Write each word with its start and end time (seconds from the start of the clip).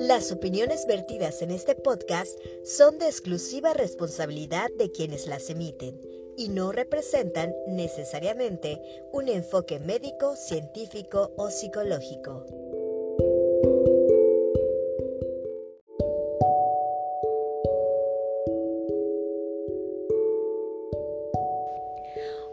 Las 0.00 0.32
opiniones 0.32 0.86
vertidas 0.86 1.42
en 1.42 1.50
este 1.50 1.74
podcast 1.74 2.38
son 2.64 2.98
de 2.98 3.04
exclusiva 3.04 3.74
responsabilidad 3.74 4.70
de 4.78 4.90
quienes 4.90 5.26
las 5.26 5.50
emiten 5.50 6.00
y 6.38 6.48
no 6.48 6.72
representan 6.72 7.54
necesariamente 7.66 8.80
un 9.12 9.28
enfoque 9.28 9.78
médico, 9.78 10.36
científico 10.36 11.34
o 11.36 11.50
psicológico. 11.50 12.46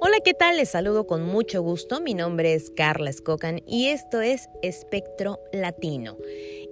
Hola, 0.02 0.20
¿qué 0.22 0.34
tal? 0.34 0.58
Les 0.58 0.70
saludo 0.70 1.08
con 1.08 1.24
mucho 1.24 1.62
gusto. 1.62 2.02
Mi 2.02 2.14
nombre 2.14 2.54
es 2.54 2.70
Carla 2.70 3.10
Escocan 3.10 3.62
y 3.66 3.88
esto 3.88 4.20
es 4.20 4.50
Espectro 4.62 5.40
Latino. 5.54 6.18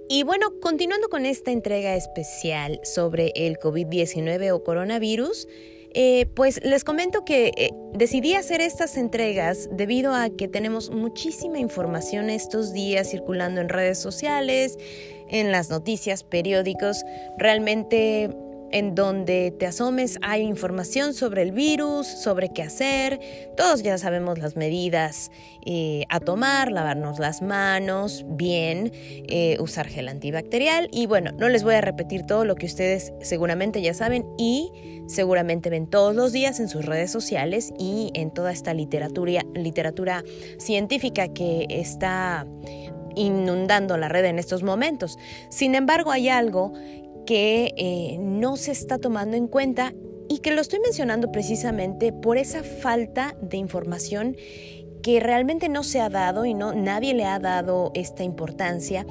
Y 0.08 0.22
bueno, 0.22 0.60
continuando 0.60 1.08
con 1.08 1.26
esta 1.26 1.50
entrega 1.50 1.96
especial 1.96 2.80
sobre 2.84 3.32
el 3.34 3.58
COVID-19 3.58 4.52
o 4.52 4.62
coronavirus, 4.62 5.48
eh, 5.98 6.26
pues 6.34 6.62
les 6.62 6.84
comento 6.84 7.24
que 7.24 7.52
eh, 7.56 7.70
decidí 7.94 8.34
hacer 8.34 8.60
estas 8.60 8.96
entregas 8.96 9.68
debido 9.72 10.14
a 10.14 10.30
que 10.30 10.46
tenemos 10.46 10.90
muchísima 10.90 11.58
información 11.58 12.30
estos 12.30 12.72
días 12.72 13.10
circulando 13.10 13.60
en 13.60 13.68
redes 13.68 13.98
sociales, 13.98 14.78
en 15.28 15.50
las 15.50 15.70
noticias, 15.70 16.22
periódicos. 16.22 17.02
Realmente 17.38 18.30
en 18.72 18.94
donde 18.94 19.52
te 19.58 19.66
asomes 19.66 20.18
hay 20.22 20.42
información 20.42 21.14
sobre 21.14 21.42
el 21.42 21.52
virus, 21.52 22.06
sobre 22.06 22.50
qué 22.50 22.62
hacer. 22.62 23.20
Todos 23.56 23.82
ya 23.82 23.98
sabemos 23.98 24.38
las 24.38 24.56
medidas 24.56 25.30
eh, 25.64 26.04
a 26.08 26.20
tomar, 26.20 26.70
lavarnos 26.70 27.18
las 27.18 27.42
manos 27.42 28.24
bien, 28.28 28.92
eh, 28.94 29.56
usar 29.60 29.88
gel 29.88 30.08
antibacterial 30.08 30.88
y 30.92 31.06
bueno, 31.06 31.32
no 31.32 31.48
les 31.48 31.62
voy 31.62 31.74
a 31.74 31.80
repetir 31.80 32.24
todo 32.24 32.44
lo 32.44 32.54
que 32.54 32.66
ustedes 32.66 33.12
seguramente 33.20 33.82
ya 33.82 33.94
saben 33.94 34.26
y 34.38 34.70
seguramente 35.06 35.70
ven 35.70 35.86
todos 35.86 36.14
los 36.14 36.32
días 36.32 36.60
en 36.60 36.68
sus 36.68 36.84
redes 36.84 37.10
sociales 37.10 37.72
y 37.78 38.10
en 38.14 38.32
toda 38.32 38.52
esta 38.52 38.74
literatura, 38.74 39.42
literatura 39.54 40.24
científica 40.58 41.28
que 41.28 41.66
está 41.68 42.46
inundando 43.16 43.96
la 43.96 44.08
red 44.08 44.26
en 44.26 44.38
estos 44.38 44.62
momentos. 44.62 45.18
Sin 45.48 45.74
embargo, 45.74 46.12
hay 46.12 46.28
algo 46.28 46.72
que 47.26 47.74
eh, 47.76 48.16
no 48.18 48.56
se 48.56 48.72
está 48.72 48.98
tomando 48.98 49.36
en 49.36 49.48
cuenta 49.48 49.92
y 50.28 50.38
que 50.38 50.52
lo 50.52 50.60
estoy 50.60 50.80
mencionando 50.80 51.30
precisamente 51.30 52.12
por 52.12 52.38
esa 52.38 52.62
falta 52.62 53.36
de 53.42 53.56
información 53.56 54.36
que 55.02 55.20
realmente 55.20 55.68
no 55.68 55.84
se 55.84 56.00
ha 56.00 56.08
dado 56.08 56.46
y 56.46 56.54
no 56.54 56.72
nadie 56.74 57.14
le 57.14 57.26
ha 57.26 57.38
dado 57.38 57.92
esta 57.94 58.24
importancia 58.24 59.06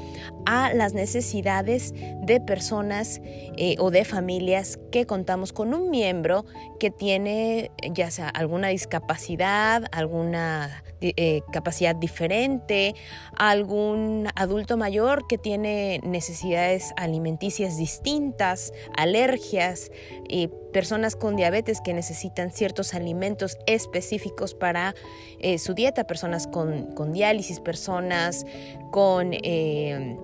a 0.46 0.74
las 0.74 0.94
necesidades 0.94 1.94
de 2.22 2.42
personas 2.42 3.22
eh, 3.24 3.78
o 3.80 3.92
de 3.92 4.04
familias 4.04 4.78
que 4.92 5.06
contamos 5.06 5.54
con 5.54 5.74
un 5.74 5.90
miembro 5.90 6.46
que 6.82 6.92
tiene 6.92 7.72
ya 7.94 8.12
sea 8.12 8.28
alguna 8.28 8.68
discapacidad, 8.68 9.86
alguna 9.94 10.84
eh, 11.18 11.42
capacidad 11.52 11.96
diferente, 11.96 12.96
algún 13.38 14.28
adulto 14.36 14.78
mayor 14.78 15.28
que 15.28 15.38
tiene 15.38 16.00
necesidades 16.04 16.94
alimenticias 16.98 17.78
distintas, 17.78 18.74
alergias, 18.96 19.92
y 20.28 20.50
personas 20.74 21.16
con 21.16 21.36
diabetes 21.36 21.82
que 21.82 21.94
necesitan 21.94 22.52
ciertos 22.52 22.94
alimentos 22.94 23.58
específicos 23.66 24.54
para 24.54 24.96
eh, 25.40 25.58
su 25.58 25.74
dieta, 25.74 26.06
personas 26.06 26.48
con, 26.48 27.14
diálisis, 27.14 27.60
personas 27.60 28.46
con 28.92 29.32
eh, 29.34 30.18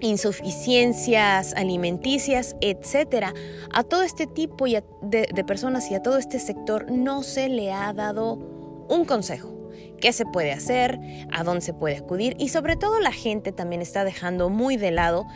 insuficiencias 0.00 1.54
alimenticias, 1.54 2.56
etcétera. 2.60 3.34
A 3.72 3.84
todo 3.84 4.02
este 4.02 4.26
tipo 4.26 4.64
de 4.66 5.44
personas 5.46 5.90
y 5.90 5.94
a 5.94 6.02
todo 6.02 6.18
este 6.18 6.38
sector 6.38 6.90
no 6.90 7.22
se 7.22 7.48
le 7.48 7.72
ha 7.72 7.92
dado 7.92 8.34
un 8.88 9.04
consejo 9.04 9.63
qué 10.00 10.12
se 10.12 10.24
puede 10.26 10.52
hacer, 10.52 10.98
a 11.32 11.44
dónde 11.44 11.60
se 11.60 11.74
puede 11.74 11.96
acudir 11.96 12.36
y 12.38 12.48
sobre 12.48 12.76
todo 12.76 13.00
la 13.00 13.12
gente 13.12 13.52
también 13.52 13.82
está 13.82 14.04
dejando 14.04 14.48
muy 14.48 14.76
de 14.76 14.90
lado 14.90 15.26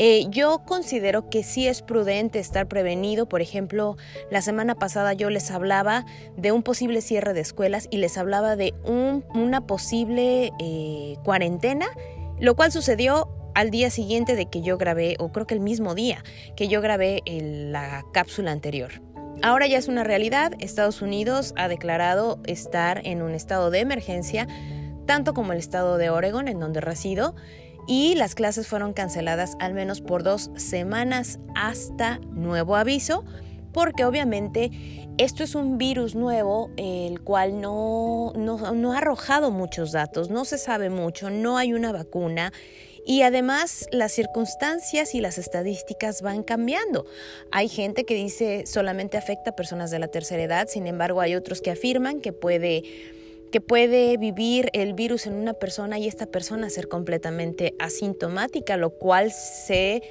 eh, 0.00 0.26
yo 0.30 0.60
considero 0.64 1.28
que 1.28 1.42
sí 1.42 1.66
es 1.66 1.82
prudente 1.82 2.38
estar 2.38 2.68
prevenido. 2.68 3.28
Por 3.28 3.40
ejemplo, 3.40 3.96
la 4.30 4.42
semana 4.42 4.76
pasada 4.76 5.12
yo 5.12 5.28
les 5.28 5.50
hablaba 5.50 6.06
de 6.36 6.52
un 6.52 6.62
posible 6.62 7.00
cierre 7.00 7.34
de 7.34 7.40
escuelas 7.40 7.88
y 7.90 7.96
les 7.96 8.16
hablaba 8.16 8.54
de 8.54 8.74
una 8.84 9.66
posible 9.66 10.52
eh, 10.60 11.16
cuarentena, 11.24 11.88
lo 12.38 12.54
cual 12.54 12.70
sucedió 12.70 13.28
al 13.56 13.72
día 13.72 13.90
siguiente 13.90 14.36
de 14.36 14.46
que 14.46 14.62
yo 14.62 14.78
grabé, 14.78 15.16
o 15.18 15.32
creo 15.32 15.48
que 15.48 15.54
el 15.54 15.60
mismo 15.60 15.96
día 15.96 16.22
que 16.54 16.68
yo 16.68 16.80
grabé 16.80 17.20
la 17.26 18.04
cápsula 18.12 18.52
anterior. 18.52 19.02
Ahora 19.42 19.68
ya 19.68 19.78
es 19.78 19.86
una 19.86 20.02
realidad, 20.02 20.52
Estados 20.58 21.00
Unidos 21.00 21.54
ha 21.56 21.68
declarado 21.68 22.40
estar 22.44 23.00
en 23.06 23.22
un 23.22 23.34
estado 23.34 23.70
de 23.70 23.78
emergencia, 23.78 24.48
tanto 25.06 25.32
como 25.32 25.52
el 25.52 25.58
estado 25.58 25.96
de 25.96 26.10
Oregon, 26.10 26.48
en 26.48 26.58
donde 26.58 26.80
resido, 26.80 27.36
y 27.86 28.16
las 28.16 28.34
clases 28.34 28.66
fueron 28.66 28.92
canceladas 28.92 29.56
al 29.60 29.74
menos 29.74 30.00
por 30.00 30.24
dos 30.24 30.50
semanas 30.56 31.38
hasta 31.54 32.18
nuevo 32.32 32.74
aviso, 32.74 33.24
porque 33.72 34.04
obviamente 34.04 34.72
esto 35.18 35.44
es 35.44 35.54
un 35.54 35.78
virus 35.78 36.16
nuevo, 36.16 36.70
el 36.76 37.20
cual 37.20 37.60
no, 37.60 38.32
no, 38.34 38.92
ha 38.92 38.98
arrojado 38.98 39.52
muchos 39.52 39.92
datos, 39.92 40.30
no 40.30 40.44
se 40.44 40.58
sabe 40.58 40.90
mucho, 40.90 41.30
no 41.30 41.58
hay 41.58 41.72
una 41.72 41.92
vacuna. 41.92 42.52
Y 43.08 43.22
además 43.22 43.88
las 43.90 44.12
circunstancias 44.12 45.14
y 45.14 45.22
las 45.22 45.38
estadísticas 45.38 46.20
van 46.20 46.42
cambiando. 46.42 47.06
Hay 47.50 47.70
gente 47.70 48.04
que 48.04 48.12
dice 48.12 48.66
solamente 48.66 49.16
afecta 49.16 49.52
a 49.52 49.56
personas 49.56 49.90
de 49.90 49.98
la 49.98 50.08
tercera 50.08 50.42
edad, 50.42 50.68
sin 50.68 50.86
embargo 50.86 51.22
hay 51.22 51.34
otros 51.34 51.62
que 51.62 51.70
afirman 51.70 52.20
que 52.20 52.34
puede 52.34 52.84
que 53.50 53.62
puede 53.62 54.18
vivir 54.18 54.68
el 54.74 54.92
virus 54.92 55.26
en 55.26 55.32
una 55.32 55.54
persona 55.54 55.98
y 55.98 56.06
esta 56.06 56.26
persona 56.26 56.68
ser 56.68 56.88
completamente 56.88 57.74
asintomática, 57.78 58.76
lo 58.76 58.90
cual 58.90 59.32
se 59.32 60.02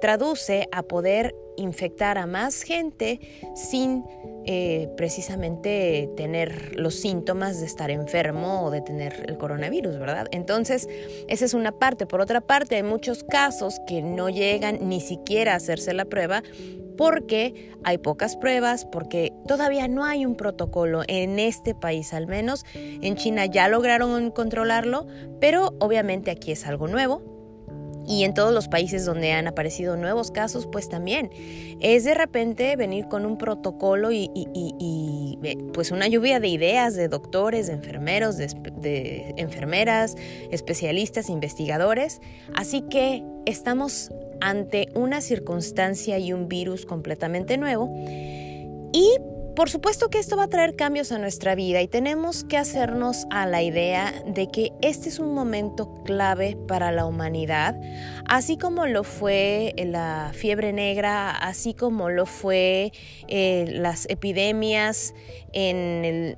traduce 0.00 0.68
a 0.72 0.82
poder 0.82 1.34
infectar 1.56 2.18
a 2.18 2.26
más 2.26 2.62
gente 2.62 3.20
sin 3.54 4.04
eh, 4.44 4.88
precisamente 4.96 6.08
tener 6.16 6.78
los 6.78 6.94
síntomas 6.94 7.60
de 7.60 7.66
estar 7.66 7.90
enfermo 7.90 8.64
o 8.64 8.70
de 8.70 8.80
tener 8.80 9.24
el 9.28 9.38
coronavirus, 9.38 9.98
¿verdad? 9.98 10.28
Entonces, 10.30 10.88
esa 11.28 11.44
es 11.44 11.54
una 11.54 11.72
parte. 11.72 12.06
Por 12.06 12.20
otra 12.20 12.40
parte, 12.40 12.76
hay 12.76 12.82
muchos 12.82 13.24
casos 13.24 13.80
que 13.86 14.02
no 14.02 14.28
llegan 14.28 14.88
ni 14.88 15.00
siquiera 15.00 15.54
a 15.54 15.56
hacerse 15.56 15.94
la 15.94 16.04
prueba 16.04 16.42
porque 16.96 17.72
hay 17.84 17.98
pocas 17.98 18.36
pruebas, 18.36 18.86
porque 18.86 19.32
todavía 19.46 19.86
no 19.86 20.04
hay 20.04 20.24
un 20.24 20.34
protocolo 20.36 21.02
en 21.08 21.38
este 21.38 21.74
país 21.74 22.14
al 22.14 22.26
menos. 22.26 22.64
En 22.74 23.16
China 23.16 23.46
ya 23.46 23.68
lograron 23.68 24.30
controlarlo, 24.30 25.06
pero 25.40 25.74
obviamente 25.80 26.30
aquí 26.30 26.52
es 26.52 26.66
algo 26.66 26.88
nuevo 26.88 27.35
y 28.06 28.24
en 28.24 28.34
todos 28.34 28.52
los 28.52 28.68
países 28.68 29.04
donde 29.04 29.32
han 29.32 29.46
aparecido 29.46 29.96
nuevos 29.96 30.30
casos, 30.30 30.66
pues 30.66 30.88
también 30.88 31.30
es 31.80 32.04
de 32.04 32.14
repente 32.14 32.76
venir 32.76 33.08
con 33.08 33.26
un 33.26 33.38
protocolo 33.38 34.12
y, 34.12 34.30
eh, 35.42 35.56
pues 35.72 35.90
una 35.90 36.06
lluvia 36.06 36.40
de 36.40 36.48
ideas 36.48 36.94
de 36.94 37.08
doctores, 37.08 37.66
de 37.66 37.74
enfermeros, 37.74 38.36
de 38.36 39.34
enfermeras, 39.36 40.16
especialistas, 40.50 41.28
investigadores. 41.28 42.20
Así 42.54 42.82
que 42.82 43.22
estamos 43.44 44.10
ante 44.40 44.88
una 44.94 45.20
circunstancia 45.20 46.18
y 46.18 46.32
un 46.32 46.48
virus 46.48 46.86
completamente 46.86 47.56
nuevo. 47.56 47.90
Y 48.92 49.18
por 49.56 49.70
supuesto 49.70 50.10
que 50.10 50.18
esto 50.18 50.36
va 50.36 50.44
a 50.44 50.48
traer 50.48 50.76
cambios 50.76 51.12
a 51.12 51.18
nuestra 51.18 51.54
vida 51.54 51.80
y 51.80 51.88
tenemos 51.88 52.44
que 52.44 52.58
hacernos 52.58 53.26
a 53.30 53.46
la 53.46 53.62
idea 53.62 54.12
de 54.26 54.48
que 54.48 54.72
este 54.82 55.08
es 55.08 55.18
un 55.18 55.32
momento 55.32 56.02
clave 56.04 56.58
para 56.68 56.92
la 56.92 57.06
humanidad, 57.06 57.74
así 58.28 58.58
como 58.58 58.86
lo 58.86 59.02
fue 59.02 59.74
la 59.78 60.30
fiebre 60.34 60.74
negra, 60.74 61.30
así 61.30 61.72
como 61.72 62.10
lo 62.10 62.26
fue 62.26 62.92
eh, 63.28 63.64
las 63.70 64.06
epidemias 64.10 65.14
en, 65.54 66.36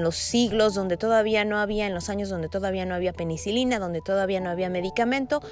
los 0.00 0.14
siglos 0.14 0.74
donde 0.74 0.96
todavía 0.96 1.44
no 1.44 1.58
había, 1.58 1.88
en 1.88 1.94
los 1.94 2.08
años 2.08 2.28
donde 2.28 2.48
todavía 2.48 2.86
no 2.86 2.94
había 2.94 3.12
penicilina, 3.12 3.80
donde 3.80 4.00
todavía 4.00 4.38
no 4.38 4.48
había 4.48 4.70
medicamento. 4.70 5.42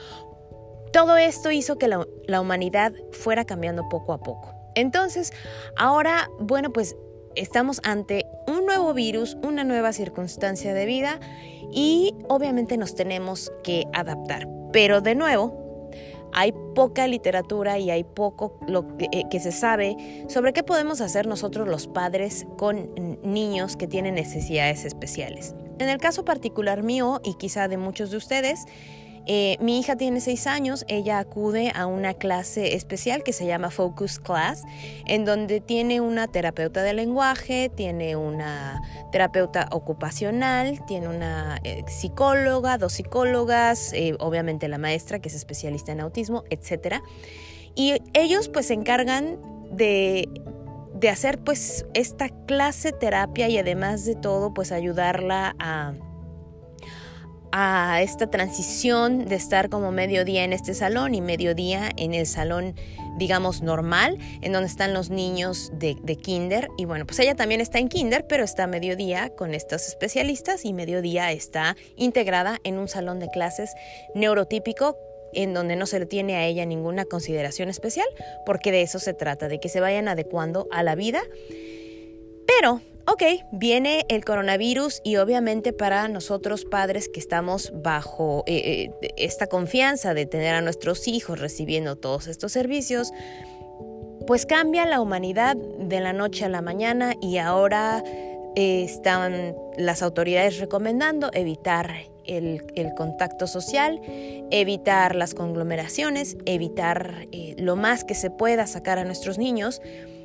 Todo 0.92 1.16
esto 1.16 1.50
hizo 1.50 1.78
que 1.78 1.88
la 1.88 2.40
humanidad 2.40 2.92
fuera 3.10 3.44
cambiando 3.44 3.88
poco 3.88 4.12
a 4.12 4.20
poco. 4.20 4.57
Entonces, 4.78 5.32
ahora, 5.76 6.30
bueno, 6.38 6.72
pues 6.72 6.96
estamos 7.34 7.80
ante 7.82 8.26
un 8.46 8.64
nuevo 8.64 8.94
virus, 8.94 9.36
una 9.42 9.64
nueva 9.64 9.92
circunstancia 9.92 10.72
de 10.72 10.86
vida 10.86 11.18
y 11.72 12.14
obviamente 12.28 12.76
nos 12.76 12.94
tenemos 12.94 13.52
que 13.64 13.84
adaptar. 13.92 14.48
Pero 14.72 15.00
de 15.00 15.16
nuevo, 15.16 15.90
hay 16.32 16.52
poca 16.74 17.08
literatura 17.08 17.78
y 17.78 17.90
hay 17.90 18.04
poco 18.04 18.58
lo 18.68 18.96
que, 18.96 19.06
eh, 19.12 19.24
que, 19.30 19.40
se 19.40 19.50
sabe 19.50 19.96
sobre 20.28 20.52
qué 20.52 20.62
podemos 20.62 21.00
hacer 21.00 21.26
nosotros 21.26 21.66
los 21.66 21.88
padres 21.88 22.46
con 22.56 22.90
niños 23.22 23.76
que 23.76 23.88
tienen 23.88 24.14
necesidades 24.14 24.84
especiales. 24.84 25.54
En 25.80 25.88
el 25.88 25.98
caso 25.98 26.24
particular 26.24 26.82
mío 26.82 27.20
y 27.24 27.34
quizá 27.34 27.66
de 27.66 27.78
muchos 27.78 28.10
de 28.10 28.16
ustedes, 28.16 28.66
Eh, 29.26 29.56
mi 29.60 29.78
hija 29.78 29.96
tiene 29.96 30.20
seis 30.20 30.46
años, 30.46 30.84
ella 30.88 31.18
acude 31.18 31.72
a 31.74 31.86
una 31.86 32.14
clase 32.14 32.74
especial 32.74 33.22
que 33.22 33.32
se 33.32 33.46
llama 33.46 33.70
Focus 33.70 34.18
Class, 34.18 34.64
en 35.06 35.24
donde 35.24 35.60
tiene 35.60 36.00
una 36.00 36.28
terapeuta 36.28 36.82
de 36.82 36.94
lenguaje, 36.94 37.70
tiene 37.74 38.16
una 38.16 38.80
terapeuta 39.12 39.68
ocupacional, 39.70 40.84
tiene 40.86 41.08
una 41.08 41.58
eh, 41.64 41.84
psicóloga, 41.88 42.78
dos 42.78 42.94
psicólogas, 42.94 43.92
eh, 43.92 44.14
obviamente 44.18 44.68
la 44.68 44.78
maestra 44.78 45.18
que 45.18 45.28
es 45.28 45.34
especialista 45.34 45.92
en 45.92 46.00
autismo, 46.00 46.44
etc. 46.50 47.02
Y 47.74 47.94
ellos 48.14 48.48
pues 48.48 48.66
se 48.66 48.74
encargan 48.74 49.38
de 49.70 50.28
de 50.98 51.08
hacer 51.08 51.38
pues 51.38 51.86
esta 51.94 52.28
clase 52.46 52.90
terapia 52.92 53.48
y 53.48 53.56
además 53.58 54.04
de 54.04 54.16
todo 54.16 54.52
pues 54.52 54.72
ayudarla 54.72 55.54
a 55.60 55.94
a 57.52 58.00
esta 58.02 58.28
transición 58.30 59.26
de 59.26 59.36
estar 59.36 59.68
como 59.68 59.90
mediodía 59.90 60.44
en 60.44 60.52
este 60.52 60.74
salón 60.74 61.14
y 61.14 61.20
mediodía 61.20 61.90
en 61.96 62.14
el 62.14 62.26
salón, 62.26 62.74
digamos, 63.18 63.62
normal, 63.62 64.18
en 64.42 64.52
donde 64.52 64.68
están 64.68 64.94
los 64.94 65.10
niños 65.10 65.72
de, 65.74 65.94
kinder. 66.16 66.68
Y 66.76 66.84
bueno, 66.84 67.06
pues 67.06 67.18
ella 67.20 67.34
también 67.34 67.60
está 67.60 67.78
en 67.78 67.88
kinder, 67.88 68.26
pero 68.26 68.44
está 68.44 68.66
mediodía 68.66 69.30
con 69.30 69.54
estos 69.54 69.86
especialistas 69.88 70.64
y 70.64 70.72
mediodía 70.72 71.32
está 71.32 71.76
integrada 71.96 72.58
en 72.64 72.78
un 72.78 72.88
salón 72.88 73.18
de 73.18 73.28
clases 73.28 73.72
neurotípico 74.14 74.96
en 75.32 75.52
donde 75.52 75.76
no 75.76 75.86
se 75.86 75.98
le 75.98 76.06
tiene 76.06 76.36
a 76.36 76.46
ella 76.46 76.64
ninguna 76.64 77.04
consideración 77.04 77.68
especial, 77.68 78.06
porque 78.46 78.72
de 78.72 78.82
eso 78.82 78.98
se 78.98 79.12
trata, 79.12 79.48
de 79.48 79.60
que 79.60 79.68
se 79.68 79.80
vayan 79.80 80.08
adecuando 80.08 80.66
a 80.70 80.82
la 80.82 80.94
vida. 80.94 81.20
Pero 82.46 82.80
ok, 83.10 83.22
viene 83.52 84.04
el 84.08 84.22
coronavirus 84.22 85.00
y 85.02 85.16
obviamente 85.16 85.72
para 85.72 86.08
nosotros 86.08 86.66
padres 86.66 87.08
que 87.08 87.20
estamos 87.20 87.72
bajo 87.74 88.44
eh, 88.46 88.90
eh, 89.00 89.12
esta 89.16 89.46
confianza 89.46 90.12
de 90.12 90.26
tener 90.26 90.54
a 90.54 90.60
nuestros 90.60 91.08
hijos 91.08 91.40
recibiendo 91.40 91.96
todos 91.96 92.26
estos 92.26 92.52
servicios, 92.52 93.12
pues 94.26 94.44
cambia 94.44 94.84
la 94.84 95.00
humanidad 95.00 95.56
de 95.56 96.00
la 96.00 96.12
noche 96.12 96.44
a 96.44 96.50
la 96.50 96.60
mañana 96.60 97.14
y 97.22 97.38
ahora 97.38 98.04
eh, 98.56 98.82
están 98.84 99.54
las 99.78 100.02
autoridades 100.02 100.58
recomendando 100.58 101.30
evitar 101.32 101.90
el, 102.26 102.60
contacto 102.94 103.46
social, 103.46 104.02
evitar 104.50 105.16
las 105.16 105.32
conglomeraciones, 105.32 106.36
evitar 106.44 107.26
lo 107.56 107.74
más 107.74 108.04
que 108.04 108.14
se 108.14 108.28
pueda 108.30 108.66
sacar 108.66 108.98
a 108.98 109.04
nuestros 109.04 109.38
niños 109.38 109.80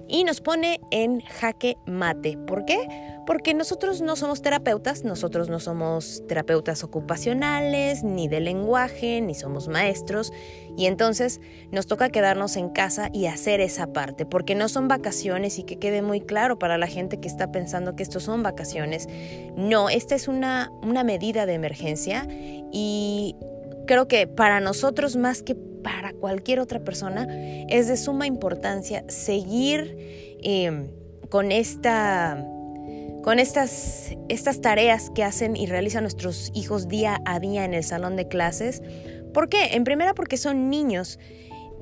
y 0.07 0.23
nos 0.23 0.41
pone 0.41 0.79
en 0.91 1.21
jaque 1.21 1.77
mate. 1.85 2.38
¿Por 2.38 2.65
qué? 2.65 2.88
Porque 3.25 3.53
nosotros 3.53 4.01
no 4.01 4.15
somos 4.15 4.41
terapeutas, 4.41 5.03
nosotros 5.03 5.50
no 5.50 5.59
somos 5.59 6.23
terapeutas 6.27 6.83
ocupacionales, 6.83 8.03
ni 8.03 8.27
de 8.27 8.41
lenguaje, 8.41 9.21
ni 9.21 9.33
somos 9.33 9.69
maestros, 9.69 10.33
y 10.77 10.88
entonces 10.88 11.39
nos 11.71 11.88
toca 11.88 12.09
quedarnos 12.09 12.57
en 12.57 12.69
casa 12.69 13.09
y 13.13 13.27
hacer 13.27 13.61
esa 13.61 13.94
parte, 13.94 14.25
porque 14.25 14.55
no 14.55 14.67
son 14.67 14.88
vacaciones 14.88 15.57
y 15.57 15.63
que 15.63 15.79
quede 15.79 16.01
muy 16.01 16.19
claro 16.21 16.59
para 16.59 16.77
la 16.77 16.88
gente 16.88 17.19
que 17.19 17.27
está 17.27 17.51
pensando 17.51 17.95
que 17.95 18.03
esto 18.03 18.19
son 18.19 18.44
vacaciones. 18.44 19.07
No, 19.56 19.89
esta 19.89 20.15
es 20.15 20.27
una, 20.27 20.71
una 20.81 21.03
medida 21.03 21.45
de 21.45 21.53
emergencia 21.53 22.27
y 22.71 23.35
creo 23.88 24.07
que 24.07 24.27
para 24.27 24.59
nosotros 24.59 25.15
más 25.15 25.44
que 25.44 25.56
para 25.83 26.13
cualquier 26.13 26.59
otra 26.59 26.83
persona, 26.83 27.27
es 27.69 27.88
de 27.88 27.97
suma 27.97 28.25
importancia 28.25 29.03
seguir 29.07 29.95
em, 30.41 30.88
con 31.30 31.51
esta 31.51 32.44
con 33.24 33.39
estas, 33.39 34.12
estas 34.27 34.59
tareas 34.59 35.09
que 35.15 35.24
hacen 35.24 35.56
y 35.56 35.65
realizan 35.65 36.03
nuestros 36.03 36.51
hijos 36.53 36.89
día 36.89 37.21
a 37.24 37.39
día 37.39 37.63
en 37.63 37.74
el 37.74 37.85
salón 37.85 38.18
de 38.18 38.27
clases. 38.27 38.81
¿Por 39.33 39.47
qué? 39.47 39.75
En 39.75 39.85
primera 39.85 40.13
porque 40.13 40.35
son 40.35 40.69
niños 40.69 41.19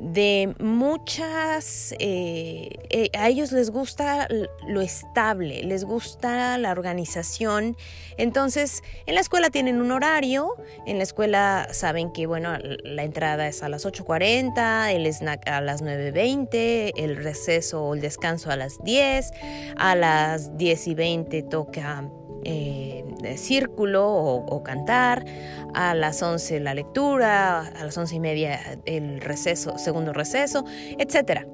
de 0.02 0.56
muchas, 0.60 1.94
eh, 2.00 2.70
eh, 2.90 3.10
a 3.14 3.30
ellos 3.30 3.52
les 3.52 3.70
gusta 3.70 4.28
lo 4.68 4.82
estable, 4.82 5.62
les 5.64 5.84
gusta 5.84 6.58
la 6.58 6.72
organización. 6.72 7.78
Entonces, 8.18 8.82
en 9.06 9.14
la 9.14 9.22
escuela 9.22 9.52
tienen 9.52 9.80
un 9.80 9.92
horario, 9.92 10.56
en 10.88 10.98
la 10.98 11.04
escuela 11.04 11.68
saben 11.72 12.12
que, 12.12 12.26
bueno, 12.26 12.58
la 12.84 13.04
entrada 13.04 13.48
es 13.48 13.62
a 13.62 13.70
las 13.70 13.86
8.40, 13.86 14.92
el 14.92 15.06
snack 15.06 15.48
a 15.48 15.62
las 15.62 15.84
9.20, 15.84 16.94
el 16.98 17.18
receso 17.18 17.84
o 17.84 17.94
el 17.94 18.02
descanso 18.02 18.50
a 18.50 18.56
las 18.56 18.84
10, 18.84 19.32
a 19.78 19.96
las 19.96 20.58
10 20.58 20.88
y 20.88 20.96
20 20.96 21.44
toca 21.44 22.10
eh, 22.44 23.06
círculo 23.38 24.08
o, 24.10 24.64
cantar, 24.64 25.26
a 25.74 25.94
las 25.96 26.22
11 26.22 26.60
la 26.60 26.74
lectura, 26.74 27.62
a 27.62 27.86
las 27.86 27.98
11 27.98 28.16
y 28.16 28.20
media 28.20 28.80
el 28.86 29.22
receso, 29.22 29.78
segundo 29.78 30.14
receso, 30.14 30.66
etc. 30.98 31.46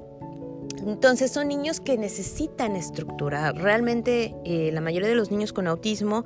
Entonces 0.86 1.30
son 1.30 1.48
niños 1.48 1.80
que 1.80 1.96
necesitan 1.96 2.76
estructura. 2.76 3.52
Realmente 3.52 4.34
eh, 4.44 4.70
la 4.72 4.80
mayoría 4.80 5.08
de 5.08 5.14
los 5.14 5.30
niños 5.30 5.52
con 5.52 5.66
autismo 5.66 6.24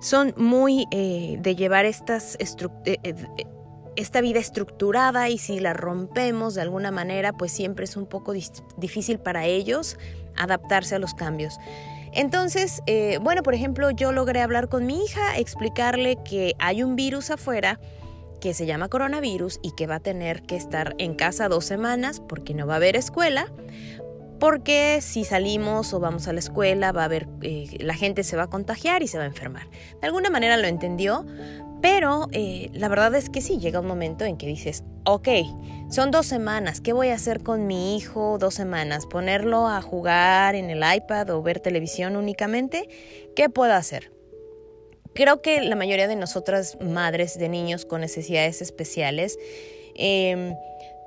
son 0.00 0.34
muy 0.36 0.86
eh, 0.90 1.38
de 1.40 1.56
llevar 1.56 1.86
estas 1.86 2.36
esta 3.96 4.20
vida 4.20 4.40
estructurada 4.40 5.28
y 5.28 5.38
si 5.38 5.60
la 5.60 5.72
rompemos 5.72 6.54
de 6.54 6.62
alguna 6.62 6.90
manera, 6.90 7.32
pues 7.32 7.52
siempre 7.52 7.84
es 7.84 7.96
un 7.96 8.06
poco 8.06 8.34
difícil 8.76 9.18
para 9.18 9.46
ellos 9.46 9.98
adaptarse 10.36 10.96
a 10.96 10.98
los 10.98 11.14
cambios. 11.14 11.58
Entonces, 12.14 12.82
eh, 12.86 13.18
bueno, 13.20 13.42
por 13.42 13.54
ejemplo, 13.54 13.90
yo 13.90 14.12
logré 14.12 14.40
hablar 14.40 14.68
con 14.68 14.86
mi 14.86 15.04
hija, 15.04 15.36
explicarle 15.36 16.16
que 16.24 16.54
hay 16.58 16.82
un 16.82 16.94
virus 16.96 17.30
afuera 17.30 17.80
que 18.40 18.54
se 18.54 18.66
llama 18.66 18.88
coronavirus 18.88 19.58
y 19.62 19.72
que 19.72 19.86
va 19.86 19.96
a 19.96 20.00
tener 20.00 20.42
que 20.42 20.54
estar 20.56 20.94
en 20.98 21.14
casa 21.14 21.48
dos 21.48 21.64
semanas 21.64 22.20
porque 22.20 22.54
no 22.54 22.66
va 22.66 22.74
a 22.74 22.76
haber 22.76 22.94
escuela, 22.94 23.50
porque 24.38 24.98
si 25.00 25.24
salimos 25.24 25.94
o 25.94 26.00
vamos 26.00 26.28
a 26.28 26.32
la 26.32 26.40
escuela 26.40 26.92
va 26.92 27.02
a 27.02 27.04
haber, 27.06 27.26
eh, 27.42 27.78
la 27.80 27.94
gente 27.94 28.22
se 28.22 28.36
va 28.36 28.44
a 28.44 28.46
contagiar 28.48 29.02
y 29.02 29.08
se 29.08 29.18
va 29.18 29.24
a 29.24 29.26
enfermar. 29.26 29.68
De 30.00 30.06
alguna 30.06 30.30
manera 30.30 30.56
lo 30.56 30.66
entendió, 30.66 31.24
pero 31.84 32.28
eh, 32.32 32.70
la 32.72 32.88
verdad 32.88 33.14
es 33.14 33.28
que 33.28 33.42
sí, 33.42 33.58
llega 33.58 33.78
un 33.78 33.86
momento 33.86 34.24
en 34.24 34.38
que 34.38 34.46
dices, 34.46 34.84
ok, 35.04 35.28
son 35.90 36.10
dos 36.10 36.24
semanas, 36.24 36.80
¿qué 36.80 36.94
voy 36.94 37.08
a 37.08 37.14
hacer 37.14 37.42
con 37.42 37.66
mi 37.66 37.94
hijo 37.98 38.38
dos 38.38 38.54
semanas? 38.54 39.04
¿Ponerlo 39.04 39.68
a 39.68 39.82
jugar 39.82 40.54
en 40.54 40.70
el 40.70 40.82
iPad 40.82 41.28
o 41.28 41.42
ver 41.42 41.60
televisión 41.60 42.16
únicamente? 42.16 42.88
¿Qué 43.36 43.50
puedo 43.50 43.74
hacer? 43.74 44.12
Creo 45.14 45.42
que 45.42 45.60
la 45.60 45.76
mayoría 45.76 46.08
de 46.08 46.16
nosotras 46.16 46.78
madres 46.80 47.38
de 47.38 47.50
niños 47.50 47.84
con 47.84 48.00
necesidades 48.00 48.62
especiales 48.62 49.38
em, 49.94 50.54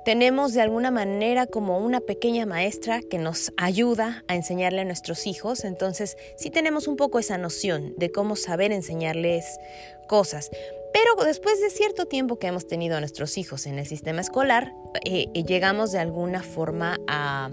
tenemos 0.08 0.54
de 0.54 0.62
alguna 0.62 0.90
manera 0.90 1.46
como 1.46 1.76
una 1.80 2.00
pequeña 2.00 2.46
maestra 2.46 3.02
que 3.02 3.18
nos 3.18 3.52
ayuda 3.58 4.24
a 4.26 4.36
enseñarle 4.36 4.80
a 4.80 4.84
nuestros 4.86 5.26
hijos, 5.26 5.64
entonces 5.64 6.16
sí 6.34 6.48
tenemos 6.48 6.88
un 6.88 6.96
poco 6.96 7.18
esa 7.18 7.36
noción 7.36 7.92
de 7.98 8.10
cómo 8.10 8.34
saber 8.34 8.72
enseñarles 8.72 9.58
cosas. 10.06 10.50
Pero 10.94 11.26
después 11.26 11.60
de 11.60 11.68
cierto 11.68 12.06
tiempo 12.06 12.38
que 12.38 12.46
hemos 12.46 12.66
tenido 12.66 12.96
a 12.96 13.00
nuestros 13.00 13.36
hijos 13.36 13.66
en 13.66 13.78
el 13.78 13.84
sistema 13.84 14.22
escolar, 14.22 14.72
eh, 15.04 15.26
eh, 15.34 15.44
llegamos 15.44 15.92
de 15.92 15.98
alguna 15.98 16.42
forma 16.42 16.96
a 17.06 17.50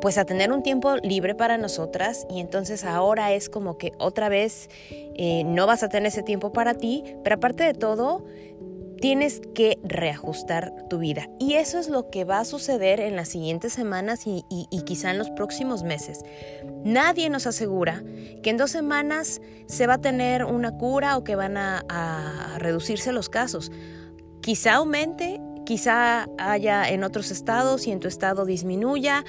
pues 0.00 0.16
a 0.16 0.24
tener 0.24 0.50
un 0.50 0.62
tiempo 0.62 0.96
libre 0.96 1.34
para 1.34 1.58
nosotras. 1.58 2.26
Y 2.30 2.40
entonces 2.40 2.84
ahora 2.84 3.32
es 3.34 3.48
como 3.48 3.78
que 3.78 3.92
otra 3.98 4.28
vez 4.28 4.68
eh, 4.90 5.44
no 5.44 5.66
vas 5.66 5.82
a 5.82 5.88
tener 5.88 6.08
ese 6.08 6.22
tiempo 6.22 6.52
para 6.52 6.74
ti, 6.74 7.04
pero 7.22 7.36
aparte 7.36 7.64
de 7.64 7.74
todo 7.74 8.24
tienes 9.00 9.40
que 9.54 9.78
reajustar 9.82 10.72
tu 10.88 10.98
vida. 10.98 11.28
Y 11.38 11.54
eso 11.54 11.78
es 11.78 11.88
lo 11.88 12.10
que 12.10 12.24
va 12.24 12.40
a 12.40 12.44
suceder 12.44 13.00
en 13.00 13.16
las 13.16 13.28
siguientes 13.28 13.72
semanas 13.72 14.26
y, 14.26 14.44
quizá 14.84 15.10
en 15.10 15.18
los 15.18 15.30
próximos 15.30 15.82
meses. 15.82 16.20
Nadie 16.84 17.30
nos 17.30 17.46
asegura 17.46 18.02
que 18.42 18.50
en 18.50 18.56
dos 18.56 18.70
semanas 18.70 19.40
se 19.66 19.86
va 19.86 19.94
a 19.94 20.00
tener 20.00 20.44
una 20.44 20.76
cura 20.76 21.16
o 21.16 21.24
que 21.24 21.36
van 21.36 21.56
a 21.56 22.56
reducirse 22.58 23.12
los 23.12 23.28
casos. 23.28 23.70
Quizá 24.40 24.74
aumente, 24.74 25.40
quizá 25.64 26.28
haya 26.38 26.88
en 26.88 27.04
otros 27.04 27.30
estados 27.30 27.86
y 27.86 27.92
en 27.92 28.00
tu 28.00 28.08
estado 28.08 28.44
disminuya. 28.44 29.24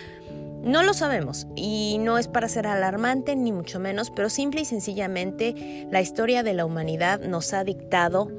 No 0.64 0.84
lo 0.84 0.94
sabemos 0.94 1.48
y 1.56 1.98
no 2.00 2.18
es 2.18 2.28
para 2.28 2.48
ser 2.48 2.68
alarmante 2.68 3.36
ni 3.36 3.52
mucho 3.52 3.80
menos, 3.80 4.12
pero 4.12 4.30
simple 4.30 4.62
y 4.62 4.66
sencillamente 4.66 5.88
la 5.92 6.02
historia 6.02 6.44
de 6.44 6.54
la 6.54 6.66
humanidad 6.66 7.20
nos 7.22 7.54
ha 7.54 7.64
dictado 7.64 8.30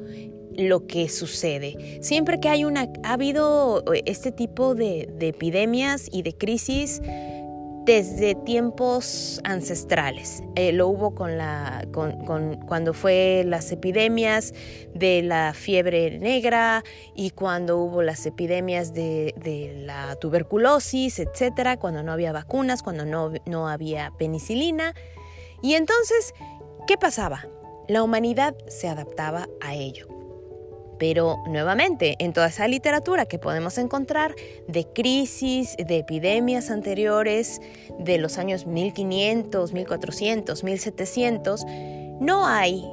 lo 0.56 0.87
que 0.87 1.09
sucede. 1.09 1.99
Siempre 2.02 2.40
que 2.40 2.49
hay 2.49 2.64
una, 2.64 2.88
ha 3.04 3.12
habido 3.14 3.85
eh, 3.92 4.02
este 4.06 4.32
tipo 4.32 4.75
de, 4.75 5.09
epidemias 5.21 6.09
y 6.11 6.23
de 6.23 6.37
crisis 6.37 7.00
desde 7.85 8.35
tiempos 8.35 9.40
ancestrales. 9.44 10.42
Eh, 10.54 10.73
lo 10.73 10.87
hubo 10.88 11.14
con 11.14 11.37
la, 11.37 11.85
con, 11.92 12.56
cuando 12.66 12.94
fue 12.94 13.42
las 13.44 13.73
epidemias 13.73 14.54
de 14.94 15.23
la 15.23 15.52
fiebre 15.52 16.18
negra 16.18 16.85
y 17.16 17.30
cuando 17.30 17.78
hubo 17.78 18.02
las 18.02 18.25
epidemias 18.25 18.94
de, 18.94 19.35
de 19.37 19.75
la 19.85 20.14
tuberculosis, 20.16 21.18
etcétera, 21.18 21.76
cuando 21.76 22.02
no 22.04 22.12
había 22.12 22.32
vacunas, 22.32 22.82
cuando 22.82 23.04
no, 23.04 23.32
no 23.47 23.68
había 23.68 24.12
penicilina. 24.16 24.94
Y 25.61 25.75
entonces, 25.75 26.35
¿qué 26.87 26.97
pasaba? 26.97 27.47
La 27.88 28.02
humanidad 28.02 28.54
se 28.68 28.88
adaptaba 28.88 29.49
a 29.61 29.75
ello. 29.75 30.22
Pero 31.02 31.42
nuevamente, 31.47 32.14
en 32.21 32.32
toda 32.32 32.47
esa 32.47 32.68
literatura 32.68 33.26
que 33.26 33.37
podemos 33.37 33.76
encontrar 33.76 34.37
de 34.68 34.87
crisis, 34.87 35.75
de 35.76 35.99
epidemias 35.99 36.71
anteriores, 36.71 37.61
de 37.99 38.18
los 38.18 38.38
años 38.38 38.66
1500, 38.66 39.73
1400, 39.73 40.62
1700, 40.62 41.64
no 42.21 42.47
hay 42.47 42.88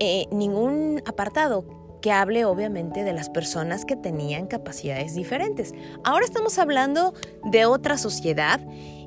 eh, 0.00 0.26
ningún 0.30 1.02
apartado 1.06 1.64
que 2.02 2.12
hable 2.12 2.44
obviamente 2.44 3.04
de 3.04 3.14
las 3.14 3.30
personas 3.30 3.86
que 3.86 3.96
tenían 3.96 4.46
capacidades 4.46 5.14
diferentes. 5.14 5.72
Ahora 6.04 6.26
estamos 6.26 6.58
hablando 6.58 7.14
de 7.44 7.64
otra 7.64 7.96
sociedad 7.96 8.60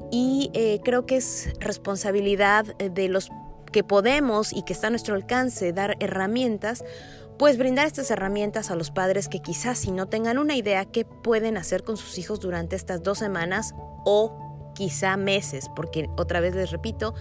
y 0.10 0.50
eh, 0.56 0.80
creo 0.84 1.06
que 1.06 1.18
es 1.18 1.54
responsabilidad 1.60 2.66
de 2.78 3.10
los 3.10 3.30
que 3.74 3.84
podemos 3.84 4.54
y 4.54 4.64
que 4.64 4.72
está 4.72 4.88
a 4.88 4.90
nuestro 4.92 5.16
alcance 5.16 5.74
dar 5.74 5.98
herramientas, 6.00 6.86
pues 7.38 7.58
brindar 7.58 7.88
estas 7.88 8.12
herramientas 8.12 8.72
a 8.72 8.76
los 8.76 8.92
padres 8.92 9.28
que 9.28 9.40
quizás 9.40 9.80
si 9.80 9.92
no 9.92 10.08
tengan 10.08 10.38
una 10.38 10.56
idea 10.56 10.86
qué 10.86 11.06
pueden 11.06 11.58
hacer 11.58 11.84
con 11.84 11.98
sus 11.98 12.18
hijos 12.18 12.40
durante 12.40 12.76
estas 12.76 13.04
dos 13.04 13.20
semanas 13.20 13.74
o 14.06 14.72
quizá 14.76 15.18
meses, 15.18 15.70
porque 15.76 16.10
otra 16.18 16.40
vez 16.40 16.56
les 16.56 16.72
repito, 16.72 17.14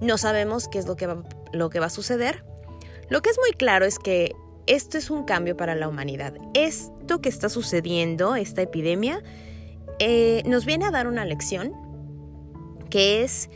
no 0.00 0.18
sabemos 0.18 0.68
qué 0.68 0.78
es 0.78 0.86
lo 0.86 0.96
que 0.96 1.06
va, 1.06 1.86
a 1.86 1.90
suceder. 1.90 2.44
Lo 3.08 3.22
que 3.22 3.30
es 3.30 3.38
muy 3.38 3.52
claro 3.52 3.86
es 3.86 3.98
que 3.98 4.32
esto 4.66 4.98
es 4.98 5.10
un 5.10 5.24
cambio 5.24 5.56
para 5.56 5.74
la 5.74 5.88
humanidad. 5.88 6.34
Esto 6.54 7.20
que 7.20 7.28
está 7.28 7.48
sucediendo, 7.48 8.34
esta 8.36 8.62
epidemia, 8.62 9.22
eh, 9.98 10.42
nos 10.46 10.64
viene 10.66 10.86
a 10.86 10.90
dar 10.90 11.06
una 11.06 11.24
lección 11.24 11.72
que 12.90 13.22
es 13.22 13.48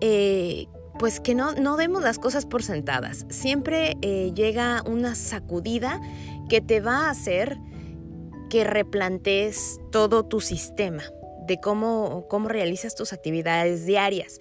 eh, 0.00 0.66
pues 0.98 1.20
que 1.20 1.34
no, 1.34 1.52
no 1.54 1.76
demos 1.76 2.02
las 2.02 2.18
cosas 2.18 2.46
por 2.46 2.62
sentadas. 2.62 3.26
Siempre 3.28 3.96
eh, 4.02 4.32
llega 4.34 4.82
una 4.86 5.14
sacudida 5.14 6.00
que 6.48 6.60
te 6.60 6.80
va 6.80 7.06
a 7.06 7.10
hacer 7.10 7.56
que 8.50 8.64
replantees 8.64 9.80
todo 9.92 10.24
tu 10.24 10.40
sistema 10.40 11.02
de 11.46 11.60
cómo, 11.60 12.26
cómo 12.28 12.48
realizas 12.48 12.94
tus 12.94 13.12
actividades 13.12 13.86
diarias. 13.86 14.40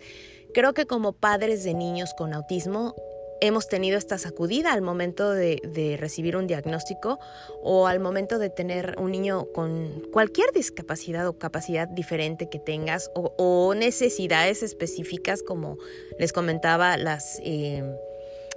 Creo 0.53 0.73
que 0.73 0.85
como 0.85 1.13
padres 1.13 1.63
de 1.63 1.73
niños 1.73 2.13
con 2.17 2.33
autismo 2.33 2.95
hemos 3.41 3.67
tenido 3.67 3.97
esta 3.97 4.17
sacudida 4.17 4.73
al 4.73 4.81
momento 4.81 5.31
de, 5.31 5.97
recibir 5.99 6.35
un 6.37 6.47
diagnóstico 6.47 7.19
o 7.61 7.87
al 7.87 7.99
momento 7.99 8.39
de 8.39 8.49
tener 8.49 8.95
un 8.97 9.11
niño 9.11 9.47
con 9.53 10.03
cualquier 10.11 10.51
discapacidad 10.53 11.27
o 11.27 11.37
capacidad 11.37 11.87
diferente 11.87 12.49
que 12.49 12.59
tengas 12.59 13.11
o, 13.15 13.73
necesidades 13.75 14.63
específicas 14.63 15.43
como 15.43 15.77
les 16.19 16.33
comentaba 16.33 16.97
las... 16.97 17.39
Eh, 17.43 17.83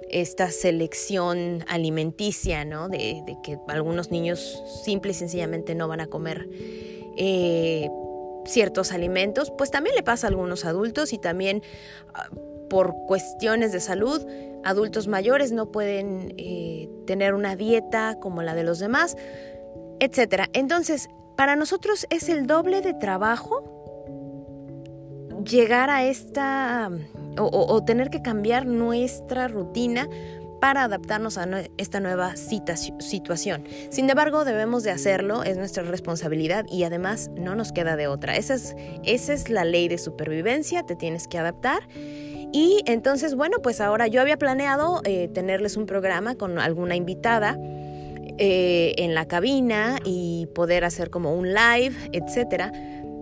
esta 0.09 0.51
selección 0.51 1.63
alimenticia, 1.67 2.65
¿no? 2.65 2.89
De, 2.89 3.23
que 3.43 3.57
algunos 3.67 4.11
niños 4.11 4.61
simple 4.83 5.11
y 5.11 5.13
sencillamente 5.13 5.73
no 5.73 5.87
van 5.87 6.01
a 6.01 6.07
comer 6.07 6.49
eh, 7.17 7.87
ciertos 8.45 8.91
alimentos, 8.91 9.53
pues 9.57 9.71
también 9.71 9.95
le 9.95 10.03
pasa 10.03 10.27
a 10.27 10.29
algunos 10.29 10.65
adultos 10.65 11.13
y 11.13 11.17
también 11.17 11.61
ah, 12.13 12.29
por 12.69 12.95
cuestiones 13.05 13.71
de 13.71 13.79
salud 13.79 14.21
adultos 14.63 15.07
mayores 15.07 15.51
no 15.51 15.71
pueden 15.71 16.33
eh, 16.37 16.89
tener 17.07 17.33
una 17.33 17.55
dieta 17.55 18.17
como 18.19 18.43
la 18.43 18.55
de 18.55 18.63
los 18.63 18.79
demás, 18.79 19.17
etc. 19.99 20.45
Entonces, 20.53 21.09
para 21.35 21.55
nosotros 21.55 22.05
es 22.09 22.29
el 22.29 22.47
doble 22.47 22.81
de 22.81 22.93
trabajo 22.93 23.63
llegar 25.43 25.89
a 25.89 26.03
esta 26.03 26.91
o, 27.37 27.83
tener 27.83 28.09
que 28.09 28.21
cambiar 28.21 28.65
nuestra 28.65 29.47
rutina 29.47 30.07
para 30.59 30.83
adaptarnos 30.83 31.39
a 31.39 31.47
esta 31.77 31.99
nueva 31.99 32.35
situación. 32.35 33.63
Sin 33.89 34.09
embargo, 34.09 34.45
debemos 34.45 34.83
de 34.83 34.91
hacerlo, 34.91 35.43
es 35.43 35.57
nuestra 35.57 35.81
responsabilidad 35.81 36.65
y 36.69 36.83
además 36.83 37.31
no 37.35 37.55
nos 37.55 37.71
queda 37.71 37.95
de 37.95 38.07
otra. 38.07 38.35
Esa 38.35 38.53
es, 38.53 38.75
esa 39.03 39.33
es 39.33 39.49
la 39.49 39.65
ley 39.65 39.87
de 39.87 39.97
supervivencia, 39.97 40.83
te 40.83 40.95
tienes 40.95 41.27
que 41.27 41.39
adaptar 41.39 41.87
y 42.51 42.81
entonces, 42.85 43.35
bueno, 43.35 43.57
pues 43.61 43.81
ahora 43.81 44.07
yo 44.07 44.21
había 44.21 44.37
planeado 44.37 45.01
eh, 45.05 45.29
tenerles 45.33 45.77
un 45.77 45.85
programa 45.85 46.35
con 46.35 46.59
alguna 46.59 46.95
invitada 46.95 47.57
eh, 48.37 48.93
en 48.97 49.13
la 49.13 49.27
cabina 49.27 49.99
y 50.03 50.47
poder 50.55 50.83
hacer 50.83 51.09
como 51.09 51.33
un 51.35 51.53
live, 51.53 51.95
etcétera. 52.11 52.71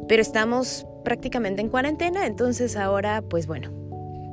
Pero 0.08 0.22
estamos 0.22 0.86
prácticamente 1.04 1.62
en 1.62 1.70
cuarentena, 1.70 2.26
entonces 2.26 2.76
ahora, 2.76 3.22
pues 3.22 3.46
bueno, 3.46 3.72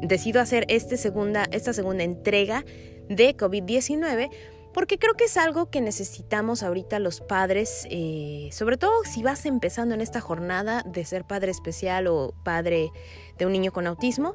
decido 0.03 0.41
hacer 0.41 0.65
este 0.69 0.97
segunda, 0.97 1.47
esta 1.50 1.73
segunda 1.73 2.05
entrega 2.05 2.65
de 3.09 3.37
COVID-19 3.37 4.31
porque 4.76 4.99
creo 4.99 5.15
que 5.15 5.25
es 5.25 5.38
algo 5.38 5.71
que 5.71 5.81
necesitamos 5.81 6.62
ahorita 6.62 6.99
los 6.99 7.23
padres, 7.23 7.87
eh, 7.91 8.50
sobre 8.53 8.76
todo 8.76 8.93
si 9.05 9.23
vas 9.23 9.47
empezando 9.47 9.95
en 9.95 10.03
esta 10.03 10.21
jornada 10.21 10.83
de 10.87 11.03
ser 11.07 11.25
padre 11.25 11.50
especial 11.50 12.09
o 12.09 12.35
padre 12.45 12.91
de 13.38 13.47
un 13.47 13.53
niño 13.53 13.73
con 13.73 13.87
autismo. 13.87 14.35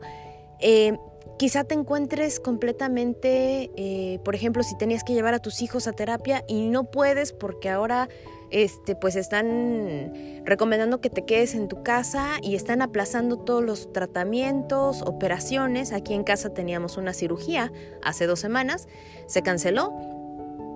Eh, 0.61 0.97
quizá 1.37 1.63
te 1.63 1.73
encuentres 1.73 2.39
completamente, 2.39 3.71
eh, 3.75 4.19
por 4.23 4.35
ejemplo, 4.35 4.63
si 4.63 4.77
tenías 4.77 5.03
que 5.03 5.13
llevar 5.13 5.33
a 5.33 5.39
tus 5.39 5.61
hijos 5.61 5.87
a 5.87 5.93
terapia 5.93 6.43
y 6.47 6.67
no 6.67 6.83
puedes 6.85 7.33
porque 7.33 7.69
ahora 7.69 8.09
este, 8.51 8.95
pues 8.95 9.15
están 9.15 10.43
recomendando 10.45 11.01
que 11.01 11.09
te 11.09 11.25
quedes 11.25 11.55
en 11.55 11.67
tu 11.67 11.83
casa 11.83 12.37
y 12.43 12.55
están 12.55 12.81
aplazando 12.81 13.37
todos 13.37 13.63
los 13.63 13.91
tratamientos, 13.91 15.01
operaciones. 15.01 15.93
Aquí 15.93 16.13
en 16.13 16.23
casa 16.23 16.53
teníamos 16.53 16.97
una 16.97 17.13
cirugía 17.13 17.71
hace 18.03 18.27
dos 18.27 18.39
semanas, 18.39 18.87
se 19.25 19.41
canceló. 19.41 19.93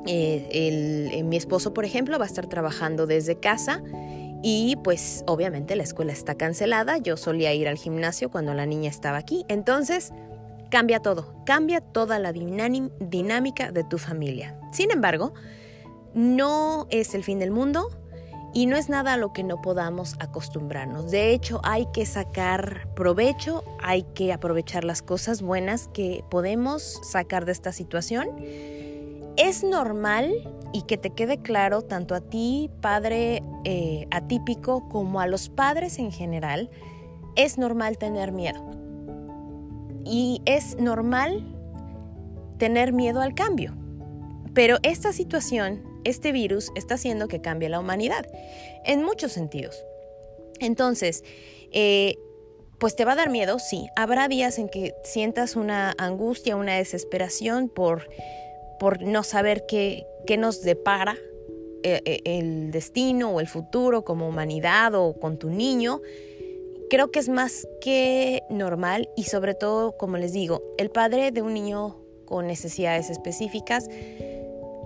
Eh, 0.07 1.21
mi 1.25 1.35
esposo, 1.35 1.73
por 1.73 1.83
ejemplo, 1.83 2.17
va 2.17 2.25
a 2.25 2.27
estar 2.27 2.47
trabajando 2.47 3.07
desde 3.07 3.39
casa 3.39 3.83
y 4.47 4.75
pues 4.83 5.23
obviamente 5.25 5.75
la 5.75 5.81
escuela 5.81 6.13
está 6.13 6.35
cancelada, 6.35 6.99
yo 6.99 7.17
solía 7.17 7.51
ir 7.55 7.67
al 7.67 7.77
gimnasio 7.77 8.29
cuando 8.29 8.53
la 8.53 8.67
niña 8.67 8.91
estaba 8.91 9.17
aquí, 9.17 9.43
entonces 9.47 10.13
cambia 10.69 10.99
todo, 10.99 11.33
cambia 11.47 11.81
toda 11.81 12.19
la 12.19 12.31
dinámica 12.31 13.71
de 13.71 13.83
tu 13.83 13.97
familia. 13.97 14.55
Sin 14.71 14.91
embargo, 14.91 15.33
no 16.13 16.85
es 16.91 17.15
el 17.15 17.23
fin 17.23 17.39
del 17.39 17.49
mundo 17.49 17.89
y 18.53 18.67
no 18.67 18.77
es 18.77 18.87
nada 18.87 19.13
a 19.13 19.17
lo 19.17 19.33
que 19.33 19.43
no 19.43 19.63
podamos 19.63 20.13
acostumbrarnos. 20.19 21.09
De 21.09 21.31
hecho, 21.31 21.59
hay 21.63 21.87
que 21.91 22.05
sacar 22.05 22.87
provecho, 22.93 23.63
hay 23.81 24.03
que 24.13 24.31
aprovechar 24.31 24.83
las 24.83 25.01
cosas 25.01 25.41
buenas 25.41 25.87
que 25.87 26.23
podemos 26.29 26.99
sacar 27.01 27.45
de 27.45 27.51
esta 27.51 27.71
situación. 27.71 28.29
Es 29.37 29.63
normal 29.63 30.33
y 30.71 30.83
que 30.83 30.97
te 30.97 31.09
quede 31.09 31.41
claro 31.41 31.81
tanto 31.81 32.15
a 32.15 32.21
ti, 32.21 32.69
padre 32.81 33.41
eh, 33.63 34.07
atípico, 34.11 34.87
como 34.89 35.19
a 35.19 35.27
los 35.27 35.49
padres 35.49 35.99
en 35.99 36.11
general, 36.11 36.69
es 37.35 37.57
normal 37.57 37.97
tener 37.97 38.31
miedo. 38.31 38.61
Y 40.05 40.41
es 40.45 40.77
normal 40.77 41.43
tener 42.57 42.93
miedo 42.93 43.21
al 43.21 43.33
cambio. 43.33 43.75
Pero 44.53 44.77
esta 44.83 45.11
situación, 45.11 45.83
este 46.05 46.31
virus, 46.31 46.71
está 46.75 46.95
haciendo 46.95 47.27
que 47.27 47.41
cambie 47.41 47.69
la 47.69 47.79
humanidad 47.79 48.25
en 48.85 49.03
muchos 49.03 49.33
sentidos. 49.33 49.83
Entonces, 50.59 51.23
eh, 51.71 52.15
pues 52.79 52.95
te 52.95 53.05
va 53.05 53.13
a 53.13 53.15
dar 53.15 53.29
miedo, 53.29 53.59
sí. 53.59 53.87
Habrá 53.95 54.27
días 54.27 54.59
en 54.59 54.69
que 54.69 54.93
sientas 55.03 55.55
una 55.55 55.93
angustia, 55.97 56.55
una 56.55 56.75
desesperación 56.75 57.69
por, 57.69 58.07
por 58.79 59.01
no 59.01 59.23
saber 59.23 59.65
qué, 59.67 60.05
qué 60.25 60.37
nos 60.37 60.61
depara 60.61 61.17
eh, 61.87 62.01
eh, 62.05 62.21
el 62.25 62.71
destino 62.71 63.29
o 63.29 63.39
el 63.39 63.47
futuro 63.47 64.03
como 64.03 64.27
humanidad 64.27 64.95
o 64.95 65.13
con 65.13 65.37
tu 65.37 65.51
niño, 65.51 66.01
creo 66.89 67.11
que 67.11 67.19
es 67.19 67.29
más 67.29 67.67
que 67.79 68.41
normal 68.49 69.07
y 69.15 69.25
sobre 69.25 69.53
todo, 69.53 69.95
como 69.95 70.17
les 70.17 70.33
digo, 70.33 70.63
el 70.79 70.89
padre 70.89 71.31
de 71.31 71.43
un 71.43 71.53
niño 71.53 71.97
con 72.25 72.47
necesidades 72.47 73.11
específicas, 73.11 73.87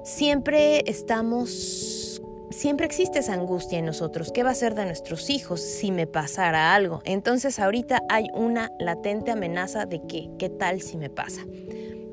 siempre 0.04 0.84
estamos, 0.88 2.22
siempre 2.52 2.86
existe 2.86 3.20
esa 3.20 3.34
angustia 3.34 3.80
en 3.80 3.86
nosotros. 3.86 4.34
¿Qué 4.34 4.44
va 4.44 4.50
a 4.50 4.56
ser 4.56 4.76
de 4.76 4.84
nuestros 4.86 5.30
hijos 5.30 5.62
si 5.62 5.92
me 5.92 6.06
pasara 6.06 6.76
algo? 6.76 7.02
Entonces 7.06 7.60
ahorita 7.60 8.04
hay 8.10 8.28
una 8.34 8.72
latente 8.78 9.32
amenaza 9.32 9.86
de 9.86 10.02
que, 10.06 10.30
¿qué 10.38 10.50
tal 10.50 10.82
si 10.82 10.98
me 10.98 11.10
pasa? 11.10 11.46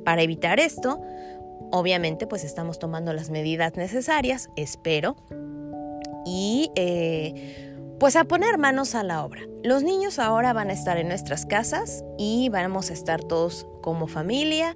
Para 0.05 0.23
evitar 0.23 0.61
esto, 0.61 1.01
Obviamente 1.73 2.27
pues 2.27 2.45
estamos 2.45 2.79
tomando 2.79 3.13
las 3.13 3.31
medidas 3.31 3.77
necesarias, 3.77 4.49
espero, 4.57 5.17
y 6.25 6.71
eh, 6.75 7.95
pues 7.99 8.17
a 8.17 8.25
poner 8.25 8.59
manos 8.59 8.95
a 8.95 9.03
la 9.03 9.25
obra. 9.25 9.43
Los 9.63 9.83
niños 9.83 10.19
ahora 10.19 10.53
van 10.53 10.71
a 10.71 10.73
estar 10.73 10.99
en 10.99 11.09
nuestras 11.09 11.47
casas 11.47 12.05
y 12.19 12.49
vamos 12.51 12.91
a 12.91 12.93
estar 12.93 13.23
todos 13.23 13.67
como 13.83 14.07
familia, 14.07 14.75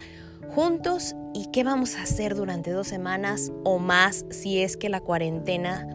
juntos, 0.54 1.14
y 1.32 1.46
qué 1.52 1.62
vamos 1.64 1.96
a 1.96 2.02
hacer 2.02 2.34
durante 2.34 2.70
dos 2.70 2.88
semanas 2.88 3.52
o 3.64 3.78
más 3.78 4.24
si 4.30 4.62
es 4.62 4.76
que 4.76 4.88
la 4.88 5.00
cuarentena 5.00 5.86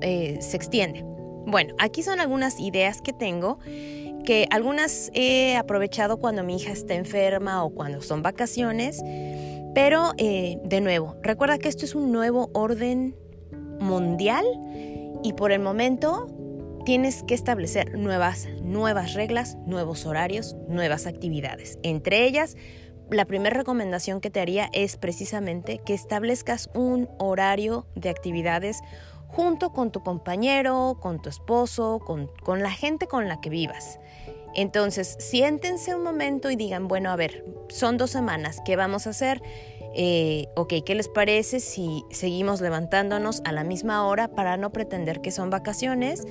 eh, 0.00 0.38
se 0.40 0.56
extiende. 0.56 1.04
Bueno, 1.46 1.74
aquí 1.78 2.02
son 2.02 2.20
algunas 2.20 2.60
ideas 2.60 3.00
que 3.00 3.12
tengo 3.12 3.58
que 4.24 4.46
algunas 4.50 5.10
he 5.14 5.56
aprovechado 5.56 6.18
cuando 6.18 6.42
mi 6.42 6.56
hija 6.56 6.72
está 6.72 6.94
enferma 6.94 7.64
o 7.64 7.70
cuando 7.70 8.02
son 8.02 8.22
vacaciones 8.22 9.00
Pero, 9.78 10.10
eh, 10.18 10.58
de 10.64 10.80
nuevo, 10.80 11.14
recuerda 11.22 11.56
que 11.56 11.68
esto 11.68 11.84
es 11.84 11.94
un 11.94 12.10
nuevo 12.10 12.50
orden 12.52 13.14
mundial 13.78 14.44
y 15.22 15.34
por 15.34 15.52
el 15.52 15.60
momento 15.60 16.26
tienes 16.84 17.22
que 17.22 17.34
establecer 17.34 17.96
nuevas, 17.96 18.48
nuevas 18.60 19.14
reglas, 19.14 19.56
nuevos 19.66 20.04
horarios, 20.04 20.56
nuevas 20.66 21.06
actividades. 21.06 21.78
Entre 21.84 22.26
ellas, 22.26 22.56
la 23.08 23.24
primera 23.24 23.56
recomendación 23.56 24.20
que 24.20 24.30
te 24.30 24.40
haría 24.40 24.68
es 24.72 24.96
precisamente 24.96 25.78
que 25.78 25.94
establezcas 25.94 26.68
un 26.74 27.08
horario 27.20 27.86
de 27.94 28.08
actividades 28.08 28.80
junto 29.28 29.72
con 29.72 29.92
tu 29.92 30.02
compañero, 30.02 30.98
con 31.00 31.22
tu 31.22 31.28
esposo, 31.28 32.00
con, 32.04 32.32
con 32.42 32.64
la 32.64 32.72
gente 32.72 33.06
con 33.06 33.28
la 33.28 33.40
que 33.40 33.48
vivas. 33.48 34.00
Entonces, 34.54 35.16
siéntense 35.18 35.94
un 35.94 36.02
momento 36.02 36.50
y 36.50 36.56
digan, 36.56 36.88
bueno, 36.88 37.10
a 37.10 37.16
ver, 37.16 37.44
son 37.68 37.96
dos 37.96 38.10
semanas, 38.10 38.58
¿qué 38.64 38.76
vamos 38.76 39.06
a 39.06 39.10
hacer? 39.10 39.42
Eh, 39.94 40.48
ok, 40.54 40.74
¿qué 40.84 40.94
les 40.94 41.08
parece 41.08 41.60
si 41.60 42.04
seguimos 42.10 42.60
levantándonos 42.60 43.42
a 43.44 43.52
la 43.52 43.64
misma 43.64 44.06
hora 44.06 44.28
para 44.28 44.56
no 44.56 44.70
pretender 44.70 45.20
que 45.20 45.30
son 45.30 45.50
vacaciones? 45.50 46.24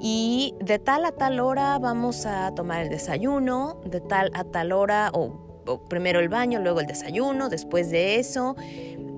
Y 0.00 0.54
de 0.60 0.78
tal 0.78 1.04
a 1.04 1.12
tal 1.12 1.38
hora 1.40 1.78
vamos 1.78 2.26
a 2.26 2.54
tomar 2.54 2.82
el 2.82 2.88
desayuno, 2.88 3.80
de 3.84 4.00
tal 4.00 4.30
a 4.34 4.44
tal 4.44 4.72
hora, 4.72 5.10
o, 5.12 5.50
primero 5.88 6.20
el 6.20 6.28
baño, 6.28 6.60
luego 6.60 6.80
el 6.80 6.86
desayuno, 6.86 7.48
después 7.48 7.90
de 7.90 8.16
eso. 8.18 8.56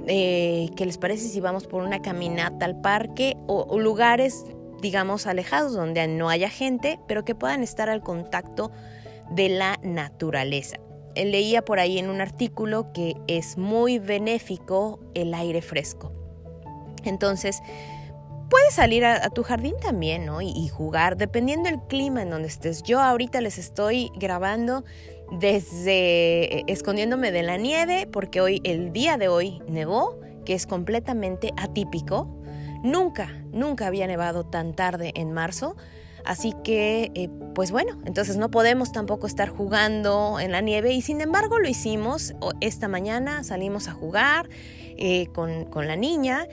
Eh, 0.07 0.69
¿Qué 0.77 0.85
les 0.85 0.99
parece 0.99 1.29
si 1.29 1.41
vamos 1.41 1.67
por 1.67 1.83
una 1.83 2.03
caminata 2.03 2.67
al 2.67 2.81
parque 2.81 3.37
o 3.47 3.79
lugares 3.79 4.45
digamos, 4.85 5.27
alejados, 5.27 5.73
donde 5.73 6.07
no 6.07 6.29
haya 6.29 6.51
gente, 6.51 7.01
pero 7.09 7.25
que 7.25 7.35
puedan 7.35 7.63
estar 7.63 7.89
al 7.89 8.03
contacto 8.03 8.71
de 9.31 9.49
la 9.49 9.79
naturaleza. 9.83 10.77
Leía 11.17 11.65
por 11.65 11.79
ahí 11.79 11.99
en 11.99 12.11
un 12.11 12.21
artículo 12.21 12.93
que 12.93 13.17
es 13.27 13.57
muy 13.57 13.99
benéfico 13.99 15.01
el 15.15 15.33
aire 15.33 15.63
fresco. 15.63 16.13
Entonces, 17.03 17.63
puedes 18.51 18.75
salir 18.75 19.07
a, 19.07 19.31
tu 19.31 19.43
jardín 19.43 19.75
también, 19.81 20.27
¿no? 20.27 20.43
Y, 20.43 20.69
jugar, 20.69 21.17
dependiendo 21.17 21.71
del 21.71 21.81
clima 21.89 22.21
en 22.21 22.29
donde 22.29 22.49
estés. 22.49 22.83
Yo 22.83 23.01
ahorita 23.01 23.41
les 23.41 23.57
estoy 23.57 24.11
grabando 24.17 24.85
desde 25.41 26.59
eh, 26.59 26.65
escondiéndome 26.67 27.33
de 27.33 27.43
la 27.43 27.57
nieve, 27.57 28.07
porque 28.13 28.43
hoy, 28.43 28.61
el 28.65 28.93
día 28.93 29.17
de 29.17 29.29
hoy, 29.29 29.63
nevó, 29.67 30.21
que 30.45 30.53
es 30.53 30.67
completamente 30.67 31.55
atípico. 31.57 32.44
Nunca, 32.85 33.33
nunca 33.51 33.87
había 33.87 34.07
nevado 34.07 34.45
tan 34.45 34.75
tarde 34.75 35.13
en 35.17 35.33
marzo. 35.33 35.75
Así 36.27 36.53
que, 36.65 37.11
eh, 37.15 37.31
pues 37.55 37.71
bueno, 37.71 37.99
entonces 38.05 38.37
no 38.37 38.51
podemos 38.51 38.93
tampoco 38.93 39.27
estar 39.27 39.49
jugando 39.49 40.39
en 40.39 40.53
la 40.53 40.61
nieve 40.61 40.93
y 40.93 41.01
sin 41.01 41.23
embargo 41.23 41.59
lo 41.59 41.67
hicimos. 41.67 42.35
Esta 42.61 42.87
mañana 42.87 43.43
salimos 43.43 43.89
a 43.89 43.93
jugar 43.93 44.51
eh, 44.99 45.29
con, 45.35 45.65
con 45.65 45.89
la 45.89 45.97
niña 45.97 46.47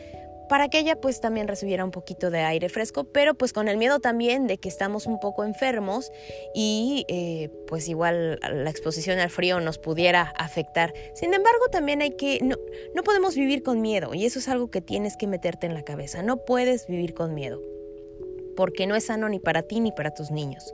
para 0.52 0.68
que 0.68 0.80
ella 0.80 0.98
pues 0.98 1.22
también 1.22 1.48
recibiera 1.48 1.86
un 1.86 1.92
poquito 1.92 2.30
de 2.30 2.40
aire 2.40 2.68
fresco, 2.68 3.06
pero 3.06 3.36
pues 3.36 3.54
con 3.54 3.70
el 3.70 3.78
miedo 3.78 4.02
también 4.02 4.48
de 4.48 4.58
que 4.58 4.68
estamos 4.68 5.06
un 5.06 5.18
poco 5.18 5.46
enfermos 5.46 6.12
y 6.54 7.06
eh, 7.08 7.50
pues 7.68 7.88
igual 7.88 8.38
la 8.42 8.70
exposición 8.70 9.20
al 9.20 9.30
frío 9.30 9.62
nos 9.62 9.78
pudiera 9.78 10.34
afectar. 10.38 10.94
Sin 11.16 11.34
embargo, 11.34 11.68
también 11.72 12.02
hay 12.02 12.18
que, 12.18 12.40
no, 12.44 12.58
no 12.94 13.02
podemos 13.04 13.34
vivir 13.36 13.64
con 13.64 13.80
miedo 13.80 14.14
y 14.14 14.26
eso 14.26 14.40
es 14.40 14.50
algo 14.50 14.70
que 14.70 14.82
tienes 14.82 15.16
que 15.16 15.26
meterte 15.26 15.68
en 15.68 15.74
la 15.74 15.84
cabeza, 15.84 16.22
no 16.22 16.44
puedes 16.44 16.86
vivir 16.86 17.14
con 17.14 17.34
miedo, 17.34 17.62
porque 18.58 18.88
no 18.88 18.98
es 18.98 19.06
sano 19.06 19.30
ni 19.30 19.40
para 19.40 19.62
ti 19.64 19.80
ni 19.80 19.94
para 19.94 20.14
tus 20.14 20.32
niños. 20.32 20.74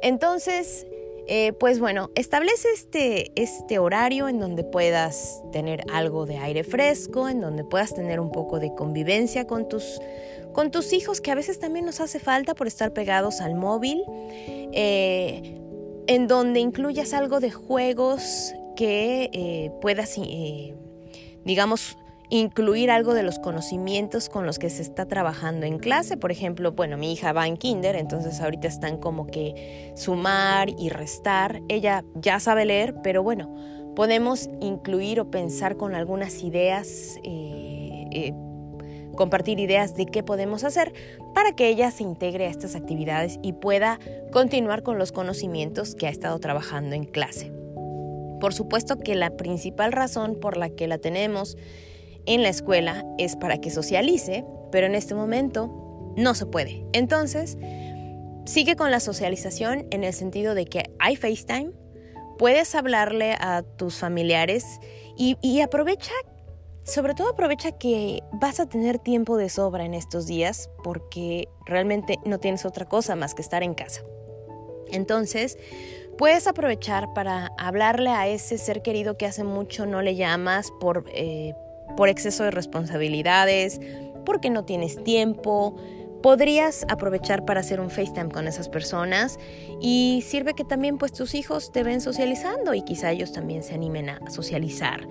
Entonces, 0.00 0.86
eh, 1.28 1.52
pues 1.52 1.78
bueno, 1.78 2.10
establece 2.14 2.68
este, 2.74 3.32
este 3.40 3.78
horario 3.78 4.28
en 4.28 4.40
donde 4.40 4.64
puedas 4.64 5.42
tener 5.52 5.84
algo 5.92 6.26
de 6.26 6.38
aire 6.38 6.64
fresco, 6.64 7.28
en 7.28 7.40
donde 7.40 7.64
puedas 7.64 7.94
tener 7.94 8.18
un 8.20 8.32
poco 8.32 8.58
de 8.58 8.74
convivencia 8.74 9.46
con 9.46 9.68
tus, 9.68 10.00
con 10.52 10.70
tus 10.70 10.92
hijos, 10.92 11.20
que 11.20 11.30
a 11.30 11.34
veces 11.34 11.58
también 11.58 11.84
nos 11.86 12.00
hace 12.00 12.18
falta 12.18 12.54
por 12.54 12.66
estar 12.66 12.92
pegados 12.92 13.40
al 13.40 13.54
móvil, 13.54 14.02
eh, 14.72 15.60
en 16.08 16.26
donde 16.26 16.60
incluyas 16.60 17.14
algo 17.14 17.38
de 17.38 17.50
juegos 17.52 18.52
que 18.74 19.30
eh, 19.32 19.70
puedas, 19.80 20.16
digamos, 21.44 21.96
incluir 22.38 22.90
algo 22.90 23.12
de 23.12 23.22
los 23.22 23.38
conocimientos 23.38 24.30
con 24.30 24.46
los 24.46 24.58
que 24.58 24.70
se 24.70 24.80
está 24.80 25.06
trabajando 25.06 25.66
en 25.66 25.78
clase. 25.78 26.16
Por 26.16 26.32
ejemplo, 26.32 26.72
bueno, 26.72 26.96
mi 26.96 27.12
hija 27.12 27.34
va 27.34 27.46
en 27.46 27.58
kinder, 27.58 27.94
entonces 27.94 28.40
ahorita 28.40 28.68
están 28.68 28.96
como 28.96 29.26
que 29.26 29.92
sumar 29.96 30.70
y 30.78 30.88
restar. 30.88 31.60
Ella 31.68 32.04
ya 32.14 32.40
sabe 32.40 32.64
leer, 32.64 32.94
pero 33.02 33.22
bueno, 33.22 33.54
podemos 33.94 34.48
incluir 34.62 35.20
o 35.20 35.30
pensar 35.30 35.76
con 35.76 35.94
algunas 35.94 36.42
ideas. 36.42 37.18
Eh, 37.22 38.06
eh, 38.12 38.32
compartir 39.14 39.60
ideas 39.60 39.94
de 39.94 40.06
qué 40.06 40.22
podemos 40.22 40.64
hacer 40.64 40.94
para 41.34 41.52
que 41.52 41.68
ella 41.68 41.90
se 41.90 42.02
integre 42.02 42.46
a 42.46 42.48
estas 42.48 42.74
actividades 42.74 43.38
y 43.42 43.52
pueda 43.52 43.98
continuar 44.32 44.82
con 44.82 44.98
los 44.98 45.12
conocimientos 45.12 45.94
que 45.94 46.06
ha 46.06 46.10
estado 46.10 46.38
trabajando 46.38 46.96
en 46.96 47.04
clase. 47.04 47.52
Por 48.40 48.54
supuesto 48.54 48.98
que 48.98 49.14
la 49.16 49.36
principal 49.36 49.92
razón 49.92 50.40
por 50.40 50.56
la 50.56 50.70
que 50.70 50.88
la 50.88 50.96
tenemos 50.96 51.58
en 52.26 52.42
la 52.42 52.48
escuela 52.48 53.04
es 53.18 53.36
para 53.36 53.58
que 53.58 53.70
socialice, 53.70 54.44
pero 54.70 54.86
en 54.86 54.94
este 54.94 55.14
momento 55.14 56.14
no 56.16 56.34
se 56.34 56.46
puede. 56.46 56.84
Entonces, 56.92 57.56
sigue 58.44 58.76
con 58.76 58.90
la 58.90 59.00
socialización 59.00 59.86
en 59.90 60.04
el 60.04 60.12
sentido 60.12 60.54
de 60.54 60.66
que 60.66 60.90
hay 60.98 61.16
FaceTime, 61.16 61.72
puedes 62.38 62.74
hablarle 62.74 63.34
a 63.38 63.62
tus 63.62 63.96
familiares 63.96 64.80
y, 65.16 65.60
aprovecha, 65.60 66.12
sobre 66.84 67.14
todo 67.14 67.30
aprovecha 67.30 67.72
que 67.72 68.22
vas 68.32 68.58
a 68.58 68.66
tener 68.66 68.98
tiempo 68.98 69.36
de 69.36 69.48
sobra 69.48 69.84
en 69.84 69.94
estos 69.94 70.26
días 70.26 70.68
porque 70.82 71.48
realmente 71.66 72.18
no 72.24 72.40
tienes 72.40 72.64
otra 72.64 72.86
cosa 72.86 73.14
más 73.14 73.34
que 73.34 73.42
estar 73.42 73.62
en 73.62 73.74
casa. 73.74 74.02
Entonces, 74.90 75.58
puedes 76.18 76.46
aprovechar 76.46 77.12
para 77.14 77.52
hablarle 77.58 78.10
a 78.10 78.26
ese 78.26 78.58
ser 78.58 78.82
querido 78.82 79.16
que 79.16 79.26
hace 79.26 79.44
mucho 79.44 79.86
no 79.86 80.02
le 80.02 80.16
llamas 80.16 80.72
por... 80.80 81.04
Eh, 81.14 81.54
por 81.96 82.08
exceso 82.08 82.44
de 82.44 82.50
responsabilidades, 82.50 83.80
porque 84.24 84.50
no 84.50 84.64
tienes 84.64 85.02
tiempo. 85.02 85.76
Podrías 86.22 86.86
aprovechar 86.88 87.44
para 87.44 87.60
hacer 87.60 87.80
un 87.80 87.90
FaceTime 87.90 88.30
con 88.30 88.46
esas 88.46 88.68
personas 88.68 89.38
y 89.80 90.22
sirve 90.24 90.54
que 90.54 90.64
también 90.64 90.96
pues 90.96 91.12
tus 91.12 91.34
hijos 91.34 91.72
te 91.72 91.82
ven 91.82 92.00
socializando 92.00 92.74
y 92.74 92.82
quizá 92.82 93.10
ellos 93.10 93.32
también 93.32 93.64
se 93.64 93.74
animen 93.74 94.08
a 94.08 94.30
socializar. 94.30 95.08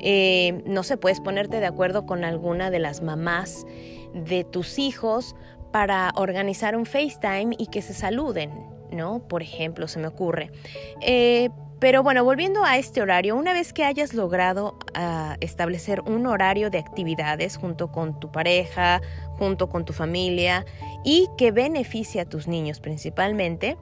Eh, 0.00 0.62
no 0.64 0.82
sé, 0.82 0.96
puedes 0.96 1.20
ponerte 1.20 1.60
de 1.60 1.66
acuerdo 1.66 2.06
con 2.06 2.24
alguna 2.24 2.70
de 2.70 2.78
las 2.78 3.02
mamás 3.02 3.66
de 4.14 4.44
tus 4.44 4.78
hijos 4.78 5.36
para 5.70 6.12
organizar 6.14 6.76
un 6.76 6.86
FaceTime 6.86 7.56
y 7.58 7.66
que 7.66 7.82
se 7.82 7.92
saluden, 7.92 8.50
¿no? 8.90 9.26
Por 9.26 9.42
ejemplo, 9.42 9.88
se 9.88 9.98
me 9.98 10.06
ocurre. 10.06 10.50
Eh, 11.02 11.50
pero 11.84 12.02
bueno, 12.02 12.24
volviendo 12.24 12.64
a 12.64 12.78
este 12.78 13.02
horario, 13.02 13.36
una 13.36 13.52
vez 13.52 13.74
que 13.74 13.84
hayas 13.84 14.14
logrado 14.14 14.78
ah, 14.94 15.36
establecer 15.40 16.00
un 16.00 16.26
horario 16.26 16.70
de 16.70 16.78
actividades 16.78 17.58
junto 17.58 17.92
con 17.92 18.18
tu 18.18 18.32
pareja, 18.32 19.02
junto 19.38 19.68
con 19.68 19.84
tu 19.84 19.92
familia 19.92 20.64
y 21.04 21.28
que 21.36 21.52
beneficie 21.52 22.22
a 22.22 22.24
tus 22.24 22.48
niños 22.48 22.80
principalmente, 22.80 23.76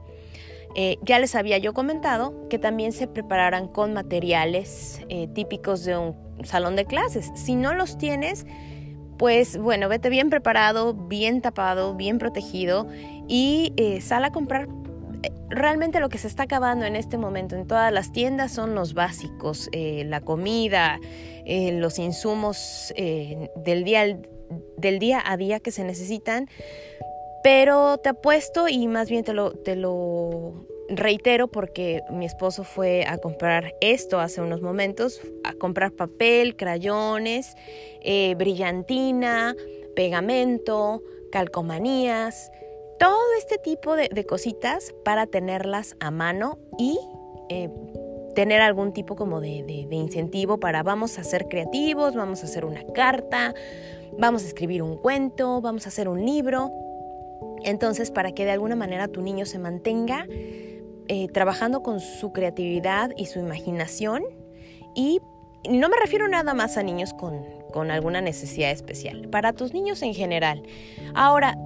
eh, 0.74 0.98
ya 1.02 1.20
les 1.20 1.36
había 1.36 1.58
yo 1.58 1.74
comentado 1.74 2.48
que 2.48 2.58
también 2.58 2.90
se 2.90 3.06
prepararan 3.06 3.68
con 3.68 3.92
materiales 3.92 5.00
eh, 5.08 5.28
típicos 5.28 5.84
de 5.84 5.96
un 5.96 6.16
salón 6.42 6.74
de 6.74 6.86
clases. 6.86 7.30
Si 7.36 7.54
no 7.54 7.72
los 7.72 7.98
tienes, 7.98 8.46
pues 9.16 9.56
bueno, 9.58 9.88
vete 9.88 10.08
bien 10.08 10.28
preparado, 10.28 10.92
bien 10.92 11.40
tapado, 11.40 11.94
bien 11.94 12.18
protegido 12.18 12.88
y 13.28 13.72
eh, 13.76 14.00
sal 14.00 14.24
a 14.24 14.32
comprar 14.32 14.66
realmente 15.48 16.00
lo 16.00 16.08
que 16.08 16.18
se 16.18 16.26
está 16.26 16.44
acabando 16.44 16.86
en 16.86 16.96
este 16.96 17.18
momento 17.18 17.54
en 17.54 17.66
todas 17.66 17.92
las 17.92 18.12
tiendas 18.12 18.52
son 18.52 18.74
los 18.74 18.94
básicos, 18.94 19.68
eh, 19.72 20.04
la 20.06 20.20
comida, 20.20 20.98
eh, 21.44 21.72
los 21.72 21.98
insumos 21.98 22.92
eh, 22.96 23.50
del, 23.56 23.84
día, 23.84 24.18
del 24.76 24.98
día 24.98 25.22
a 25.24 25.36
día 25.36 25.60
que 25.60 25.70
se 25.70 25.84
necesitan. 25.84 26.48
Pero 27.44 27.98
te 27.98 28.08
apuesto 28.08 28.68
y 28.68 28.86
más 28.86 29.10
bien 29.10 29.24
te 29.24 29.34
lo, 29.34 29.52
te 29.52 29.74
lo 29.74 30.66
reitero 30.88 31.48
porque 31.48 32.02
mi 32.10 32.24
esposo 32.24 32.62
fue 32.64 33.04
a 33.06 33.18
comprar 33.18 33.74
esto 33.80 34.20
hace 34.20 34.40
unos 34.40 34.62
momentos, 34.62 35.20
a 35.42 35.52
comprar 35.52 35.92
papel, 35.92 36.56
crayones, 36.56 37.56
brillantina, 38.36 39.56
pegamento, 39.96 41.02
calcomanías 41.32 42.52
todo 42.98 43.18
este 43.38 43.58
tipo 43.58 43.96
de, 43.96 44.24
cositas 44.26 44.94
para 45.04 45.26
tenerlas 45.26 45.96
a 46.00 46.10
mano 46.10 46.58
y 46.78 46.98
eh, 47.48 47.68
tener 48.34 48.60
algún 48.60 48.92
tipo 48.92 49.16
como 49.16 49.40
de, 49.40 49.86
incentivo 49.90 50.58
para 50.58 50.82
vamos 50.82 51.18
a 51.18 51.24
ser 51.24 51.48
creativos, 51.48 52.14
vamos 52.14 52.42
a 52.42 52.46
hacer 52.46 52.64
una 52.64 52.84
carta, 52.94 53.54
vamos 54.18 54.44
a 54.44 54.46
escribir 54.46 54.82
un 54.82 54.96
cuento, 54.96 55.60
vamos 55.60 55.86
a 55.86 55.88
hacer 55.88 56.08
un 56.08 56.24
libro. 56.24 56.70
Entonces, 57.64 58.10
para 58.10 58.32
que 58.32 58.44
de 58.44 58.52
alguna 58.52 58.76
manera 58.76 59.08
tu 59.08 59.22
niño 59.22 59.46
se 59.46 59.58
mantenga 59.58 60.26
eh, 61.08 61.28
trabajando 61.32 61.82
con 61.82 62.00
su 62.00 62.32
creatividad 62.32 63.10
y 63.16 63.26
su 63.26 63.38
imaginación 63.38 64.22
y 64.94 65.20
no 65.68 65.88
me 65.88 65.96
refiero 65.96 66.26
nada 66.28 66.54
más 66.54 66.76
a 66.76 66.82
niños 66.82 67.14
con, 67.14 67.44
con 67.72 67.90
alguna 67.90 68.20
necesidad 68.20 68.70
especial, 68.70 69.28
para 69.28 69.52
tus 69.52 69.72
niños 69.72 70.02
en 70.02 70.14
general. 70.14 70.62
Ahora, 71.14 71.56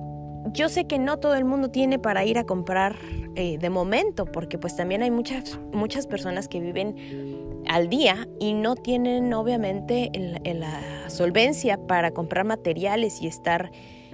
yo 0.53 0.69
sé 0.69 0.87
que 0.87 0.99
no 0.99 1.19
todo 1.19 1.35
el 1.35 1.45
mundo 1.45 1.71
tiene 1.71 1.99
para 1.99 2.25
ir 2.25 2.39
a 2.39 2.45
comprar 2.45 2.97
eh, 3.35 3.59
de 3.59 3.71
momento, 3.71 4.27
porque 4.27 4.59
pues 4.59 4.77
también 4.77 5.03
hay 5.03 5.11
muchas, 5.11 5.59
muchas 5.73 6.07
personas 6.07 6.49
que 6.49 6.61
viven 6.61 7.65
al 7.69 7.89
día 7.89 8.29
y 8.39 8.55
no 8.55 8.77
tienen 8.77 9.33
obviamente 9.35 10.11
la 10.45 11.11
solvencia 11.11 11.79
para 11.87 12.13
comprar 12.13 12.45
materiales 12.45 13.21
y 13.21 13.27
estar 13.27 13.71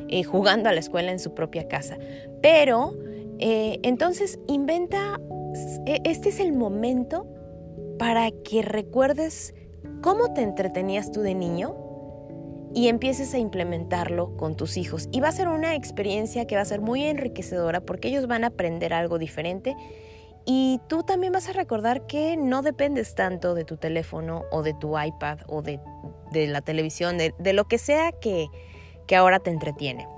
eh, 0.08 0.24
jugando 0.24 0.68
a 0.68 0.72
la 0.72 0.80
escuela 0.80 1.12
en 1.12 1.18
su 1.18 1.34
propia 1.34 1.68
casa. 1.68 1.98
Pero 2.40 2.94
eh, 3.38 3.78
entonces 3.82 4.38
inventa, 4.48 5.20
e, 5.86 6.00
este 6.04 6.30
es 6.30 6.40
el 6.40 6.52
momento 6.52 7.26
para 7.98 8.30
que 8.30 8.62
recuerdes 8.62 9.54
cómo 10.00 10.32
te 10.32 10.42
entretenías 10.42 11.12
tú 11.12 11.20
de 11.20 11.34
niño 11.34 11.81
y 12.74 12.88
empieces 12.88 13.34
a 13.34 13.38
implementarlo 13.38 14.36
con 14.36 14.56
tus 14.56 14.76
hijos. 14.76 15.08
Y 15.12 15.20
va 15.20 15.28
a 15.28 15.32
ser 15.32 15.48
una 15.48 15.74
experiencia 15.74 16.46
que 16.46 16.56
va 16.56 16.62
a 16.62 16.66
ser 16.66 16.80
muy 16.80 17.04
enriquecedora 17.04 17.80
porque 17.80 18.08
ellos 18.08 18.26
van 18.26 18.44
a 18.44 18.48
aprender 18.48 18.92
algo 18.92 19.18
diferente 19.18 19.76
y 20.44 20.80
tú 20.88 21.02
también 21.02 21.32
vas 21.32 21.48
a 21.48 21.52
recordar 21.52 22.06
que 22.06 22.36
no 22.36 22.62
dependes 22.62 23.14
tanto 23.14 23.54
de 23.54 23.64
tu 23.64 23.76
teléfono 23.76 24.44
o 24.50 24.62
de 24.62 24.74
tu 24.74 24.98
iPad 24.98 25.38
o 25.46 25.62
de, 25.62 25.78
la 26.32 26.60
televisión, 26.62 27.16
de, 27.18 27.52
lo 27.52 27.64
que 27.66 27.78
sea 27.78 28.12
que, 28.12 28.48
que 29.06 29.14
ahora 29.14 29.38
te 29.38 29.50
entretiene. 29.50 30.08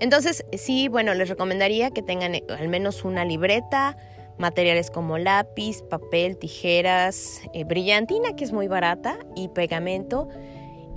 Entonces, 0.00 0.44
sí, 0.52 0.88
bueno, 0.88 1.14
les 1.14 1.28
recomendaría 1.28 1.90
que 1.90 2.02
tengan 2.02 2.34
al 2.48 2.68
menos 2.68 3.04
una 3.04 3.24
libreta, 3.24 3.96
materiales 4.36 4.90
como 4.90 5.18
lápiz, 5.18 5.82
papel, 5.82 6.36
tijeras, 6.36 7.40
eh, 7.54 7.64
brillantina, 7.64 8.34
que 8.36 8.44
es 8.44 8.52
muy 8.52 8.68
barata, 8.68 9.18
y 9.34 9.48
pegamento 9.48 10.28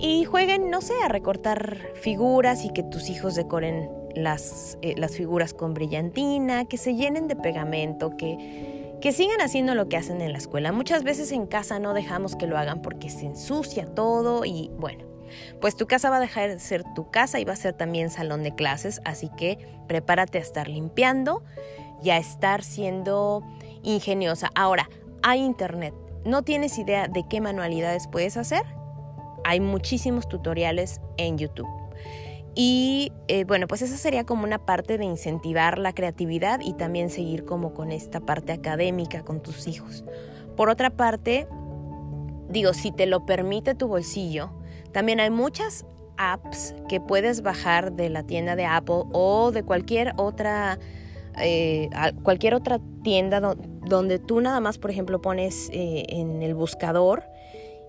y 0.02 0.24
jueguen, 0.24 0.68
no 0.68 0.80
sé, 0.80 0.94
a 1.04 1.08
recortar 1.08 1.78
figuras 1.94 2.64
y 2.64 2.72
que 2.72 2.82
tus 2.82 3.08
hijos 3.08 3.36
decoren 3.36 3.88
las, 4.16 4.76
eh, 4.82 4.94
las 4.96 5.16
figuras 5.16 5.54
con 5.54 5.74
brillantina, 5.74 6.64
que 6.64 6.76
se 6.76 6.96
llenen 6.96 7.28
de 7.28 7.36
pegamento, 7.36 8.16
que, 8.16 8.98
que 9.00 9.12
sigan 9.12 9.40
haciendo 9.40 9.76
lo 9.76 9.88
que 9.88 9.96
hacen 9.96 10.20
en 10.20 10.32
la 10.32 10.38
escuela. 10.38 10.72
Muchas 10.72 11.04
veces 11.04 11.30
en 11.30 11.46
casa 11.46 11.78
no 11.78 11.94
dejamos 11.94 12.34
que 12.34 12.48
lo 12.48 12.58
hagan 12.58 12.82
porque 12.82 13.10
se 13.10 13.26
ensucia 13.26 13.86
todo 13.86 14.44
y 14.44 14.72
bueno, 14.76 15.04
pues 15.60 15.76
tu 15.76 15.86
casa 15.86 16.10
va 16.10 16.16
a 16.16 16.20
dejar 16.20 16.50
de 16.50 16.58
ser 16.58 16.82
tu 16.96 17.08
casa 17.12 17.38
y 17.38 17.44
va 17.44 17.52
a 17.52 17.56
ser 17.56 17.74
también 17.74 18.10
salón 18.10 18.42
de 18.42 18.56
clases, 18.56 19.00
así 19.04 19.30
que 19.36 19.56
prepárate 19.86 20.38
a 20.38 20.40
estar 20.40 20.66
limpiando 20.66 21.44
y 22.02 22.10
a 22.10 22.16
estar 22.16 22.64
siendo 22.64 23.44
ingeniosa. 23.84 24.50
Ahora, 24.56 24.90
hay 25.22 25.42
internet. 25.42 25.94
¿No 26.24 26.42
tienes 26.42 26.76
idea 26.76 27.06
de 27.06 27.24
qué 27.28 27.40
manualidades 27.40 28.08
puedes 28.08 28.36
hacer? 28.36 28.64
Hay 29.44 29.60
muchísimos 29.60 30.28
tutoriales 30.28 31.00
en 31.16 31.38
YouTube. 31.38 31.68
Y 32.54 33.12
eh, 33.28 33.44
bueno, 33.44 33.66
pues 33.66 33.80
esa 33.82 33.96
sería 33.96 34.24
como 34.24 34.44
una 34.44 34.58
parte 34.58 34.98
de 34.98 35.04
incentivar 35.04 35.78
la 35.78 35.94
creatividad 35.94 36.60
y 36.60 36.74
también 36.74 37.08
seguir 37.08 37.44
como 37.44 37.72
con 37.72 37.90
esta 37.92 38.20
parte 38.20 38.52
académica 38.52 39.22
con 39.22 39.40
tus 39.40 39.66
hijos. 39.66 40.04
Por 40.56 40.68
otra 40.68 40.90
parte, 40.90 41.46
digo, 42.50 42.74
si 42.74 42.92
te 42.92 43.06
lo 43.06 43.24
permite 43.24 43.74
tu 43.74 43.88
bolsillo, 43.88 44.50
también 44.92 45.18
hay 45.20 45.30
muchas 45.30 45.86
apps 46.18 46.74
que 46.88 47.00
puedes 47.00 47.42
bajar 47.42 47.92
de 47.92 48.10
la 48.10 48.22
tienda 48.22 48.54
de 48.54 48.66
Apple 48.66 49.04
o 49.12 49.50
de 49.50 49.62
cualquier 49.62 50.12
otra, 50.18 50.78
eh, 51.38 51.88
cualquier 52.22 52.54
otra 52.54 52.80
tienda 53.02 53.40
donde 53.40 54.18
tú 54.18 54.42
nada 54.42 54.60
más, 54.60 54.76
por 54.76 54.90
ejemplo, 54.90 55.22
pones 55.22 55.70
eh, 55.72 56.04
en 56.08 56.42
el 56.42 56.54
buscador 56.54 57.24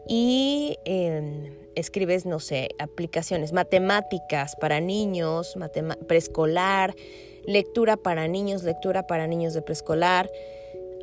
y 0.08 0.78
em, 0.86 1.56
escribes, 1.76 2.26
no 2.26 2.40
sé, 2.40 2.70
aplicaciones, 2.80 3.54
matemáticas 3.54 4.56
para 4.56 4.80
niños, 4.80 5.56
preescolar, 6.08 6.96
lectura 7.46 7.98
para 7.98 8.28
niños, 8.28 8.64
lectura 8.64 9.08
para 9.08 9.28
niños 9.28 9.54
de 9.54 9.62
preescolar. 9.62 10.30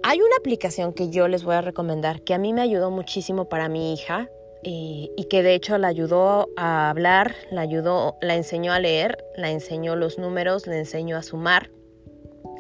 Hay 0.03 0.21
una 0.21 0.37
aplicación 0.39 0.93
que 0.93 1.11
yo 1.11 1.29
les 1.29 1.45
voy 1.45 1.55
a 1.55 1.61
recomendar 1.61 2.23
que 2.23 2.35
a 2.35 2.39
mí 2.39 2.53
me 2.53 2.63
ayudó 2.63 2.91
muchísimo 2.91 3.49
para 3.49 3.69
mi 3.69 3.93
hija 3.93 4.31
eh, 4.63 5.11
y 5.17 5.25
que 5.29 5.43
de 5.43 5.55
hecho 5.55 5.77
la 5.79 5.89
ayudó 5.89 6.49
a 6.57 6.89
hablar, 6.91 7.35
la 7.51 7.63
ayudó, 7.63 8.17
la 8.21 8.35
enseñó 8.35 8.73
a 8.73 8.81
leer, 8.81 9.25
la 9.37 9.51
enseñó 9.51 9.97
los 9.97 10.19
números, 10.19 10.67
le 10.67 10.79
enseñó 10.79 11.17
a 11.17 11.23
sumar 11.23 11.71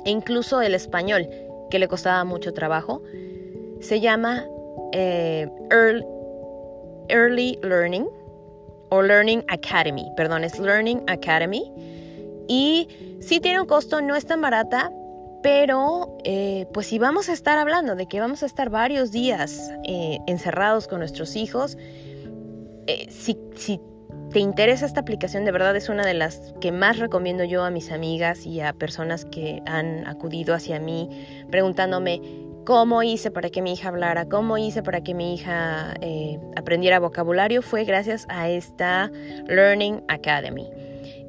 e 0.05 0.11
incluso 0.11 0.63
el 0.63 0.75
español, 0.75 1.29
que 1.71 1.79
le 1.79 1.89
costaba 1.89 2.25
mucho 2.25 2.53
trabajo. 2.53 3.03
Se 3.81 4.01
llama 4.01 4.47
eh, 4.93 5.49
Earl 5.71 6.05
Early 7.11 7.59
Learning 7.63 8.09
o 8.91 9.03
Learning 9.03 9.45
Academy, 9.49 10.07
perdón, 10.17 10.45
es 10.45 10.59
Learning 10.59 11.03
Academy. 11.07 11.73
Y 12.49 12.89
sí 13.21 13.41
tiene 13.41 13.61
un 13.61 13.67
costo, 13.67 14.01
no 14.01 14.17
es 14.17 14.27
tan 14.27 14.41
barata, 14.41 14.91
pero 15.43 16.19
eh, 16.25 16.67
pues 16.75 16.89
si 16.89 16.99
vamos 16.99 17.29
a 17.29 17.33
estar 17.33 17.59
hablando 17.59 17.95
de 17.95 18.07
que 18.07 18.21
vamos 18.21 18.43
a 18.43 18.47
estar 18.47 18.71
varios 18.71 19.11
días 19.13 19.71
eh, 19.85 20.19
encerrados 20.27 20.89
con 20.89 20.99
nuestros 20.99 21.37
hijos, 21.37 21.79
eh, 22.87 23.07
si, 23.11 23.39
si 23.57 23.81
te 24.33 24.41
interesa 24.41 24.87
esta 24.87 25.01
aplicación, 25.01 25.45
de 25.45 25.53
verdad 25.53 25.75
es 25.77 25.89
una 25.89 26.05
de 26.05 26.15
las 26.15 26.55
que 26.61 26.73
más 26.73 26.99
recomiendo 26.99 27.45
yo 27.45 27.65
a 27.65 27.71
mis 27.71 27.91
amigas 27.91 28.47
y 28.47 28.61
a 28.61 28.73
personas 28.73 29.25
que 29.25 29.63
han 29.67 30.07
acudido 30.07 30.55
hacia 30.55 30.79
mí 30.79 31.09
preguntándome 31.51 32.21
cómo 32.65 33.03
hice 33.03 33.31
para 33.31 33.51
que 33.51 33.63
mi 33.63 33.73
hija 33.73 33.89
hablara, 33.89 34.29
cómo 34.29 34.59
hice 34.59 34.83
para 34.83 35.03
que 35.03 35.15
mi 35.15 35.35
hija 35.35 35.95
eh, 36.01 36.39
aprendiera 36.57 36.99
vocabulario, 36.99 37.63
fue 37.63 37.85
gracias 37.85 38.27
a 38.29 38.49
esta 38.49 39.11
Learning 39.47 40.03
Academy. 40.09 40.69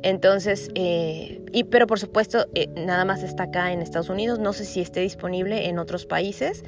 Entonces, 0.03 0.69
eh, 0.75 1.41
pero 1.69 1.87
por 1.87 1.99
supuesto, 1.99 2.47
eh, 2.55 2.67
nada 2.75 3.05
más 3.05 3.23
está 3.23 3.43
acá 3.43 3.71
en 3.71 3.81
Estados 3.81 4.09
Unidos, 4.09 4.39
no 4.39 4.53
sé 4.53 4.65
si 4.65 4.81
esté 4.81 5.01
disponible 5.01 5.67
en 5.67 5.79
otros 5.79 6.05
países, 6.05 6.63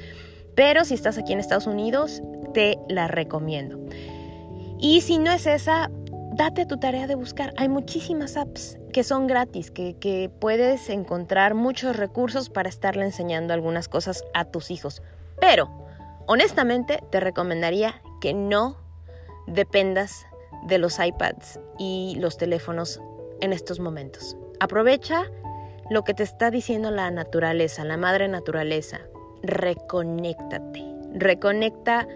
pero 0.54 0.84
si 0.84 0.94
estás 0.94 1.18
aquí 1.18 1.32
en 1.32 1.40
Estados 1.40 1.66
Unidos, 1.66 2.22
te 2.52 2.78
la 2.88 3.08
recomiendo. 3.08 3.78
Y 4.78 5.00
si 5.00 5.18
no 5.18 5.32
es 5.32 5.46
esa, 5.46 5.90
date 6.34 6.66
tu 6.66 6.78
tarea 6.78 7.06
de 7.06 7.14
buscar. 7.14 7.54
Hay 7.56 7.68
muchísimas 7.68 8.36
apps 8.36 8.78
que 8.92 9.04
son 9.04 9.26
gratis, 9.26 9.70
que, 9.70 10.30
puedes 10.40 10.88
encontrar 10.90 11.54
muchos 11.54 11.96
recursos 11.96 12.50
para 12.50 12.68
estarle 12.68 13.04
enseñando 13.04 13.54
algunas 13.54 13.88
cosas 13.88 14.24
a 14.34 14.44
tus 14.44 14.70
hijos. 14.70 15.02
Pero, 15.40 15.70
honestamente, 16.26 17.00
te 17.10 17.20
recomendaría 17.20 18.02
que 18.20 18.34
no 18.34 18.76
dependas 19.46 20.26
de 20.66 20.78
los 20.78 20.98
iPads 20.98 21.60
y 21.78 22.16
los 22.18 22.36
teléfonos 22.36 23.00
en 23.40 23.52
estos 23.52 23.78
momentos. 23.80 24.36
Aprovecha 24.60 25.30
lo 25.90 26.02
que 26.02 26.14
te 26.14 26.22
está 26.22 26.50
diciendo 26.50 26.90
la 26.90 27.10
naturaleza, 27.10 27.84
la 27.84 27.96
madre 27.96 28.28
naturaleza. 28.28 29.00
Reconéctate. 29.42 30.82
Reconecta 31.12 32.08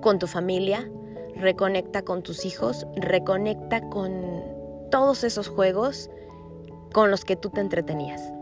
con 0.00 0.18
tu 0.18 0.26
familia, 0.26 0.88
reconecta 1.36 2.02
con 2.02 2.22
tus 2.22 2.44
hijos, 2.44 2.86
reconecta 2.96 3.80
con 3.88 4.42
todos 4.90 5.24
esos 5.24 5.48
juegos 5.48 6.10
con 6.92 7.10
los 7.10 7.24
que 7.24 7.36
tú 7.36 7.50
te 7.50 7.60
entretenías. 7.60 8.32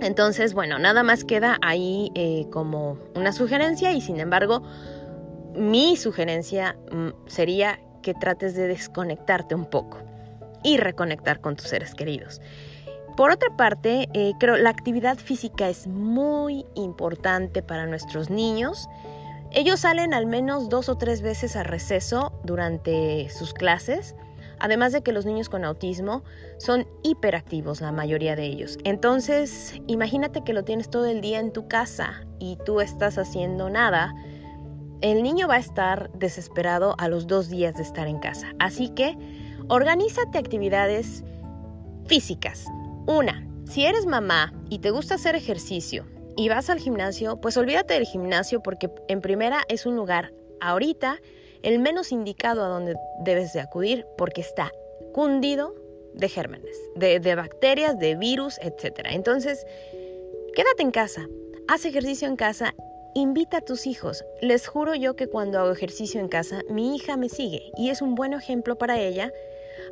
Entonces, 0.00 0.54
bueno, 0.54 0.78
nada 0.78 1.02
más 1.02 1.24
queda 1.24 1.58
ahí 1.60 2.10
eh, 2.14 2.46
como 2.50 2.98
una 3.14 3.32
sugerencia 3.32 3.92
y 3.92 4.00
sin 4.00 4.20
embargo, 4.20 4.62
mi 5.54 5.96
sugerencia 5.96 6.76
mm, 6.92 7.08
sería 7.26 7.80
que 8.02 8.14
trates 8.14 8.54
de 8.54 8.68
desconectarte 8.68 9.54
un 9.54 9.66
poco 9.66 9.98
y 10.62 10.76
reconectar 10.76 11.40
con 11.40 11.56
tus 11.56 11.68
seres 11.68 11.94
queridos. 11.94 12.40
Por 13.16 13.32
otra 13.32 13.56
parte, 13.56 14.08
eh, 14.14 14.32
creo 14.38 14.56
la 14.56 14.70
actividad 14.70 15.18
física 15.18 15.68
es 15.68 15.88
muy 15.88 16.64
importante 16.76 17.62
para 17.62 17.86
nuestros 17.86 18.30
niños 18.30 18.88
ellos 19.52 19.80
salen 19.80 20.12
al 20.12 20.26
menos 20.26 20.68
dos 20.68 20.88
o 20.88 20.98
tres 20.98 21.22
veces 21.22 21.56
a 21.56 21.62
receso 21.62 22.32
durante 22.44 23.30
sus 23.30 23.54
clases, 23.54 24.14
además 24.58 24.92
de 24.92 25.02
que 25.02 25.12
los 25.12 25.24
niños 25.24 25.48
con 25.48 25.64
autismo 25.64 26.22
son 26.58 26.86
hiperactivos, 27.02 27.80
la 27.80 27.92
mayoría 27.92 28.36
de 28.36 28.44
ellos. 28.44 28.78
Entonces, 28.84 29.80
imagínate 29.86 30.44
que 30.44 30.52
lo 30.52 30.64
tienes 30.64 30.90
todo 30.90 31.06
el 31.06 31.20
día 31.20 31.40
en 31.40 31.52
tu 31.52 31.66
casa 31.66 32.26
y 32.38 32.58
tú 32.66 32.80
estás 32.80 33.16
haciendo 33.16 33.70
nada. 33.70 34.14
El 35.00 35.22
niño 35.22 35.48
va 35.48 35.54
a 35.54 35.60
estar 35.60 36.10
desesperado 36.12 36.94
a 36.98 37.08
los 37.08 37.26
dos 37.26 37.48
días 37.48 37.76
de 37.76 37.82
estar 37.82 38.06
en 38.06 38.18
casa. 38.18 38.48
Así 38.58 38.90
que, 38.90 39.16
organízate 39.68 40.38
actividades 40.38 41.24
físicas. 42.06 42.66
Una, 43.06 43.46
si 43.64 43.86
eres 43.86 44.06
mamá 44.06 44.52
y 44.68 44.80
te 44.80 44.90
gusta 44.90 45.14
hacer 45.14 45.36
ejercicio, 45.36 46.06
y 46.38 46.48
vas 46.48 46.70
al 46.70 46.78
gimnasio, 46.78 47.40
pues 47.40 47.56
olvídate 47.56 47.94
del 47.94 48.04
gimnasio 48.04 48.62
porque 48.62 48.88
en 49.08 49.20
primera 49.20 49.64
es 49.68 49.86
un 49.86 49.96
lugar 49.96 50.32
ahorita 50.60 51.20
el 51.64 51.80
menos 51.80 52.12
indicado 52.12 52.64
a 52.64 52.68
donde 52.68 52.94
debes 53.24 53.52
de 53.52 53.60
acudir 53.60 54.06
porque 54.16 54.40
está 54.40 54.70
cundido 55.12 55.74
de 56.14 56.28
gérmenes, 56.28 56.76
de, 56.94 57.34
bacterias, 57.34 57.98
de 57.98 58.14
virus, 58.14 58.58
etc. 58.62 59.00
Entonces, 59.10 59.66
quédate 60.54 60.82
en 60.82 60.92
casa, 60.92 61.26
haz 61.66 61.84
ejercicio 61.84 62.28
en 62.28 62.36
casa 62.36 62.72
invita 63.14 63.56
a 63.56 63.62
tus 63.62 63.88
hijos. 63.88 64.24
Les 64.40 64.68
juro 64.68 64.94
yo 64.94 65.16
que 65.16 65.26
cuando 65.26 65.58
hago 65.58 65.72
ejercicio 65.72 66.20
en 66.20 66.28
casa, 66.28 66.62
mi 66.70 66.94
hija 66.94 67.16
me 67.16 67.28
sigue 67.28 67.72
y 67.76 67.90
es 67.90 68.00
un 68.00 68.14
buen 68.14 68.32
ejemplo 68.32 68.78
para 68.78 69.00
ella, 69.00 69.32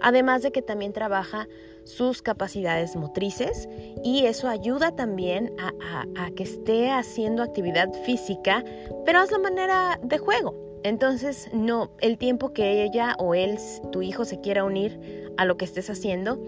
además 0.00 0.42
de 0.42 0.52
que 0.52 0.62
también 0.62 0.92
trabaja 0.92 1.48
sus 1.86 2.20
capacidades 2.20 2.96
motrices 2.96 3.68
y 4.02 4.26
eso 4.26 4.48
ayuda 4.48 4.94
también 4.94 5.54
a, 5.58 6.30
que 6.32 6.42
esté 6.42 6.90
haciendo 6.90 7.42
actividad 7.42 7.92
física, 8.04 8.64
pero 9.04 9.20
haz 9.20 9.30
la 9.30 9.38
manera 9.38 9.98
de 10.02 10.18
juego. 10.18 10.54
Entonces, 10.82 11.48
no, 11.52 11.90
el 12.00 12.18
tiempo 12.18 12.52
que 12.52 12.82
ella 12.82 13.16
o 13.18 13.34
él, 13.34 13.58
tu 13.90 14.02
hijo, 14.02 14.24
se 14.24 14.40
quiera 14.40 14.64
unir 14.64 15.32
a 15.36 15.44
lo 15.44 15.56
que 15.56 15.64
estés 15.64 15.90
haciendo. 15.90 16.40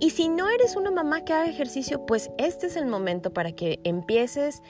Y 0.00 0.10
si 0.10 0.28
no 0.28 0.48
eres 0.48 0.76
una 0.76 0.90
mamá 0.90 1.24
que 1.24 1.32
haga 1.32 1.48
ejercicio, 1.48 2.04
pues 2.04 2.30
este 2.36 2.66
es 2.66 2.76
el 2.76 2.86
momento 2.86 3.32
para 3.32 3.52
que 3.52 3.80
empieces 3.84 4.62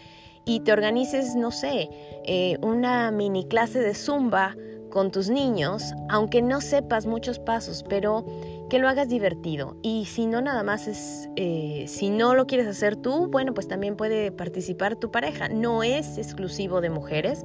y 0.45 0.61
te 0.61 0.73
organices, 0.73 1.35
no 1.35 1.51
sé, 1.51 1.89
eh, 2.25 2.57
una 2.62 3.11
mini 3.11 3.47
clase 3.47 3.81
de 3.81 3.95
zumba 3.95 4.55
con 4.91 5.11
tus 5.11 5.29
niños, 5.29 5.93
aunque 6.09 6.41
no 6.41 6.61
sepas 6.61 7.07
muchos 7.07 7.39
pasos, 7.39 7.85
pero 7.89 8.25
que 8.68 8.79
lo 8.79 8.88
hagas 8.88 9.09
divertido. 9.09 9.76
Y 9.83 10.07
si 10.07 10.26
no, 10.26 10.40
nada 10.40 10.62
más 10.62 10.88
es, 10.88 11.29
eh, 11.37 11.85
si 11.87 12.11
no 12.11 12.35
lo 12.35 12.46
quieres 12.46 12.66
hacer 12.66 12.96
tú, 12.96 13.29
bueno, 13.29 13.55
pues 13.55 13.68
también 13.68 13.96
puede 13.96 14.33
participar 14.33 14.96
tu 14.96 15.11
pareja. 15.11 15.48
No 15.48 15.83
es 15.83 16.18
exclusivo 16.18 16.81
de 16.81 16.90
mujeres. 16.90 17.44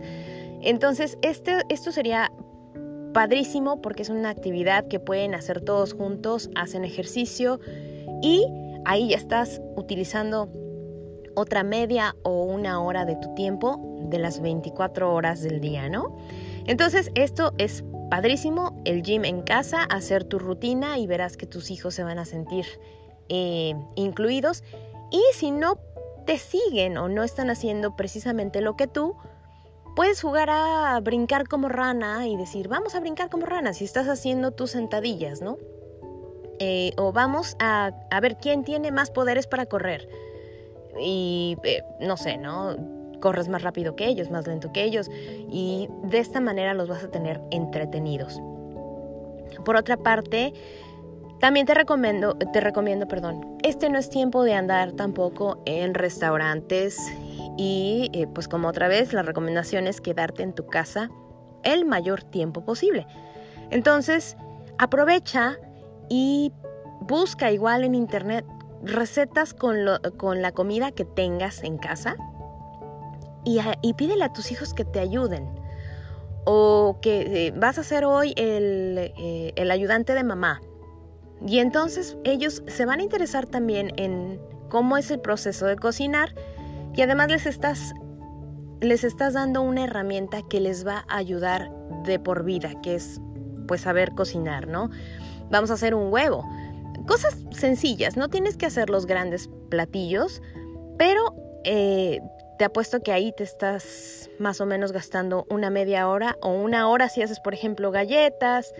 Entonces, 0.61 1.17
este, 1.21 1.57
esto 1.69 1.91
sería 1.91 2.31
padrísimo 3.13 3.81
porque 3.81 4.03
es 4.03 4.09
una 4.09 4.29
actividad 4.29 4.87
que 4.87 4.99
pueden 4.99 5.35
hacer 5.35 5.61
todos 5.61 5.93
juntos, 5.93 6.49
hacen 6.55 6.85
ejercicio 6.85 7.59
y 8.21 8.45
ahí 8.85 9.09
ya 9.09 9.17
estás 9.17 9.61
utilizando 9.75 10.49
otra 11.35 11.63
media 11.63 12.15
o 12.23 12.43
una 12.43 12.81
hora 12.81 13.05
de 13.05 13.15
tu 13.15 13.33
tiempo 13.35 13.79
de 14.09 14.19
las 14.19 14.41
24 14.41 15.13
horas 15.13 15.41
del 15.41 15.61
día, 15.61 15.89
¿no? 15.89 16.17
Entonces, 16.65 17.11
esto 17.15 17.53
es 17.57 17.83
padrísimo, 18.11 18.79
el 18.85 19.01
gym 19.01 19.25
en 19.25 19.41
casa, 19.41 19.83
hacer 19.85 20.23
tu 20.23 20.37
rutina 20.37 20.99
y 20.99 21.07
verás 21.07 21.35
que 21.37 21.47
tus 21.47 21.71
hijos 21.71 21.95
se 21.95 22.03
van 22.03 22.19
a 22.19 22.25
sentir 22.25 22.67
eh, 23.29 23.73
incluidos. 23.95 24.63
Y 25.09 25.23
si 25.33 25.49
no 25.49 25.79
te 26.27 26.37
siguen 26.37 26.97
o 26.97 27.09
no 27.09 27.23
están 27.23 27.49
haciendo 27.49 27.95
precisamente 27.95 28.61
lo 28.61 28.75
que 28.75 28.85
tú, 28.85 29.15
Puedes 29.95 30.21
jugar 30.21 30.49
a 30.49 30.97
brincar 31.01 31.49
como 31.49 31.67
rana 31.67 32.25
y 32.25 32.37
decir, 32.37 32.69
vamos 32.69 32.95
a 32.95 33.01
brincar 33.01 33.29
como 33.29 33.45
rana 33.45 33.73
si 33.73 33.83
estás 33.83 34.07
haciendo 34.07 34.51
tus 34.51 34.71
sentadillas, 34.71 35.41
¿no? 35.41 35.57
Eh, 36.59 36.93
o 36.95 37.11
vamos 37.11 37.57
a, 37.59 37.91
ver 38.21 38.37
quién 38.37 38.63
tiene 38.63 38.91
más 38.91 39.11
poderes 39.11 39.47
para 39.47 39.65
correr. 39.65 40.07
Y 40.97 41.57
eh, 41.63 41.83
no 41.99 42.15
sé, 42.15 42.37
¿no? 42.37 42.77
Corres 43.21 43.47
más 43.47 43.61
rápido 43.61 43.95
que 43.95 44.07
ellos, 44.07 44.29
más 44.29 44.45
lento 44.45 44.73
que 44.73 44.83
ellos. 44.83 45.09
Y 45.49 45.87
de 46.03 46.19
esta 46.19 46.41
manera 46.41 46.73
los 46.73 46.89
vas 46.89 47.03
a 47.05 47.09
tener 47.09 47.39
entretenidos. 47.51 48.41
Por 49.63 49.77
otra 49.77 49.95
parte, 49.95 50.53
también 51.39 51.65
te 51.65 51.73
recomiendo, 51.73 52.35
te 52.35 52.61
recomiendo, 52.61 53.07
perdón, 53.07 53.57
este 53.63 53.89
no 53.89 53.97
es 53.97 54.09
tiempo 54.09 54.43
de 54.43 54.53
andar 54.53 54.91
tampoco 54.91 55.61
en 55.65 55.93
restaurantes 55.93 56.97
y 57.57 58.09
eh, 58.13 58.27
pues 58.27 58.47
como 58.47 58.67
otra 58.67 58.87
vez, 58.87 59.11
la 59.11 59.23
recomendación 59.23 59.87
es 59.87 60.01
quedarte 60.01 60.43
en 60.43 60.53
tu 60.53 60.67
casa 60.67 61.09
el 61.63 61.85
mayor 61.85 62.23
tiempo 62.23 62.63
posible. 62.63 63.07
Entonces, 63.71 64.37
aprovecha 64.77 65.57
y 66.09 66.51
busca 67.01 67.51
igual 67.51 67.83
en 67.83 67.95
internet 67.95 68.45
recetas 68.83 69.53
con, 69.53 69.77
con 70.17 70.41
la 70.41 70.51
comida 70.51 70.91
que 70.91 71.05
tengas 71.05 71.63
en 71.63 71.77
casa 71.77 72.15
y, 73.43 73.59
y, 73.81 73.93
pídele 73.93 74.23
a 74.23 74.33
tus 74.33 74.51
hijos 74.51 74.73
que 74.73 74.85
te 74.85 74.99
ayuden. 74.99 75.47
O 76.45 76.99
que 77.01 77.47
eh, 77.47 77.53
vas 77.55 77.77
a 77.77 77.83
ser 77.83 78.05
hoy 78.05 78.33
el, 78.35 79.13
eh, 79.17 79.53
el 79.55 79.69
ayudante 79.71 80.13
de 80.13 80.23
mamá. 80.23 80.61
Y 81.45 81.59
entonces 81.59 82.17
ellos 82.23 82.63
se 82.67 82.85
van 82.85 82.99
a 82.99 83.03
interesar 83.03 83.45
también 83.45 83.93
en 83.97 84.39
cómo 84.69 84.97
es 84.97 85.11
el 85.11 85.19
proceso 85.19 85.65
de 85.65 85.75
cocinar 85.75 86.33
y 86.95 87.01
además 87.01 87.29
les 87.29 87.45
estás, 87.45 87.93
les 88.79 89.03
estás 89.03 89.33
dando 89.33 89.61
una 89.61 89.83
herramienta 89.83 90.41
que 90.49 90.59
les 90.59 90.85
va 90.85 91.05
a 91.07 91.17
ayudar 91.17 91.71
de 92.05 92.19
por 92.19 92.43
vida, 92.43 92.73
que 92.81 92.95
es 92.95 93.21
pues 93.67 93.81
saber 93.81 94.13
cocinar, 94.13 94.67
¿no? 94.67 94.89
Vamos 95.49 95.71
a 95.71 95.75
hacer 95.75 95.95
un 95.95 96.11
huevo. 96.11 96.47
Cosas 97.07 97.37
sencillas, 97.51 98.17
no 98.17 98.29
tienes 98.29 98.57
que 98.57 98.65
hacer 98.65 98.89
los 98.89 99.05
grandes 99.05 99.49
platillos, 99.69 100.41
pero 100.97 101.35
eh, 101.63 102.19
te 102.61 102.65
apuesto 102.65 103.01
que 103.01 103.11
ahí 103.11 103.31
te 103.31 103.43
estás 103.43 104.29
más 104.37 104.61
o 104.61 104.67
menos 104.67 104.91
gastando 104.91 105.47
una 105.49 105.71
media 105.71 106.07
hora 106.07 106.37
o 106.43 106.49
una 106.49 106.87
hora 106.89 107.09
si 107.09 107.23
haces, 107.23 107.39
por 107.39 107.55
ejemplo, 107.55 107.89
galletas. 107.89 108.75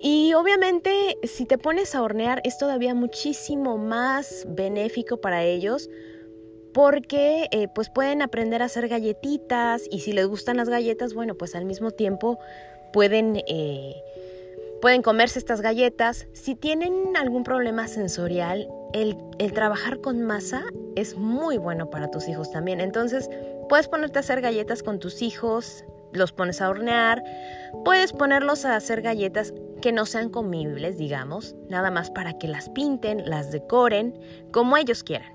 Y 0.00 0.34
obviamente 0.34 1.16
si 1.22 1.46
te 1.46 1.56
pones 1.56 1.94
a 1.94 2.02
hornear 2.02 2.40
es 2.42 2.58
todavía 2.58 2.96
muchísimo 2.96 3.78
más 3.78 4.44
benéfico 4.48 5.20
para 5.20 5.44
ellos 5.44 5.88
porque 6.74 7.46
eh, 7.52 7.68
pues 7.72 7.90
pueden 7.90 8.22
aprender 8.22 8.60
a 8.60 8.64
hacer 8.64 8.88
galletitas 8.88 9.84
y 9.88 10.00
si 10.00 10.12
les 10.12 10.26
gustan 10.26 10.56
las 10.56 10.68
galletas, 10.68 11.14
bueno, 11.14 11.36
pues 11.36 11.54
al 11.54 11.64
mismo 11.64 11.92
tiempo 11.92 12.40
pueden, 12.92 13.36
eh, 13.46 14.02
pueden 14.80 15.00
comerse 15.00 15.38
estas 15.38 15.60
galletas. 15.60 16.26
Si 16.32 16.56
tienen 16.56 17.16
algún 17.16 17.44
problema 17.44 17.86
sensorial, 17.86 18.68
el, 18.92 19.16
trabajar 19.52 20.00
con 20.00 20.22
masa 20.22 20.62
es 20.96 21.16
muy 21.16 21.58
bueno 21.58 21.90
para 21.90 22.10
tus 22.10 22.28
hijos 22.28 22.50
también. 22.50 22.80
Entonces, 22.80 23.28
puedes 23.68 23.88
ponerte 23.88 24.18
a 24.18 24.20
hacer 24.20 24.40
galletas 24.40 24.82
con 24.82 24.98
tus 24.98 25.22
hijos, 25.22 25.84
los 26.12 26.32
pones 26.32 26.60
a 26.60 26.68
hornear, 26.68 27.22
puedes 27.84 28.12
ponerlos 28.12 28.64
a 28.64 28.76
hacer 28.76 29.02
galletas 29.02 29.54
que 29.80 29.92
no 29.92 30.06
sean 30.06 30.28
comibles, 30.28 30.98
digamos, 30.98 31.56
nada 31.68 31.90
más 31.90 32.10
para 32.10 32.38
que 32.38 32.48
las 32.48 32.68
pinten, 32.68 33.28
las 33.28 33.50
decoren, 33.50 34.18
como 34.52 34.76
ellos 34.76 35.02
quieran. 35.02 35.32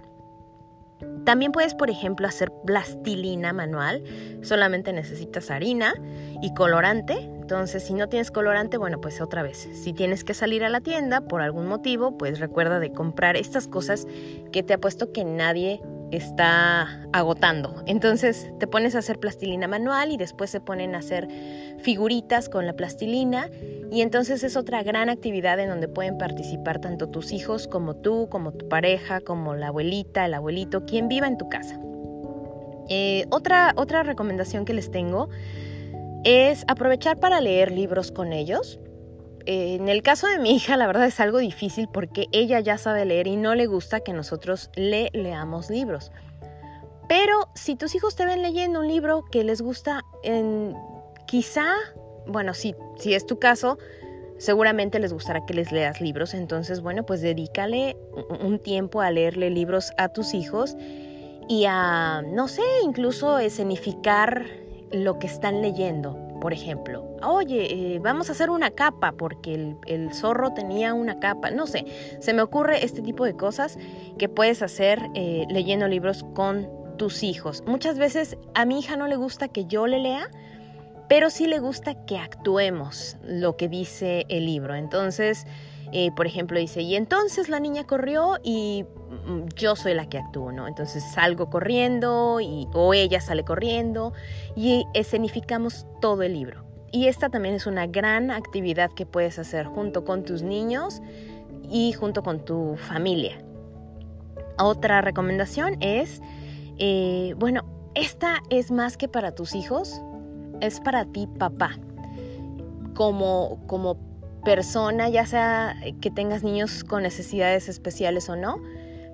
También 1.25 1.51
puedes, 1.51 1.75
por 1.75 1.89
ejemplo, 1.89 2.27
hacer 2.27 2.51
plastilina 2.65 3.53
manual. 3.53 4.03
Solamente 4.41 4.93
necesitas 4.93 5.51
harina 5.51 5.93
y 6.41 6.53
colorante. 6.53 7.29
Entonces, 7.47 7.81
si 7.81 7.93
no 7.93 8.09
tienes 8.09 8.29
colorante, 8.29 8.75
bueno, 8.75 8.99
pues 8.99 9.21
otra 9.21 9.41
vez. 9.41 9.69
Si 9.71 9.93
tienes 9.93 10.25
que 10.25 10.33
salir 10.33 10.65
a 10.65 10.69
la 10.69 10.81
tienda 10.81 11.21
por 11.21 11.41
algún 11.41 11.65
motivo, 11.65 12.17
pues 12.17 12.41
recuerda 12.41 12.77
de 12.81 12.91
comprar 12.91 13.37
estas 13.37 13.69
cosas 13.69 14.05
que 14.51 14.63
te 14.63 14.73
apuesto 14.73 15.13
que 15.13 15.23
nadie 15.23 15.81
está 16.11 17.07
agotando. 17.13 17.83
Entonces 17.85 18.51
te 18.59 18.67
pones 18.67 18.95
a 18.95 18.99
hacer 18.99 19.19
plastilina 19.19 19.65
manual 19.69 20.11
y 20.11 20.17
después 20.17 20.49
se 20.49 20.59
ponen 20.59 20.93
a 20.93 20.97
hacer 20.97 21.29
figuritas 21.79 22.49
con 22.49 22.65
la 22.65 22.73
plastilina 22.73 23.49
y 23.93 24.01
entonces 24.01 24.43
es 24.43 24.57
otra 24.57 24.83
gran 24.83 25.07
actividad 25.07 25.57
en 25.61 25.69
donde 25.69 25.87
pueden 25.87 26.17
participar 26.17 26.81
tanto 26.81 27.07
tus 27.07 27.31
hijos 27.31 27.69
como 27.69 27.95
tú, 27.95 28.27
como 28.29 28.51
tu 28.51 28.67
pareja, 28.67 29.21
como 29.21 29.55
la 29.55 29.67
abuelita, 29.67 30.25
el 30.25 30.33
abuelito, 30.33 30.85
quien 30.85 31.07
viva 31.07 31.27
en 31.27 31.37
tu 31.37 31.47
casa. 31.47 31.79
Eh, 32.89 33.25
otra, 33.29 33.71
otra 33.77 34.03
recomendación 34.03 34.65
que 34.65 34.73
les 34.73 34.91
tengo 34.91 35.29
es 36.23 36.63
aprovechar 36.67 37.19
para 37.19 37.41
leer 37.41 37.71
libros 37.71 38.11
con 38.11 38.33
ellos 38.33 38.79
en 39.47 39.87
el 39.87 40.03
caso 40.03 40.27
de 40.27 40.39
mi 40.39 40.51
hija, 40.51 40.75
la 40.75 40.87
verdad 40.87 41.05
es 41.05 41.21
algo 41.21 41.37
difícil 41.37 41.87
porque 41.87 42.27
ella 42.33 42.59
ya 42.59 42.77
sabe 42.77 43.05
leer 43.05 43.27
y 43.27 43.37
no 43.37 43.55
le 43.55 43.65
gusta 43.65 44.01
que 44.01 44.11
nosotros 44.11 44.69
le 44.75 45.09
leamos 45.13 45.69
libros. 45.69 46.11
Pero 47.07 47.47
si 47.55 47.77
tus 47.77 47.95
hijos 47.95 48.17
te 48.17 48.25
ven 48.25 48.41
leyendo 48.41 48.81
un 48.81 48.89
libro 48.89 49.23
que 49.31 49.45
les 49.45 49.61
gusta, 49.61 50.01
quizá, 51.27 51.65
bueno, 52.25 52.53
si, 52.53 52.75
si 52.97 53.13
es 53.13 53.25
tu 53.25 53.39
caso, 53.39 53.77
seguramente 54.37 54.99
les 54.99 55.13
gustará 55.13 55.45
que 55.45 55.53
les 55.53 55.71
leas 55.71 56.01
libros. 56.01 56.33
Entonces, 56.33 56.81
bueno, 56.81 57.05
pues 57.05 57.21
dedícale 57.21 57.95
un 58.41 58.59
tiempo 58.59 58.99
a 58.99 59.11
leerle 59.11 59.49
libros 59.49 59.93
a 59.97 60.09
tus 60.09 60.33
hijos 60.33 60.75
y 61.47 61.63
a, 61.69 62.21
no 62.21 62.49
sé, 62.49 62.63
incluso 62.83 63.39
escenificar 63.39 64.66
lo 64.91 65.19
que 65.19 65.27
están 65.27 65.61
leyendo. 65.61 66.17
Por 66.39 66.53
ejemplo, 66.53 67.03
oye, 67.23 67.95
eh, 67.95 67.99
vamos 67.99 68.29
a 68.29 68.33
hacer 68.33 68.49
una 68.49 68.71
capa 68.71 69.13
porque 69.13 69.75
el, 69.87 70.13
zorro 70.13 70.53
tenía 70.53 70.93
una 70.93 71.19
capa. 71.19 71.49
No 71.49 71.65
sé, 71.65 71.85
se 72.19 72.33
me 72.33 72.41
ocurre 72.41 72.85
este 72.85 73.01
tipo 73.01 73.25
de 73.25 73.35
cosas 73.35 73.77
que 74.17 74.29
puedes 74.29 74.61
hacer 74.61 75.01
eh, 75.15 75.45
leyendo 75.49 75.87
libros 75.87 76.25
con 76.33 76.69
tus 76.97 77.23
hijos. 77.23 77.63
Muchas 77.65 77.97
veces 77.97 78.37
a 78.53 78.65
mi 78.65 78.79
hija 78.79 78.97
no 78.97 79.07
le 79.07 79.15
gusta 79.15 79.47
que 79.47 79.65
yo 79.65 79.87
le 79.87 79.99
lea, 79.99 80.29
pero 81.07 81.29
sí 81.29 81.47
le 81.47 81.59
gusta 81.59 82.05
que 82.05 82.17
actuemos 82.17 83.17
lo 83.23 83.55
que 83.57 83.67
dice 83.67 84.25
el 84.29 84.45
libro. 84.45 84.75
Entonces, 84.75 85.45
eh, 85.93 86.11
por 86.11 86.27
ejemplo, 86.27 86.59
dice, 86.59 86.81
y 86.81 86.95
entonces 86.95 87.47
la 87.49 87.59
niña 87.59 87.85
corrió 87.85 88.37
y 88.43 88.85
mm, 89.25 89.47
yo 89.55 89.75
soy 89.75 89.93
la 89.93 90.09
que 90.09 90.17
actúo, 90.17 90.51
¿no? 90.51 90.67
Entonces 90.67 91.03
salgo 91.13 91.49
corriendo 91.49 92.39
y, 92.41 92.67
o 92.73 92.93
ella 92.93 93.21
sale 93.21 93.43
corriendo 93.43 94.13
y 94.55 94.85
escenificamos 94.93 95.85
todo 96.01 96.23
el 96.23 96.33
libro. 96.33 96.65
Y 96.91 97.07
esta 97.07 97.29
también 97.29 97.55
es 97.55 97.67
una 97.67 97.87
gran 97.87 98.31
actividad 98.31 98.91
que 98.91 99.05
puedes 99.05 99.39
hacer 99.39 99.65
junto 99.65 100.03
con 100.03 100.23
tus 100.23 100.41
niños 100.41 101.01
y 101.69 101.93
junto 101.93 102.23
con 102.23 102.43
tu 102.43 102.75
familia. 102.77 103.43
Otra 104.57 105.01
recomendación 105.01 105.77
es, 105.81 106.21
eh, 106.79 107.33
bueno, 107.37 107.63
esta 107.93 108.41
es 108.49 108.71
más 108.71 108.97
que 108.97 109.07
para 109.07 109.33
tus 109.33 109.55
hijos, 109.55 110.01
es 110.59 110.79
para 110.79 111.05
ti 111.05 111.27
papá. 111.27 111.77
Como, 112.93 113.61
como 113.67 113.97
persona, 114.43 115.09
ya 115.09 115.25
sea 115.25 115.75
que 116.01 116.11
tengas 116.11 116.43
niños 116.43 116.83
con 116.83 117.03
necesidades 117.03 117.69
especiales 117.69 118.29
o 118.29 118.35
no, 118.35 118.61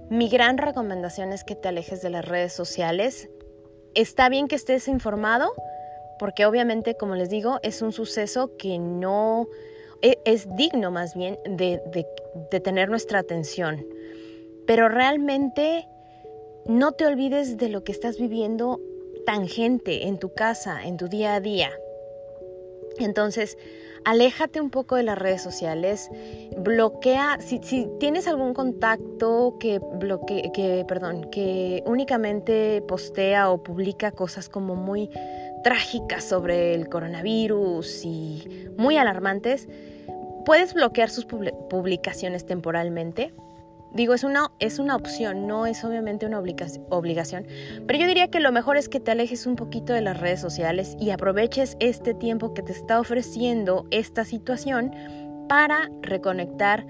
mi 0.10 0.30
gran 0.30 0.58
recomendación 0.58 1.34
es 1.34 1.44
que 1.44 1.56
te 1.56 1.70
alejes 1.70 2.02
de 2.02 2.10
las 2.10 2.26
redes 2.26 2.54
sociales. 2.54 3.30
Está 3.96 4.30
bien 4.30 4.48
que 4.48 4.56
estés 4.56 4.88
informado, 4.88 5.54
porque 6.20 6.46
obviamente, 6.46 6.96
como 6.96 7.16
les 7.16 7.30
digo, 7.30 7.60
es 7.64 7.82
un 7.82 7.92
suceso 7.92 8.56
que 8.58 8.78
no 8.80 9.48
e, 10.02 10.20
es, 10.26 10.54
digno 10.56 10.92
más 10.92 11.16
bien 11.16 11.40
de, 11.46 11.82
de 12.52 12.60
tener 12.60 12.90
nuestra 12.90 13.20
atención. 13.20 13.86
Pero 14.68 14.90
realmente 14.90 15.88
no 16.66 16.92
te 16.92 17.06
olvides 17.06 17.58
de 17.58 17.70
lo 17.70 17.84
que 17.84 17.92
estás 17.92 18.18
viviendo 18.18 18.80
tangente 19.26 20.08
en 20.08 20.18
tu 20.18 20.34
casa, 20.34 20.86
en 20.86 20.98
tu 20.98 21.08
día 21.08 21.36
a 21.36 21.40
día. 21.40 21.72
Entonces, 23.00 23.58
aléjate 24.06 24.62
un 24.62 24.70
poco 24.70 24.96
de 24.96 25.04
las 25.04 25.18
redes 25.18 25.42
sociales, 25.42 26.10
bloquea, 26.58 27.38
si, 27.40 27.60
tienes 28.00 28.28
algún 28.28 28.54
contacto 28.54 29.58
que 29.60 29.80
bloque, 29.80 30.52
que, 30.54 30.86
perdón, 30.88 31.30
que 31.32 31.84
únicamente 31.86 32.82
postea 32.88 33.50
o 33.50 33.64
publica 33.64 34.12
cosas 34.12 34.50
como 34.50 34.76
muy 34.76 35.10
trágicas 35.64 36.24
sobre 36.24 36.74
el 36.74 36.90
coronavirus 36.90 38.06
y 38.06 38.68
muy 38.78 38.98
alarmantes, 38.98 39.68
puedes 40.46 40.74
bloquear 40.74 41.10
sus 41.10 41.26
publicaciones 41.26 42.46
temporalmente 42.46 43.34
Digo, 43.94 44.16
es 44.16 44.24
una, 44.24 44.52
es 44.60 44.80
una 44.80 44.96
opción, 44.96 45.46
no 45.46 45.68
es 45.68 45.84
obviamente 45.84 46.26
una 46.26 46.40
obligación, 46.40 47.46
pero 47.86 48.00
yo 48.00 48.08
diría 48.08 48.30
que 48.30 48.40
lo 48.40 48.52
mejor 48.52 48.76
es 48.76 48.90
que 48.90 49.00
te 49.00 49.12
alejes 49.12 49.46
un 49.46 49.56
poquito 49.56 49.94
de 49.94 50.02
las 50.02 50.20
redes 50.20 50.42
sociales 50.42 50.98
y 51.00 51.12
aproveches 51.12 51.78
este 51.80 52.16
tiempo 52.16 52.56
que 52.56 52.64
te 52.64 52.72
está 52.72 53.00
ofreciendo 53.00 53.86
esta 53.92 54.26
situación 54.26 54.92
para 55.48 55.92
reconectar 56.02 56.88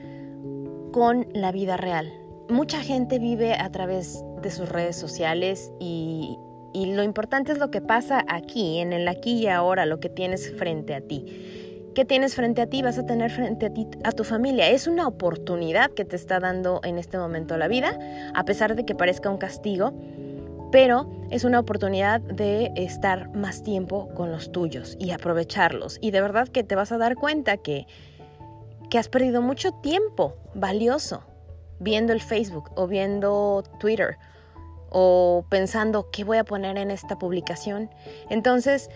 con 0.94 1.28
la 1.34 1.52
vida 1.52 1.76
real. 1.76 2.14
Mucha 2.48 2.82
gente 2.82 3.20
vive 3.20 3.54
a 3.54 3.70
través 3.70 4.24
de 4.42 4.52
sus 4.52 4.70
redes 4.70 4.96
sociales 4.96 5.74
y, 5.82 6.38
y 6.74 6.94
lo 6.94 7.04
importante 7.04 7.52
es 7.52 7.58
lo 7.58 7.70
que 7.70 7.82
pasa 7.82 8.24
aquí, 8.30 8.80
en 8.80 8.94
el 8.94 9.08
aquí 9.10 9.34
y 9.34 9.48
ahora, 9.48 9.86
lo 9.86 10.00
que 10.00 10.10
tienes 10.10 10.54
frente 10.56 10.96
a 10.96 11.02
ti. 11.02 11.26
¿Qué 11.94 12.06
tienes 12.06 12.34
frente 12.36 12.62
a 12.62 12.68
ti? 12.68 12.82
Vas 12.82 12.98
a 12.98 13.06
tener 13.06 13.30
frente 13.30 13.68
a 13.68 13.70
ti 13.70 13.88
a 14.04 14.12
tu 14.12 14.24
familia. 14.24 14.68
Es 14.70 14.88
una 14.88 15.08
oportunidad 15.08 15.92
que 15.92 16.06
te 16.06 16.16
está 16.16 16.40
dando 16.40 16.82
en 16.84 16.98
este 16.98 17.20
momento 17.20 17.56
la 17.58 17.68
vida, 17.68 18.00
a 18.34 18.46
pesar 18.46 18.76
de 18.76 18.84
que 18.84 18.96
parezca 18.96 19.30
un 19.30 19.38
castigo, 19.38 19.94
pero 20.72 21.08
es 21.30 21.44
una 21.44 21.60
oportunidad 21.60 22.20
de 22.20 22.72
estar 22.76 23.30
más 23.36 23.62
tiempo 23.62 24.10
con 24.16 24.32
los 24.32 24.52
tuyos 24.52 24.98
y 25.00 25.12
aprovecharlos. 25.12 26.00
Y 26.02 26.10
de 26.10 26.22
verdad 26.22 26.48
que 26.48 26.64
te 26.64 26.74
vas 26.74 26.92
a 26.92 26.98
dar 26.98 27.16
cuenta 27.16 27.58
que, 27.58 27.86
que 28.90 28.98
has 28.98 29.08
perdido 29.08 29.44
mucho 29.44 29.72
tiempo 29.72 30.36
valioso 30.56 31.24
viendo 31.80 32.12
el 32.12 32.22
Facebook 32.22 32.72
o 32.76 32.88
viendo 32.88 33.64
Twitter 33.80 34.18
o 34.90 35.46
pensando 35.50 36.10
qué 36.12 36.24
voy 36.24 36.38
a 36.38 36.44
poner 36.44 36.78
en 36.78 36.90
esta 36.90 37.20
publicación. 37.20 37.92
Entonces, 38.30 38.90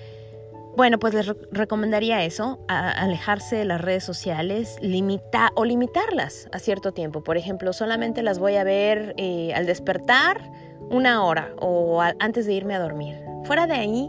bueno, 0.77 0.99
pues 0.99 1.15
les 1.15 1.25
recomendaría 1.51 2.23
eso, 2.23 2.59
alejarse 2.67 3.55
de 3.55 3.65
las 3.65 3.81
redes 3.81 4.03
sociales, 4.03 4.77
limita 4.79 5.49
o 5.55 5.65
limitarlas 5.65 6.47
a 6.51 6.59
cierto 6.59 6.91
tiempo. 6.91 7.23
Por 7.23 7.35
ejemplo, 7.35 7.73
solamente 7.73 8.21
las 8.21 8.37
voy 8.37 8.57
a 8.57 8.63
ver 8.63 9.15
eh, 9.17 9.53
al 9.55 9.65
despertar 9.65 10.51
una 10.91 11.25
hora 11.25 11.55
o 11.59 11.99
antes 12.19 12.45
de 12.45 12.53
irme 12.53 12.75
a 12.75 12.79
dormir. 12.79 13.15
Fuera 13.45 13.65
de 13.65 13.73
ahí, 13.73 14.07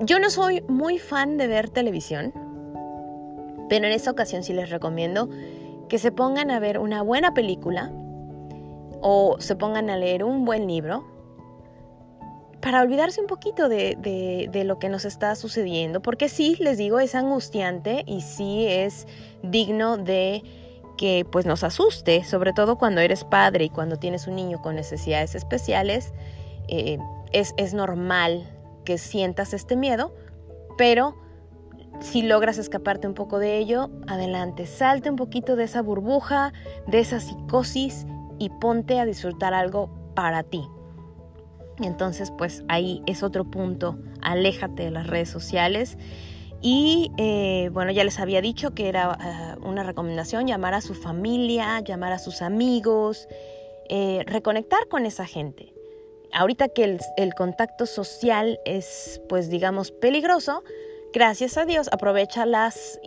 yo 0.00 0.18
no 0.18 0.28
soy 0.28 0.60
muy 0.68 0.98
fan 0.98 1.38
de 1.38 1.46
ver 1.46 1.70
televisión, 1.70 2.34
pero 3.70 3.86
en 3.86 3.92
esta 3.92 4.10
ocasión 4.10 4.42
sí 4.42 4.52
les 4.52 4.68
recomiendo 4.68 5.30
que 5.88 5.98
se 5.98 6.12
pongan 6.12 6.50
a 6.50 6.60
ver 6.60 6.78
una 6.78 7.00
buena 7.00 7.32
película 7.32 7.90
o 9.00 9.36
se 9.38 9.56
pongan 9.56 9.88
a 9.88 9.96
leer 9.96 10.24
un 10.24 10.44
buen 10.44 10.66
libro 10.66 11.11
para 12.62 12.80
olvidarse 12.80 13.20
un 13.20 13.26
poquito 13.26 13.68
de, 13.68 14.62
lo 14.64 14.78
que 14.78 14.88
nos 14.88 15.04
está 15.04 15.34
sucediendo, 15.34 16.00
porque 16.00 16.28
sí, 16.28 16.56
les 16.60 16.78
digo, 16.78 17.00
es 17.00 17.16
angustiante 17.16 18.04
y 18.06 18.20
sí 18.20 18.66
es 18.68 19.08
digno 19.42 19.96
de 19.96 20.44
que 20.96 21.26
pues 21.30 21.44
nos 21.44 21.64
asuste, 21.64 22.22
sobre 22.22 22.52
todo 22.52 22.78
cuando 22.78 23.00
eres 23.00 23.24
padre 23.24 23.64
y 23.64 23.68
cuando 23.68 23.96
tienes 23.96 24.28
un 24.28 24.36
niño 24.36 24.62
con 24.62 24.76
necesidades 24.76 25.34
especiales, 25.34 26.14
eh, 26.68 26.98
es, 27.32 27.52
es 27.56 27.74
normal 27.74 28.48
que 28.84 28.96
sientas 28.96 29.54
este 29.54 29.74
miedo, 29.74 30.14
pero 30.78 31.16
si 31.98 32.22
logras 32.22 32.58
escaparte 32.58 33.08
un 33.08 33.14
poco 33.14 33.40
de 33.40 33.58
ello, 33.58 33.90
adelante, 34.06 34.66
salte 34.66 35.10
un 35.10 35.16
poquito 35.16 35.56
de 35.56 35.64
esa 35.64 35.82
burbuja, 35.82 36.52
de 36.86 37.00
esa 37.00 37.18
psicosis 37.18 38.06
y 38.38 38.50
ponte 38.50 39.00
a 39.00 39.04
disfrutar 39.04 39.52
algo 39.52 39.90
para 40.14 40.44
ti. 40.44 40.68
Entonces, 41.80 42.32
pues 42.36 42.64
ahí 42.68 43.02
es 43.06 43.22
otro 43.22 43.44
punto, 43.44 43.98
aléjate 44.20 44.84
de 44.84 44.90
las 44.90 45.06
redes 45.06 45.30
sociales. 45.30 45.96
Y 46.60 47.10
eh, 47.18 47.70
bueno, 47.72 47.90
ya 47.90 48.04
les 48.04 48.20
había 48.20 48.40
dicho 48.40 48.72
que 48.72 48.88
era 48.88 49.18
eh, 49.20 49.60
una 49.66 49.82
recomendación 49.82 50.46
llamar 50.46 50.74
a 50.74 50.80
su 50.80 50.94
familia, 50.94 51.80
llamar 51.80 52.12
a 52.12 52.18
sus 52.18 52.40
amigos, 52.40 53.26
eh, 53.88 54.22
reconectar 54.26 54.86
con 54.88 55.04
esa 55.04 55.26
gente. 55.26 55.74
Ahorita 56.32 56.68
que 56.68 56.98
el, 57.16 57.34
contacto 57.34 57.84
social 57.84 58.60
es, 58.64 59.20
pues 59.28 59.50
digamos, 59.50 59.90
peligroso, 59.90 60.62
gracias 61.12 61.58
a 61.58 61.66
Dios 61.66 61.90
aprovecha 61.92 62.46
las, 62.46 62.98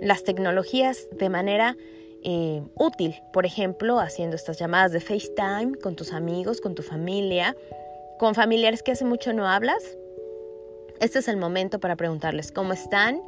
las 0.00 0.24
tecnologías 0.24 1.06
de 1.12 1.28
manera 1.28 1.76
eh, 2.24 2.62
útil, 2.74 3.22
por 3.32 3.46
ejemplo, 3.46 4.00
haciendo 4.00 4.36
estas 4.36 4.58
llamadas 4.58 4.92
de 4.92 5.00
FaceTime 5.00 5.76
con 5.82 5.94
tus 5.94 6.12
amigos, 6.12 6.60
con 6.60 6.74
tu 6.74 6.82
familia, 6.82 7.54
con 8.18 8.34
familiares 8.34 8.82
que 8.82 8.92
hace 8.92 9.04
mucho 9.04 9.32
no 9.32 9.48
hablas. 9.48 9.96
Este 11.00 11.18
es 11.18 11.28
el 11.28 11.36
momento 11.36 11.80
para 11.80 11.96
preguntarles 11.96 12.52
cómo 12.52 12.72
están. 12.72 13.20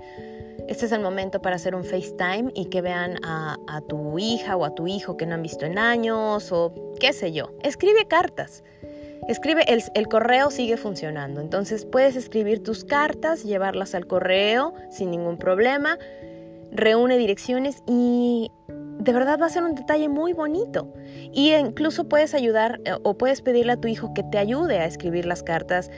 Este 0.68 0.86
es 0.86 0.92
el 0.92 1.00
momento 1.00 1.42
para 1.42 1.56
hacer 1.56 1.74
un 1.74 1.84
FaceTime 1.84 2.50
y 2.54 2.66
que 2.66 2.80
vean 2.80 3.18
a, 3.22 3.56
tu 3.88 4.18
hija 4.18 4.56
o 4.56 4.64
a 4.64 4.74
tu 4.74 4.86
hijo 4.86 5.16
que 5.16 5.26
no 5.26 5.34
han 5.34 5.42
visto 5.42 5.64
en 5.64 5.78
años 5.78 6.50
o 6.50 6.72
qué 6.98 7.12
sé 7.12 7.32
yo. 7.32 7.52
Escribe 7.62 8.06
cartas. 8.06 8.64
Escribe, 9.28 9.64
el, 9.72 9.82
el, 9.94 10.08
correo 10.08 10.50
sigue 10.50 10.76
funcionando, 10.76 11.40
entonces 11.40 11.84
puedes 11.84 12.14
escribir 12.14 12.62
tus 12.62 12.84
cartas, 12.84 13.42
llevarlas 13.42 13.94
al 13.94 14.06
correo 14.06 14.72
sin 14.90 15.10
ningún 15.10 15.36
problema, 15.36 15.98
reúne 16.70 17.18
direcciones 17.18 17.82
y 17.88 18.52
de 19.06 19.12
verdad 19.12 19.38
va 19.40 19.46
a 19.46 19.50
ser 19.50 19.62
un 19.62 19.76
detalle 19.76 20.08
muy 20.08 20.32
bonito. 20.32 20.92
Y 21.32 21.54
incluso 21.54 22.08
puedes 22.08 22.34
ayudar 22.34 22.80
eh, 22.84 22.92
o 23.04 23.16
puedes 23.16 23.40
pedirle 23.40 23.72
a 23.72 23.76
tu 23.76 23.88
hijo 23.88 24.12
que 24.12 24.24
te 24.24 24.36
ayude 24.36 24.80
a 24.80 24.84
escribir 24.84 25.24
las 25.26 25.42
cartas 25.42 25.90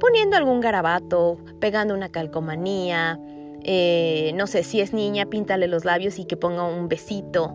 poniendo 0.00 0.36
algún 0.36 0.60
garabato, 0.60 1.38
pegando 1.60 1.94
una 1.94 2.10
calcomanía, 2.10 3.18
eh, 3.62 4.32
no 4.34 4.46
sé, 4.46 4.64
si 4.64 4.80
es 4.80 4.92
niña, 4.92 5.26
píntale 5.26 5.68
los 5.68 5.84
labios 5.84 6.18
y 6.18 6.26
que 6.26 6.36
ponga 6.36 6.64
un 6.64 6.88
besito 6.88 7.54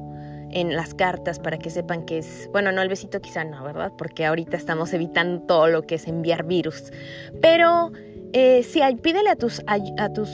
en 0.49 0.75
las 0.75 0.93
cartas 0.93 1.39
para 1.39 1.59
que 1.59 1.69
sepan 1.69 2.03
que 2.03 2.17
es, 2.17 2.49
bueno, 2.51 2.71
no 2.71 2.81
el 2.81 2.89
besito 2.89 3.21
quizá 3.21 3.43
no, 3.43 3.63
¿verdad? 3.63 3.91
Porque 3.97 4.25
ahorita 4.25 4.57
estamos 4.57 4.93
evitando 4.93 5.41
todo 5.43 5.67
lo 5.67 5.83
que 5.83 5.95
es 5.95 6.07
enviar 6.07 6.45
virus. 6.45 6.91
Pero 7.41 7.91
eh, 8.33 8.63
sí, 8.63 8.81
pídele 9.01 9.29
a 9.29 9.35
tus, 9.35 9.61
a 9.67 10.13
tus 10.13 10.29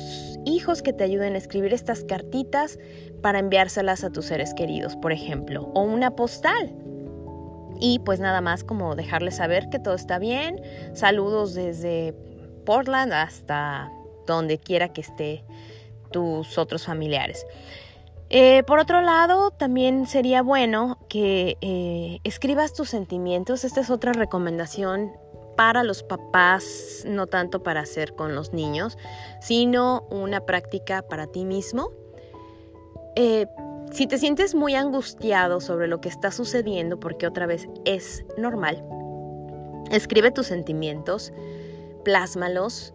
hijos 0.46 0.82
que 0.82 0.94
te 0.94 1.04
ayuden 1.04 1.36
a 1.36 1.38
escribir 1.38 1.74
estas 1.74 2.04
cartitas 2.04 2.80
para 3.22 3.40
enviárselas 3.40 4.04
a 4.04 4.10
tus 4.10 4.26
seres 4.26 4.54
queridos, 4.54 4.96
por 4.96 5.12
ejemplo, 5.12 5.72
o 5.74 5.82
una 5.82 6.16
postal. 6.16 6.74
Y 7.80 8.00
pues 8.00 8.20
nada 8.20 8.42
más 8.42 8.64
como 8.64 8.96
dejarles 8.96 9.36
saber 9.36 9.70
que 9.70 9.80
todo 9.80 9.96
está 9.96 10.20
bien. 10.20 10.62
Saludos 10.94 11.54
desde 11.54 12.14
Portland 12.66 13.14
hasta 13.14 13.92
donde 14.26 14.58
quiera 14.58 14.90
que 14.90 15.02
esté 15.02 15.44
tus 16.12 16.58
otros 16.58 16.86
familiares. 16.86 17.46
Eh, 18.30 18.64
por 18.64 18.80
otro 18.80 19.02
lado, 19.02 19.52
también 19.52 20.06
sería 20.06 20.42
bueno 20.42 20.98
que 21.08 21.58
eh, 21.62 22.20
escribas 22.24 22.74
tus 22.74 22.90
sentimientos. 22.90 23.64
Esta 23.64 23.82
es 23.82 23.90
otra 23.90 24.12
recomendación 24.12 25.14
para 25.58 25.84
los 25.84 26.04
papás, 26.04 27.04
no 27.06 27.28
tanto 27.28 27.64
para 27.64 27.82
hacer 27.82 28.14
con 28.14 28.36
los 28.36 28.54
niños, 28.54 28.98
sino 29.42 30.08
una 30.10 30.46
práctica 30.46 31.02
para 31.02 31.28
ti 31.28 31.44
mismo. 31.44 31.92
Eh, 33.16 33.48
si 33.92 34.06
te 34.06 34.20
sientes 34.20 34.54
muy 34.54 34.76
angustiado 34.76 35.60
sobre 35.60 35.88
lo 35.88 36.00
que 36.00 36.10
está 36.10 36.32
sucediendo, 36.32 37.00
porque 37.00 37.26
otra 37.26 37.48
vez 37.48 37.68
es 37.84 38.24
normal, 38.38 38.84
escribe 39.92 40.32
tus 40.32 40.48
sentimientos, 40.48 41.34
plásmalos, 42.06 42.94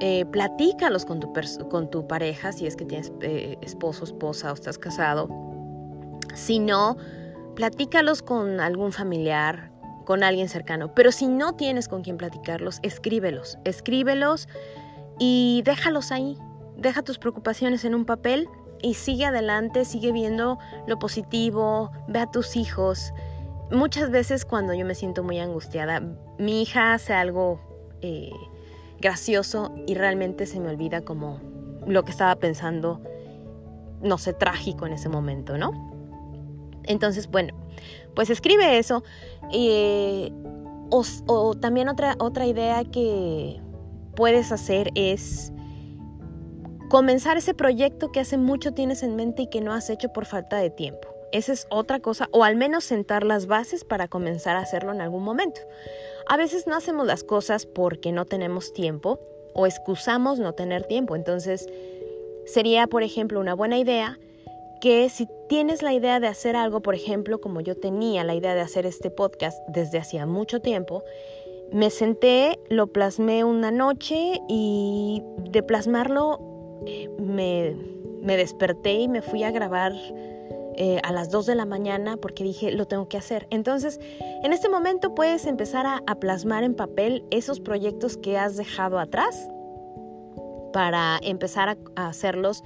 eh, 0.00 0.24
platícalos 0.26 1.04
con 1.04 1.20
tu, 1.20 1.32
con 1.68 1.90
tu 1.90 2.08
pareja, 2.08 2.52
si 2.52 2.66
es 2.66 2.74
que 2.74 2.84
tienes 2.84 3.12
eh, 3.20 3.56
esposo, 3.60 4.04
esposa 4.04 4.50
o 4.50 4.54
estás 4.54 4.78
casado. 4.78 5.28
Si 6.34 6.58
no, 6.58 6.96
platícalos 7.54 8.22
con 8.22 8.58
algún 8.58 8.92
familiar, 8.92 9.70
con 10.04 10.22
alguien 10.22 10.48
cercano. 10.48 10.94
Pero 10.94 11.12
si 11.12 11.26
no 11.26 11.54
tienes 11.54 11.88
con 11.88 12.02
quien 12.02 12.16
platicarlos, 12.16 12.80
escríbelos, 12.82 13.58
escríbelos 13.64 14.48
y 15.18 15.62
déjalos 15.64 16.12
ahí. 16.12 16.36
Deja 16.76 17.02
tus 17.02 17.18
preocupaciones 17.18 17.84
en 17.84 17.94
un 17.94 18.04
papel 18.04 18.48
y 18.82 18.94
sigue 18.94 19.26
adelante, 19.26 19.84
sigue 19.84 20.12
viendo 20.12 20.58
lo 20.86 20.98
positivo, 20.98 21.90
ve 22.08 22.20
a 22.20 22.30
tus 22.30 22.56
hijos. 22.56 23.12
Muchas 23.70 24.10
veces 24.10 24.44
cuando 24.44 24.74
yo 24.74 24.84
me 24.84 24.94
siento 24.94 25.22
muy 25.22 25.38
angustiada, 25.38 26.02
mi 26.38 26.62
hija 26.62 26.94
hace 26.94 27.12
algo 27.12 27.60
eh, 28.00 28.30
gracioso 29.00 29.72
y 29.86 29.94
realmente 29.94 30.46
se 30.46 30.60
me 30.60 30.70
olvida 30.70 31.02
como 31.02 31.40
lo 31.86 32.04
que 32.04 32.10
estaba 32.10 32.34
pensando, 32.36 33.00
no 34.02 34.18
sé, 34.18 34.32
trágico 34.32 34.86
en 34.86 34.94
ese 34.94 35.08
momento, 35.08 35.56
¿no? 35.56 35.90
Entonces, 36.84 37.30
bueno, 37.30 37.54
pues 38.14 38.30
escribe 38.30 38.78
eso. 38.78 39.02
Eh, 39.52 40.32
o, 40.90 41.54
también 41.54 41.88
otra, 41.88 42.16
otra 42.18 42.46
idea 42.46 42.84
que 42.84 43.60
puedes 44.16 44.52
hacer 44.52 44.90
es 44.94 45.52
comenzar 46.88 47.36
ese 47.36 47.54
proyecto 47.54 48.10
que 48.10 48.20
hace 48.20 48.36
mucho 48.36 48.72
tienes 48.72 49.02
en 49.02 49.14
mente 49.16 49.42
y 49.42 49.46
que 49.46 49.60
no 49.60 49.72
has 49.72 49.88
hecho 49.90 50.12
por 50.12 50.26
falta 50.26 50.56
de 50.56 50.70
tiempo. 50.70 51.08
Esa 51.32 51.52
es 51.52 51.68
otra 51.70 52.00
cosa, 52.00 52.28
o 52.32 52.42
al 52.42 52.56
menos 52.56 52.82
sentar 52.82 53.22
las 53.22 53.46
bases 53.46 53.84
para 53.84 54.08
comenzar 54.08 54.56
a 54.56 54.60
hacerlo 54.60 54.92
en 54.92 55.00
algún 55.00 55.22
momento. 55.22 55.60
A 56.26 56.36
veces 56.36 56.66
no 56.66 56.74
hacemos 56.74 57.06
las 57.06 57.22
cosas 57.22 57.66
porque 57.66 58.10
no 58.10 58.24
tenemos 58.24 58.72
tiempo 58.72 59.20
o 59.54 59.66
excusamos 59.66 60.40
no 60.40 60.54
tener 60.54 60.84
tiempo. 60.84 61.14
Entonces, 61.14 61.68
sería, 62.46 62.88
por 62.88 63.04
ejemplo, 63.04 63.38
una 63.38 63.54
buena 63.54 63.78
idea 63.78 64.18
que 64.80 65.08
si 65.08 65.28
tienes 65.48 65.82
la 65.82 65.92
idea 65.92 66.20
de 66.20 66.26
hacer 66.26 66.56
algo, 66.56 66.80
por 66.80 66.94
ejemplo, 66.94 67.40
como 67.40 67.60
yo 67.60 67.76
tenía 67.76 68.24
la 68.24 68.34
idea 68.34 68.54
de 68.54 68.60
hacer 68.60 68.86
este 68.86 69.10
podcast 69.10 69.58
desde 69.68 69.98
hacía 69.98 70.26
mucho 70.26 70.60
tiempo, 70.60 71.02
me 71.72 71.90
senté, 71.90 72.58
lo 72.68 72.88
plasmé 72.88 73.44
una 73.44 73.70
noche 73.70 74.40
y 74.48 75.22
de 75.50 75.62
plasmarlo 75.62 76.40
eh, 76.86 77.08
me, 77.18 78.36
desperté 78.36 78.94
y 78.94 79.08
me 79.08 79.22
fui 79.22 79.44
a 79.44 79.50
grabar 79.50 79.92
eh, 80.76 81.00
a 81.02 81.12
las 81.12 81.30
2 81.30 81.46
de 81.46 81.54
la 81.54 81.66
mañana 81.66 82.16
porque 82.16 82.42
dije, 82.42 82.72
lo 82.72 82.86
tengo 82.86 83.08
que 83.08 83.18
hacer. 83.18 83.46
Entonces, 83.50 84.00
en 84.42 84.52
este 84.52 84.68
momento 84.68 85.14
puedes 85.14 85.46
empezar 85.46 85.86
a, 85.86 86.14
plasmar 86.16 86.64
en 86.64 86.74
papel 86.74 87.24
esos 87.30 87.60
proyectos 87.60 88.16
que 88.16 88.38
has 88.38 88.56
dejado 88.56 88.98
atrás 88.98 89.48
para 90.72 91.18
empezar 91.22 91.76
a 91.96 92.08
hacerlos 92.08 92.62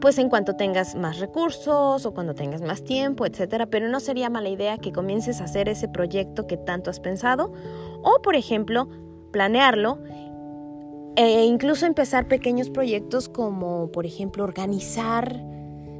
pues 0.00 0.18
en 0.18 0.28
cuanto 0.28 0.54
tengas 0.54 0.94
más 0.94 1.18
recursos 1.18 2.06
o 2.06 2.14
cuando 2.14 2.34
tengas 2.34 2.62
más 2.62 2.84
tiempo, 2.84 3.26
etcétera, 3.26 3.66
pero 3.66 3.88
no 3.88 4.00
sería 4.00 4.30
mala 4.30 4.48
idea 4.48 4.78
que 4.78 4.92
comiences 4.92 5.40
a 5.40 5.44
hacer 5.44 5.68
ese 5.68 5.88
proyecto 5.88 6.46
que 6.46 6.56
tanto 6.56 6.90
has 6.90 7.00
pensado 7.00 7.52
o, 8.02 8.22
por 8.22 8.36
ejemplo, 8.36 8.88
planearlo 9.32 9.98
e 11.16 11.44
incluso 11.44 11.84
empezar 11.84 12.28
pequeños 12.28 12.70
proyectos 12.70 13.28
como, 13.28 13.90
por 13.90 14.06
ejemplo, 14.06 14.44
organizar 14.44 15.42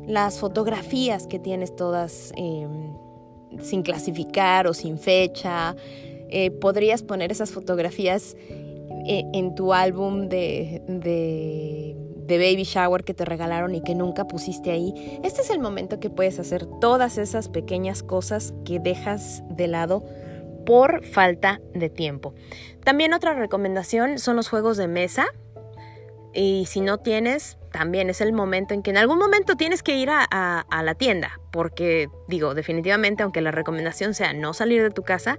las 0.07 0.39
fotografías 0.39 1.27
que 1.27 1.41
tienes 1.41 1.75
todas 1.75 2.33
em, 2.37 2.95
sin 3.61 3.83
clasificar 3.83 4.69
o 4.69 4.75
sin 4.75 4.97
fecha. 4.97 5.75
Eh, 6.31 6.53
podrías 6.53 7.03
poner 7.03 7.33
esas 7.33 7.51
fotografías 7.51 8.37
eh, 9.07 9.25
en 9.33 9.55
tu 9.55 9.73
álbum 9.73 10.29
de 10.29 10.83
de 10.87 12.08
baby 12.37 12.65
shower 12.65 13.05
que 13.05 13.15
te 13.15 13.25
regalaron 13.25 13.75
y 13.75 13.81
que 13.81 13.95
nunca 13.95 14.27
pusiste 14.27 14.71
ahí, 14.71 15.19
este 15.23 15.41
es 15.41 15.51
el 15.51 15.61
momento 15.61 16.01
que 16.01 16.11
puedes 16.11 16.39
hacer 16.39 16.67
todas 16.81 17.17
esas 17.17 17.49
pequeñas 17.49 18.03
cosas 18.03 18.53
que 18.67 18.79
dejas 18.79 19.43
de 19.49 19.69
lado 19.69 20.05
por 20.67 21.03
falta 21.03 21.63
de 21.73 21.89
tiempo. 21.89 22.35
También 22.85 23.15
otra 23.15 23.33
recomendación 23.33 24.19
son 24.19 24.37
los 24.37 24.51
juegos 24.51 24.77
de 24.77 24.87
mesa. 24.87 25.27
Y 26.35 26.67
si 26.67 26.83
no 26.83 26.99
tienes, 26.99 27.57
también 27.73 28.11
es 28.11 28.21
el 28.21 28.35
momento 28.35 28.75
en 28.75 28.83
que 28.83 28.91
en 28.91 28.99
algún 28.99 29.19
momento 29.19 29.57
tienes 29.57 29.83
que 29.83 29.97
ir 29.97 30.11
a, 30.11 30.25
a 30.25 30.83
la 30.83 30.95
tienda. 30.95 31.41
Porque 31.53 32.11
digo, 32.29 32.53
definitivamente, 32.55 33.23
aunque 33.23 33.41
la 33.41 33.51
recomendación 33.51 34.13
sea 34.13 34.35
no 34.35 34.53
salir 34.53 34.83
de 34.83 34.91
tu 34.91 35.05
casa, 35.05 35.39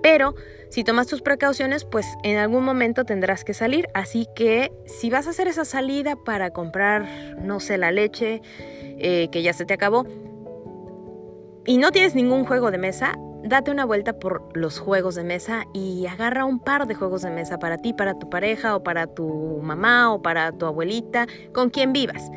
pero 0.00 0.36
si 0.72 0.84
tomas 0.84 1.06
tus 1.06 1.20
precauciones, 1.20 1.84
pues 1.84 2.06
en 2.22 2.38
algún 2.38 2.64
momento 2.64 3.04
tendrás 3.04 3.44
que 3.44 3.52
salir. 3.52 3.88
Así 3.92 4.26
que 4.34 4.72
si 4.86 5.10
vas 5.10 5.26
a 5.26 5.30
hacer 5.30 5.46
esa 5.46 5.66
salida 5.66 6.16
para 6.16 6.50
comprar, 6.50 7.06
no 7.38 7.60
sé, 7.60 7.76
la 7.76 7.90
leche 7.90 8.40
eh, 8.80 9.28
que 9.30 9.42
ya 9.42 9.52
se 9.52 9.66
te 9.66 9.74
acabó, 9.74 10.06
y 11.66 11.76
no 11.76 11.92
tienes 11.92 12.14
ningún 12.14 12.46
juego 12.46 12.70
de 12.70 12.78
mesa, 12.78 13.12
date 13.44 13.70
una 13.70 13.84
vuelta 13.84 14.14
por 14.14 14.48
los 14.56 14.78
juegos 14.78 15.14
de 15.14 15.24
mesa 15.24 15.64
y 15.74 16.06
agarra 16.06 16.46
un 16.46 16.58
par 16.58 16.86
de 16.86 16.94
juegos 16.94 17.20
de 17.20 17.30
mesa 17.30 17.58
para 17.58 17.76
ti, 17.76 17.92
para 17.92 18.18
tu 18.18 18.30
pareja 18.30 18.74
o 18.74 18.82
para 18.82 19.06
tu 19.06 19.60
mamá 19.62 20.10
o 20.10 20.22
para 20.22 20.52
tu 20.52 20.64
abuelita, 20.64 21.26
con 21.52 21.68
quien 21.68 21.92
vivas. 21.92 22.30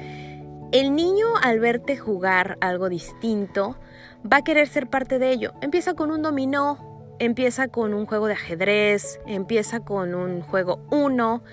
El 0.73 0.93
niño 0.93 1.27
al 1.41 1.61
verte 1.61 1.95
jugar 1.95 2.57
algo 2.59 2.89
distinto 2.89 3.77
va 4.29 4.37
a 4.37 4.43
querer 4.43 4.67
ser 4.67 4.89
parte 4.89 5.19
de 5.19 5.31
ello. 5.31 5.53
Empieza 5.61 5.93
con 5.93 6.11
un 6.11 6.21
dominó 6.21 6.94
empieza 7.19 7.67
con 7.67 7.93
un 7.93 8.05
juego 8.05 8.27
de 8.27 8.33
ajedrez, 8.33 9.19
empieza 9.25 9.79
con 9.79 10.15
un 10.15 10.41
juego 10.41 10.79
uno, 10.91 11.43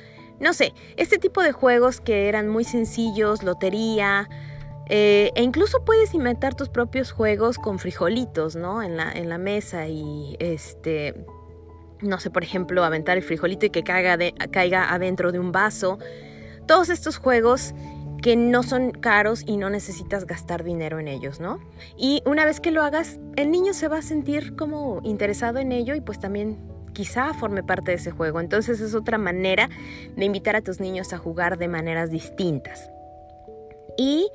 no 0.40 0.52
sé, 0.52 0.74
este 0.96 1.18
tipo 1.18 1.42
de 1.42 1.52
juegos 1.52 2.00
que 2.00 2.28
eran 2.28 2.48
muy 2.48 2.64
sencillos, 2.64 3.42
lotería, 3.42 4.28
eh, 4.88 5.30
e 5.34 5.42
incluso 5.42 5.84
puedes 5.84 6.14
inventar 6.14 6.54
tus 6.54 6.68
propios 6.68 7.12
juegos 7.12 7.58
con 7.58 7.78
frijolitos, 7.78 8.56
¿no? 8.56 8.82
En 8.82 8.96
la, 8.96 9.12
en 9.12 9.28
la 9.28 9.38
mesa 9.38 9.86
y 9.86 10.36
este, 10.40 11.14
no 12.00 12.18
sé, 12.18 12.30
por 12.30 12.42
ejemplo, 12.42 12.84
aventar 12.84 13.16
el 13.16 13.22
frijolito 13.22 13.66
y 13.66 13.70
que 13.70 13.84
caiga, 13.84 14.16
de, 14.16 14.34
caiga 14.50 14.92
adentro 14.92 15.32
de 15.32 15.38
un 15.38 15.52
vaso. 15.52 15.98
Todos 16.66 16.88
estos 16.88 17.16
juegos 17.16 17.74
que 18.22 18.36
no 18.36 18.62
son 18.62 18.92
caros 18.92 19.42
y 19.44 19.56
no 19.56 19.68
necesitas 19.68 20.26
gastar 20.26 20.62
dinero 20.62 21.00
en 21.00 21.08
ellos, 21.08 21.40
¿no? 21.40 21.58
Y 21.96 22.22
una 22.24 22.44
vez 22.44 22.60
que 22.60 22.70
lo 22.70 22.82
hagas, 22.82 23.18
el 23.36 23.50
niño 23.50 23.74
se 23.74 23.88
va 23.88 23.98
a 23.98 24.02
sentir 24.02 24.54
como 24.54 25.00
interesado 25.02 25.58
en 25.58 25.72
ello 25.72 25.96
y 25.96 26.00
pues 26.00 26.20
también 26.20 26.58
quizá 26.92 27.34
forme 27.34 27.64
parte 27.64 27.90
de 27.90 27.96
ese 27.96 28.12
juego. 28.12 28.40
Entonces 28.40 28.80
es 28.80 28.94
otra 28.94 29.18
manera 29.18 29.68
de 30.16 30.24
invitar 30.24 30.54
a 30.54 30.62
tus 30.62 30.78
niños 30.78 31.12
a 31.12 31.18
jugar 31.18 31.58
de 31.58 31.66
maneras 31.66 32.10
distintas. 32.10 32.90
Y 33.96 34.30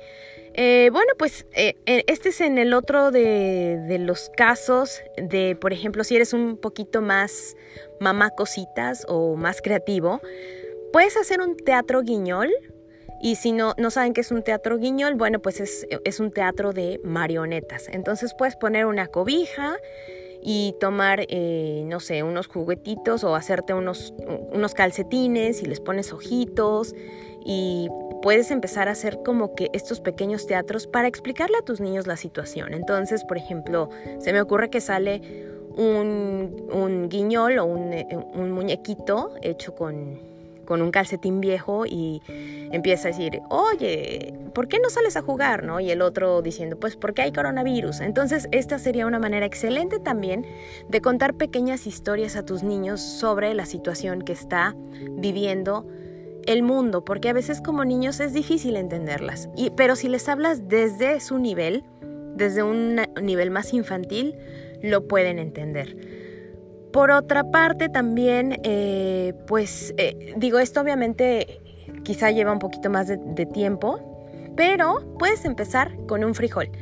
eh, 0.54 0.90
bueno, 0.92 1.12
pues 1.18 1.46
eh, 1.52 1.76
eh, 1.86 2.04
este 2.08 2.28
es 2.28 2.40
en 2.40 2.58
el 2.58 2.74
otro 2.74 3.10
de, 3.10 3.78
de, 3.88 3.98
los 3.98 4.30
casos 4.36 5.00
de, 5.16 5.56
por 5.58 5.72
ejemplo, 5.72 6.04
si 6.04 6.16
eres 6.16 6.32
un 6.32 6.58
poquito 6.58 7.00
más 7.00 7.56
mamá 8.00 8.30
cositas 8.30 9.06
o 9.08 9.36
más 9.36 9.62
creativo, 9.62 10.20
puedes 10.92 11.16
hacer 11.16 11.40
un 11.40 11.56
teatro 11.56 12.02
guiñol 12.02 12.50
y 13.20 13.36
si 13.36 13.52
no, 13.52 13.74
no 13.78 13.90
saben 13.90 14.12
qué 14.12 14.20
es 14.20 14.30
un 14.30 14.42
teatro 14.42 14.78
guiñol, 14.78 15.14
bueno, 15.14 15.40
pues 15.40 15.60
es, 15.60 16.20
un 16.20 16.30
teatro 16.30 16.72
de 16.72 17.00
marionetas. 17.02 17.88
Entonces 17.88 18.34
puedes 18.34 18.56
poner 18.56 18.86
una 18.86 19.08
cobija 19.08 19.76
y 20.40 20.74
tomar, 20.78 21.26
eh, 21.28 21.82
no 21.86 21.98
sé, 21.98 22.22
unos 22.22 22.46
juguetitos 22.46 23.24
o 23.24 23.34
hacerte 23.34 23.74
unos, 23.74 24.14
unos 24.52 24.74
calcetines 24.74 25.62
y 25.62 25.66
les 25.66 25.80
pones 25.80 26.12
ojitos 26.12 26.94
y 27.44 27.88
puedes 28.22 28.50
empezar 28.52 28.88
a 28.88 28.92
hacer 28.92 29.18
como 29.24 29.54
que 29.54 29.70
estos 29.72 30.00
pequeños 30.00 30.46
teatros 30.46 30.86
para 30.86 31.08
explicarle 31.08 31.56
a 31.58 31.62
tus 31.62 31.80
niños 31.80 32.06
la 32.06 32.16
situación. 32.16 32.72
Entonces, 32.72 33.24
por 33.24 33.36
ejemplo, 33.36 33.90
se 34.20 34.32
me 34.32 34.40
ocurre 34.40 34.70
que 34.70 34.80
sale 34.80 35.22
un, 35.76 36.68
un 36.72 37.08
guiñol 37.08 37.58
o 37.58 37.64
un, 37.64 37.92
un 38.34 38.52
muñequito 38.52 39.34
hecho 39.42 39.74
con 39.74 40.37
con 40.68 40.82
un 40.82 40.90
calcetín 40.90 41.40
viejo 41.40 41.86
y 41.86 42.20
empieza 42.72 43.08
a 43.08 43.12
decir, 43.12 43.40
oye, 43.48 44.34
¿por 44.52 44.68
qué 44.68 44.78
no 44.78 44.90
sales 44.90 45.16
a 45.16 45.22
jugar? 45.22 45.64
¿no? 45.64 45.80
Y 45.80 45.90
el 45.90 46.02
otro 46.02 46.42
diciendo, 46.42 46.78
pues 46.78 46.94
porque 46.94 47.22
hay 47.22 47.32
coronavirus. 47.32 48.02
Entonces, 48.02 48.48
esta 48.52 48.78
sería 48.78 49.06
una 49.06 49.18
manera 49.18 49.46
excelente 49.46 49.98
también 49.98 50.44
de 50.86 51.00
contar 51.00 51.32
pequeñas 51.32 51.86
historias 51.86 52.36
a 52.36 52.44
tus 52.44 52.62
niños 52.62 53.00
sobre 53.00 53.54
la 53.54 53.64
situación 53.64 54.20
que 54.20 54.34
está 54.34 54.76
viviendo 55.12 55.86
el 56.44 56.62
mundo, 56.62 57.02
porque 57.02 57.30
a 57.30 57.32
veces 57.32 57.62
como 57.62 57.86
niños 57.86 58.20
es 58.20 58.34
difícil 58.34 58.76
entenderlas. 58.76 59.48
Y, 59.56 59.70
pero 59.70 59.96
si 59.96 60.10
les 60.10 60.28
hablas 60.28 60.68
desde 60.68 61.20
su 61.20 61.38
nivel, 61.38 61.82
desde 62.34 62.62
un 62.62 63.00
nivel 63.22 63.50
más 63.50 63.72
infantil, 63.72 64.36
lo 64.82 65.08
pueden 65.08 65.38
entender. 65.38 66.17
Por 66.98 67.12
otra 67.12 67.44
parte, 67.44 67.88
también, 67.88 68.58
eh, 68.64 69.32
pues 69.46 69.94
eh, 69.98 70.34
digo, 70.36 70.58
esto 70.58 70.80
obviamente 70.80 71.60
quizá 72.02 72.32
lleva 72.32 72.50
un 72.50 72.58
poquito 72.58 72.90
más 72.90 73.06
de, 73.06 73.46
tiempo, 73.46 74.26
pero 74.56 75.14
puedes 75.16 75.44
empezar 75.44 75.92
con 76.08 76.24
un 76.24 76.34
frijol, 76.34 76.72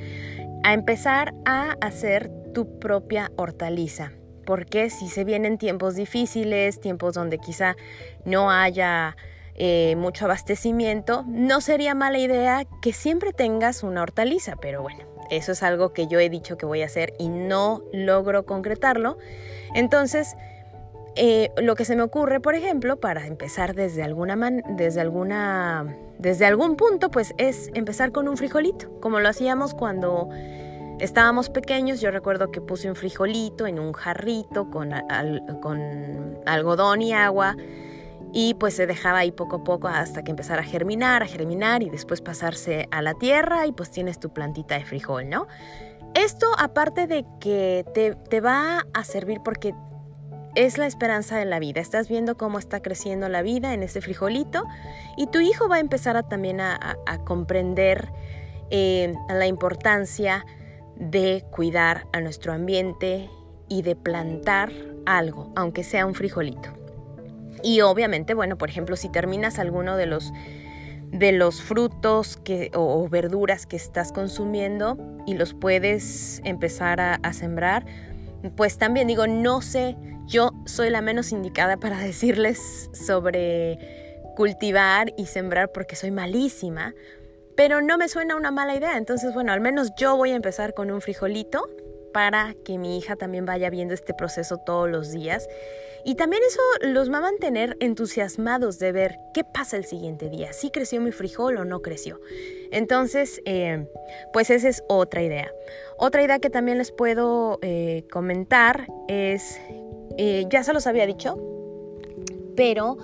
a 0.64 0.72
empezar 0.72 1.34
a 1.44 1.72
hacer 1.82 2.30
tu 2.54 2.78
propia 2.78 3.30
hortaliza 3.36 4.12
porque 4.46 4.88
si 4.88 5.08
se 5.08 5.24
vienen 5.24 5.58
tiempos 5.58 5.96
difíciles, 5.96 6.80
tiempos 6.80 7.12
donde 7.12 7.36
quizá 7.36 7.76
no 8.24 8.50
haya 8.50 9.18
eh, 9.54 9.96
mucho 9.98 10.24
abastecimiento, 10.24 11.24
no 11.28 11.60
sería 11.60 11.94
mala 11.94 12.16
idea 12.16 12.64
que 12.80 12.94
siempre 12.94 13.34
tengas 13.34 13.82
una 13.82 14.00
hortaliza, 14.00 14.56
pero 14.56 14.80
bueno, 14.80 15.15
Eso 15.30 15.52
es 15.52 15.62
algo 15.62 15.92
que 15.92 16.06
yo 16.06 16.18
he 16.18 16.28
dicho 16.28 16.56
que 16.56 16.66
voy 16.66 16.82
a 16.82 16.86
hacer 16.86 17.14
y 17.18 17.28
no 17.28 17.82
logro 17.92 18.44
concretarlo. 18.46 19.18
Entonces, 19.74 20.36
eh, 21.16 21.50
lo 21.56 21.74
que 21.76 21.84
se 21.84 21.96
me 21.96 22.02
ocurre, 22.02 22.40
por 22.40 22.54
ejemplo, 22.54 22.98
para 22.98 23.26
empezar 23.26 23.74
desde 23.74 24.02
alguna, 24.02 24.36
desde 24.76 25.00
alguna, 25.00 25.96
desde 26.18 26.44
algún 26.44 26.76
punto, 26.76 27.10
pues 27.10 27.34
es 27.38 27.70
empezar 27.74 28.12
con 28.12 28.28
un 28.28 28.36
frijolito, 28.36 29.00
como 29.00 29.20
lo 29.20 29.28
hacíamos 29.28 29.74
cuando 29.74 30.28
estábamos 31.00 31.48
pequeños. 31.48 32.00
Yo 32.00 32.10
recuerdo 32.10 32.50
que 32.50 32.60
puse 32.60 32.88
un 32.88 32.96
frijolito 32.96 33.66
en 33.66 33.78
un 33.78 33.92
jarrito 33.92 34.70
con, 34.70 34.92
con 35.62 36.38
algodón 36.44 37.00
y 37.00 37.12
agua 37.14 37.56
y 38.32 38.54
pues 38.54 38.74
se 38.74 38.86
dejaba 38.86 39.18
ahí 39.18 39.32
poco 39.32 39.56
a 39.56 39.64
poco 39.64 39.88
hasta 39.88 40.22
que 40.22 40.30
empezara 40.30 40.62
a 40.62 40.64
germinar, 40.64 41.22
a 41.22 41.26
germinar 41.26 41.82
y 41.82 41.90
después 41.90 42.20
pasarse 42.20 42.88
a 42.90 43.02
la 43.02 43.14
tierra 43.14 43.66
y 43.66 43.72
pues 43.72 43.90
tienes 43.90 44.18
tu 44.20 44.32
plantita 44.32 44.76
de 44.76 44.84
frijol, 44.84 45.28
¿no? 45.28 45.46
Esto 46.14 46.46
aparte 46.58 47.06
de 47.06 47.24
que 47.40 47.84
te, 47.92 48.14
te 48.14 48.40
va 48.40 48.86
a 48.94 49.04
servir 49.04 49.40
porque 49.44 49.74
es 50.56 50.78
la 50.78 50.86
esperanza 50.86 51.36
de 51.36 51.44
la 51.44 51.60
vida. 51.60 51.80
Estás 51.80 52.08
viendo 52.08 52.36
cómo 52.36 52.58
está 52.58 52.80
creciendo 52.80 53.28
la 53.28 53.42
vida 53.42 53.74
en 53.74 53.82
ese 53.82 54.00
frijolito 54.00 54.64
y 55.16 55.26
tu 55.28 55.38
hijo 55.40 55.68
va 55.68 55.76
a 55.76 55.80
empezar 55.80 56.16
a, 56.16 56.22
también 56.22 56.60
a, 56.60 56.96
comprender 57.24 58.10
eh, 58.70 59.14
la 59.28 59.46
importancia 59.46 60.44
de 60.96 61.44
cuidar 61.50 62.06
a 62.12 62.20
nuestro 62.20 62.54
ambiente 62.54 63.28
y 63.68 63.82
de 63.82 63.94
plantar 63.96 64.72
algo, 65.04 65.52
aunque 65.54 65.84
sea 65.84 66.06
un 66.06 66.14
frijolito. 66.14 66.85
Y 67.62 67.80
obviamente, 67.80 68.34
bueno, 68.34 68.58
por 68.58 68.68
ejemplo, 68.68 68.96
si 68.96 69.08
terminas 69.08 69.58
alguno 69.58 69.96
de 69.96 70.06
los 70.06 70.32
de 71.12 71.30
los 71.30 71.62
frutos 71.62 72.36
que, 72.36 72.72
o, 72.74 73.08
verduras 73.08 73.64
que 73.64 73.76
estás 73.76 74.10
consumiendo 74.10 74.98
y 75.24 75.34
los 75.34 75.54
puedes 75.54 76.40
empezar 76.44 77.00
a 77.00 77.32
sembrar, 77.32 77.86
pues 78.56 78.76
también 78.76 79.06
digo, 79.06 79.28
no 79.28 79.62
sé 79.62 79.96
yo 80.26 80.50
soy 80.64 80.90
la 80.90 81.00
menos 81.00 81.32
indicada 81.32 81.76
para 81.80 81.98
decirles 81.98 82.90
sobre 82.92 83.78
cultivar 84.36 85.14
y 85.16 85.26
sembrar 85.26 85.72
porque 85.72 85.96
soy 85.96 86.10
malísima, 86.10 86.94
pero 87.56 87.80
no 87.80 87.96
me 87.96 88.08
suena 88.08 88.36
una 88.36 88.50
mala 88.50 88.76
idea. 88.76 88.98
Entonces, 88.98 89.32
bueno, 89.32 89.52
al 89.52 89.60
menos 89.60 89.92
yo 89.96 90.16
voy 90.16 90.32
a 90.32 90.34
empezar 90.34 90.74
con 90.74 90.90
un 90.90 91.00
frijolito 91.00 91.66
para 92.16 92.54
que 92.64 92.78
mi 92.78 92.96
hija 92.96 93.14
también 93.16 93.44
vaya 93.44 93.68
viendo 93.68 93.92
este 93.92 94.14
proceso 94.14 94.56
todos 94.56 94.88
los 94.88 95.12
días. 95.12 95.46
Y 96.02 96.14
también 96.14 96.42
eso 96.48 96.62
los 96.80 97.12
va 97.12 97.18
a 97.18 97.20
mantener 97.20 97.76
entusiasmados 97.78 98.78
de 98.78 98.90
ver 98.90 99.18
qué 99.34 99.44
pasa 99.44 99.76
el 99.76 99.84
siguiente 99.84 100.30
día, 100.30 100.54
si 100.54 100.70
creció 100.70 100.98
mi 101.02 101.12
frijol 101.12 101.58
o 101.58 101.66
no 101.66 101.82
creció. 101.82 102.18
Entonces, 102.70 103.42
eh, 103.44 103.86
pues 104.32 104.48
esa 104.48 104.66
es 104.66 104.82
otra 104.88 105.22
idea. 105.22 105.52
Otra 105.98 106.22
idea 106.22 106.38
que 106.38 106.48
también 106.48 106.78
les 106.78 106.90
puedo 106.90 107.58
eh, 107.60 108.04
comentar 108.10 108.86
es 109.08 109.60
eh, 110.16 110.46
ya 110.48 110.62
se 110.62 110.72
los 110.72 110.86
había 110.86 111.04
dicho, 111.04 111.36
pero 112.56 112.96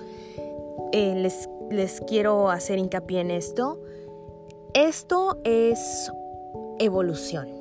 les, 0.91 1.47
les 1.69 2.01
quiero 2.07 2.49
hacer 2.49 2.79
hincapié 2.79 3.21
en 3.21 3.29
esto. 3.29 3.79
Esto 4.73 5.39
es 5.43 6.11
evolución. 6.79 7.52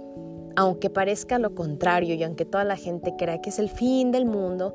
Aunque 0.56 0.90
parezca 0.90 1.38
lo 1.38 1.54
contrario 1.54 2.14
y 2.14 2.22
aunque 2.22 2.44
toda 2.44 2.64
la 2.64 2.76
gente 2.76 3.14
crea 3.18 3.40
que 3.40 3.50
es 3.50 3.58
el 3.58 3.68
fin 3.68 4.10
del 4.10 4.26
mundo 4.26 4.74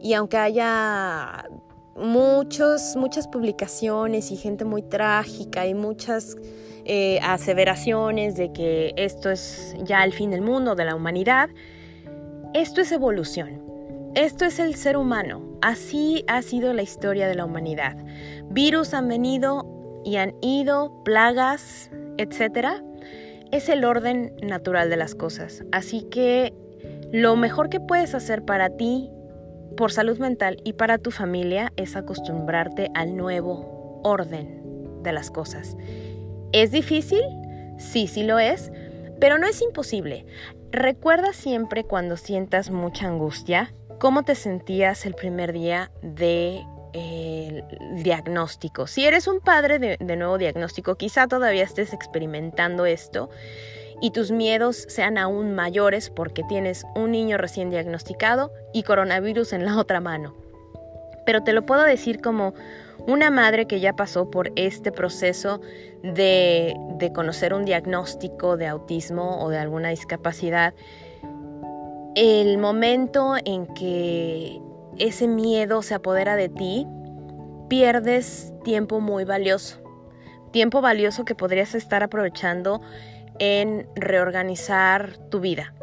y 0.00 0.14
aunque 0.14 0.36
haya 0.36 1.48
muchos, 1.96 2.96
muchas 2.96 3.28
publicaciones 3.28 4.30
y 4.30 4.36
gente 4.36 4.64
muy 4.64 4.82
trágica 4.82 5.66
y 5.66 5.74
muchas 5.74 6.36
eh, 6.84 7.20
aseveraciones 7.22 8.36
de 8.36 8.52
que 8.52 8.92
esto 8.96 9.30
es 9.30 9.74
ya 9.84 10.04
el 10.04 10.12
fin 10.12 10.30
del 10.30 10.42
mundo, 10.42 10.74
de 10.74 10.84
la 10.84 10.94
humanidad, 10.94 11.48
esto 12.52 12.80
es 12.80 12.92
evolución. 12.92 13.62
Esto 14.14 14.44
es 14.44 14.60
el 14.60 14.76
ser 14.76 14.96
humano. 14.96 15.42
Así 15.60 16.24
ha 16.28 16.40
sido 16.42 16.72
la 16.72 16.82
historia 16.82 17.26
de 17.26 17.34
la 17.34 17.44
humanidad. 17.44 17.96
Virus 18.48 18.94
han 18.94 19.08
venido 19.08 19.66
y 20.04 20.16
han 20.16 20.34
ido, 20.40 21.02
plagas, 21.02 21.90
etc. 22.16 22.80
Es 23.50 23.68
el 23.68 23.84
orden 23.84 24.34
natural 24.42 24.90
de 24.90 24.96
las 24.96 25.14
cosas. 25.14 25.64
Así 25.72 26.02
que 26.10 26.52
lo 27.12 27.36
mejor 27.36 27.68
que 27.68 27.80
puedes 27.80 28.14
hacer 28.14 28.44
para 28.44 28.70
ti, 28.70 29.10
por 29.76 29.92
salud 29.92 30.18
mental 30.18 30.58
y 30.64 30.74
para 30.74 30.98
tu 30.98 31.10
familia, 31.10 31.72
es 31.76 31.96
acostumbrarte 31.96 32.90
al 32.94 33.16
nuevo 33.16 34.00
orden 34.02 35.02
de 35.02 35.12
las 35.12 35.30
cosas. 35.30 35.76
¿Es 36.52 36.70
difícil? 36.70 37.22
Sí, 37.78 38.06
sí 38.06 38.22
lo 38.22 38.38
es, 38.38 38.70
pero 39.20 39.38
no 39.38 39.46
es 39.46 39.62
imposible. 39.62 40.26
Recuerda 40.70 41.32
siempre 41.32 41.84
cuando 41.84 42.16
sientas 42.16 42.70
mucha 42.70 43.06
angustia 43.06 43.72
¿Cómo 44.04 44.22
te 44.22 44.34
sentías 44.34 45.06
el 45.06 45.14
primer 45.14 45.52
día 45.52 45.90
de 46.02 46.62
eh, 46.94 47.62
diagnóstico? 47.96 48.86
Si 48.86 49.04
eres 49.04 49.26
un 49.26 49.40
padre 49.40 49.78
de, 49.78 49.96
de 50.00 50.16
nuevo 50.16 50.38
diagnóstico, 50.38 50.94
quizá 50.94 51.26
todavía 51.26 51.64
estés 51.64 51.92
experimentando 51.92 52.86
esto 52.86 53.28
y 54.00 54.10
tus 54.10 54.30
miedos 54.30 54.84
sean 54.88 55.18
aún 55.18 55.54
mayores 55.54 56.10
porque 56.10 56.42
tienes 56.44 56.84
un 56.94 57.12
niño 57.12 57.36
recién 57.36 57.70
diagnosticado 57.70 58.52
y 58.72 58.82
coronavirus 58.82 59.52
en 59.52 59.64
la 59.64 59.78
otra 59.78 60.00
mano. 60.00 60.34
Pero 61.26 61.42
te 61.42 61.52
lo 61.52 61.66
puedo 61.66 61.82
decir 61.82 62.20
como 62.20 62.54
una 63.06 63.30
madre 63.30 63.66
que 63.66 63.80
ya 63.80 63.94
pasó 63.94 64.30
por 64.30 64.52
este 64.56 64.92
proceso 64.92 65.60
de, 66.02 66.74
de 66.98 67.12
conocer 67.12 67.54
un 67.54 67.64
diagnóstico 67.64 68.56
de 68.56 68.66
autismo 68.66 69.42
o 69.42 69.50
de 69.50 69.58
alguna 69.58 69.90
discapacidad 69.90 70.74
el 72.14 72.58
momento 72.58 73.34
en 73.44 73.66
que 73.66 74.60
ese 74.98 75.28
miedo 75.28 75.82
se 75.82 75.94
apodera 75.94 76.36
de 76.36 76.48
ti, 76.48 76.86
pierdes 77.68 78.52
tiempo 78.62 79.00
muy 79.00 79.24
valioso. 79.24 79.80
Tiempo 80.52 80.80
valioso 80.80 81.24
que 81.24 81.34
podrías 81.34 81.74
estar 81.74 82.02
aprovechando 82.02 82.80
en 83.38 83.88
reorganizar 83.96 85.16
tu 85.30 85.40
vida. 85.40 85.74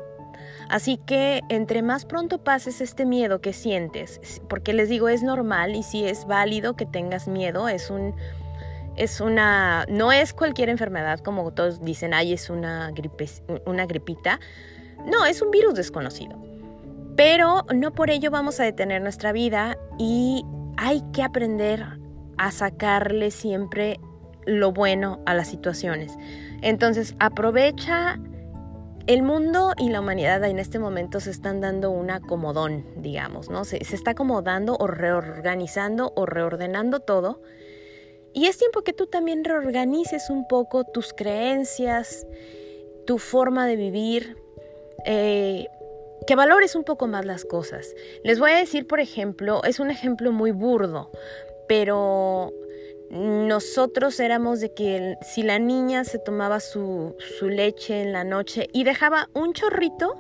Así 0.69 0.97
que 0.97 1.41
entre 1.49 1.81
más 1.81 2.05
pronto 2.05 2.43
pases 2.43 2.79
este 2.79 3.05
miedo 3.05 3.41
que 3.41 3.51
sientes, 3.51 4.41
porque 4.47 4.71
les 4.71 4.87
digo 4.87 5.09
es 5.09 5.21
normal 5.21 5.75
y 5.75 5.83
si 5.83 6.05
es 6.05 6.25
válido 6.25 6.77
que 6.77 6.85
tengas 6.85 7.27
miedo, 7.27 7.67
es 7.67 7.89
un 7.89 8.15
es 8.95 9.19
una 9.19 9.85
no 9.89 10.11
es 10.11 10.33
cualquier 10.33 10.69
enfermedad 10.69 11.19
como 11.19 11.51
todos 11.51 11.83
dicen, 11.83 12.13
ay, 12.13 12.33
es 12.33 12.49
una 12.49 12.91
gripe 12.91 13.27
una 13.65 13.85
gripita. 13.85 14.39
No, 15.05 15.25
es 15.25 15.41
un 15.41 15.51
virus 15.51 15.73
desconocido. 15.73 16.50
Pero 17.15 17.65
no 17.73 17.91
por 17.93 18.09
ello 18.09 18.31
vamos 18.31 18.59
a 18.59 18.63
detener 18.63 19.01
nuestra 19.01 19.31
vida 19.31 19.77
y 19.97 20.45
hay 20.77 21.03
que 21.13 21.23
aprender 21.23 21.85
a 22.37 22.51
sacarle 22.51 23.31
siempre 23.31 23.99
lo 24.45 24.71
bueno 24.71 25.21
a 25.25 25.33
las 25.33 25.47
situaciones. 25.47 26.17
Entonces 26.61 27.15
aprovecha 27.19 28.19
el 29.07 29.23
mundo 29.23 29.73
y 29.77 29.89
la 29.89 29.99
humanidad 29.99 30.43
en 30.43 30.59
este 30.59 30.79
momento 30.79 31.19
se 31.19 31.31
están 31.31 31.59
dando 31.59 31.91
un 31.91 32.11
acomodón, 32.11 32.85
digamos, 32.97 33.49
¿no? 33.49 33.65
Se, 33.65 33.77
está 33.77 34.11
acomodando 34.11 34.77
o 34.79 34.87
reorganizando 34.87 36.13
o 36.15 36.25
reordenando 36.25 36.99
todo. 36.99 37.41
Y 38.33 38.45
es 38.45 38.57
tiempo 38.57 38.83
que 38.83 38.93
tú 38.93 39.07
también 39.07 39.43
reorganices 39.43 40.29
un 40.29 40.47
poco 40.47 40.83
tus 40.85 41.13
creencias, 41.13 42.25
tu 43.05 43.17
forma 43.17 43.67
de 43.67 43.75
vivir, 43.75 44.37
eh, 45.05 45.67
que 46.27 46.35
valores 46.35 46.75
un 46.75 46.83
poco 46.83 47.07
más 47.07 47.25
las 47.25 47.45
cosas. 47.45 47.95
Les 48.23 48.39
voy 48.39 48.51
a 48.51 48.57
decir, 48.57 48.87
por 48.87 48.99
ejemplo, 48.99 49.63
es 49.63 49.79
un 49.79 49.91
ejemplo 49.91 50.31
muy 50.31 50.51
burdo, 50.51 51.11
pero 51.67 52.53
nosotros 53.09 54.19
éramos 54.19 54.61
de 54.61 54.73
que 54.73 55.17
si 55.21 55.43
la 55.43 55.59
niña 55.59 56.03
se 56.03 56.19
tomaba 56.19 56.59
su, 56.59 57.15
leche 57.41 58.01
en 58.01 58.13
la 58.13 58.23
noche 58.23 58.67
y 58.71 58.83
dejaba 58.83 59.29
un 59.33 59.53
chorrito 59.53 60.15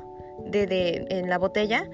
de, 0.45 1.05
en 1.09 1.29
la 1.29 1.37
botella, 1.37 1.89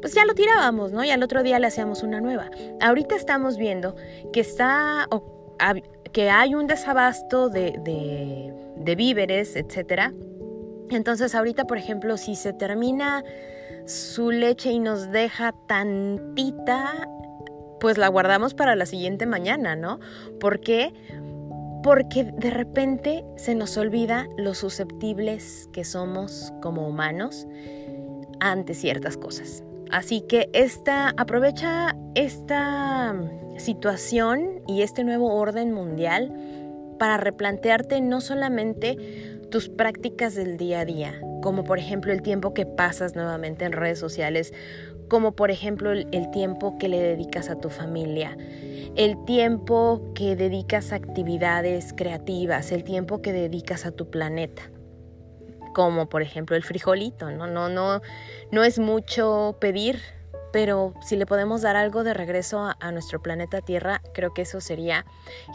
pues 0.00 0.14
ya 0.14 0.24
lo 0.24 0.34
tirábamos, 0.34 0.92
¿no? 0.92 1.04
Y 1.04 1.10
al 1.10 1.22
otro 1.22 1.42
día 1.42 1.58
le 1.58 1.66
hacíamos 1.66 2.02
una 2.02 2.20
nueva. 2.20 2.50
Ahorita 2.80 3.14
estamos 3.14 3.56
viendo 3.56 3.94
que 4.32 4.40
está 4.40 5.08
que 6.12 6.30
hay 6.30 6.54
un 6.54 6.66
desabasto 6.66 7.48
de, 7.48 7.74
de, 7.84 8.52
de 8.76 8.94
víveres, 8.94 9.56
etcétera, 9.56 10.12
entonces 10.96 11.34
ahorita, 11.34 11.64
por 11.64 11.78
ejemplo, 11.78 12.16
si 12.16 12.34
se 12.36 12.52
termina 12.52 13.24
su 13.86 14.30
leche 14.30 14.70
y 14.70 14.78
nos 14.78 15.10
deja 15.10 15.54
tantita, 15.66 17.08
pues 17.80 17.98
la 17.98 18.08
guardamos 18.08 18.54
para 18.54 18.76
la 18.76 18.86
siguiente 18.86 19.26
mañana, 19.26 19.76
¿no? 19.76 20.00
¿Por 20.40 20.60
qué? 20.60 20.92
Porque 21.82 22.24
de 22.24 22.50
repente 22.50 23.24
se 23.36 23.54
nos 23.54 23.76
olvida 23.76 24.26
lo 24.36 24.54
susceptibles 24.54 25.68
que 25.72 25.84
somos 25.84 26.52
como 26.60 26.86
humanos 26.86 27.46
ante 28.40 28.74
ciertas 28.74 29.16
cosas. 29.16 29.62
Así 29.90 30.20
que 30.20 30.50
esta, 30.52 31.14
aprovecha 31.16 31.96
esta 32.14 33.14
situación 33.56 34.62
y 34.66 34.82
este 34.82 35.02
nuevo 35.02 35.34
orden 35.34 35.72
mundial 35.72 36.34
para 36.98 37.16
replantearte 37.16 38.00
no 38.00 38.20
solamente 38.20 39.37
tus 39.50 39.68
prácticas 39.68 40.34
del 40.34 40.56
día 40.56 40.80
a 40.80 40.84
día, 40.84 41.20
como 41.42 41.64
por 41.64 41.78
ejemplo 41.78 42.12
el 42.12 42.22
tiempo 42.22 42.54
que 42.54 42.66
pasas 42.66 43.14
nuevamente 43.14 43.64
en 43.64 43.72
redes 43.72 43.98
sociales, 43.98 44.52
como 45.08 45.32
por 45.32 45.50
ejemplo 45.50 45.92
el, 45.92 46.30
tiempo 46.30 46.78
que 46.78 46.88
le 46.88 47.00
dedicas 47.00 47.48
a 47.48 47.58
tu 47.58 47.70
familia, 47.70 48.36
el 48.96 49.24
tiempo 49.24 50.12
que 50.14 50.36
dedicas 50.36 50.92
a 50.92 50.96
actividades 50.96 51.94
creativas, 51.96 52.72
el 52.72 52.84
tiempo 52.84 53.22
que 53.22 53.32
dedicas 53.32 53.86
a 53.86 53.92
tu 53.92 54.10
planeta 54.10 54.70
como 55.74 56.08
por 56.08 56.22
ejemplo 56.22 56.56
el 56.56 56.64
frijolito, 56.64 57.30
¿no? 57.30 57.46
No, 57.46 57.68
no, 57.68 58.02
no 58.50 58.64
es 58.64 58.80
mucho 58.80 59.58
pedir, 59.60 60.00
pero 60.52 60.94
si 61.02 61.16
le 61.16 61.26
podemos 61.26 61.62
dar 61.62 61.76
algo 61.76 62.04
de 62.04 62.14
regreso 62.14 62.74
a, 62.80 62.92
nuestro 62.92 63.22
planeta 63.22 63.60
Tierra, 63.60 64.00
creo 64.14 64.32
que 64.32 64.42
eso 64.42 64.60
sería 64.60 65.04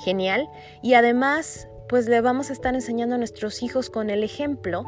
genial. 0.03 0.47
Y 0.81 0.93
además, 0.93 1.67
pues 1.89 2.07
le 2.07 2.21
vamos 2.21 2.49
a 2.49 2.53
estar 2.53 2.73
enseñando 2.73 3.15
a 3.15 3.17
nuestros 3.17 3.63
hijos 3.63 3.89
con 3.89 4.09
el 4.09 4.23
ejemplo 4.23 4.83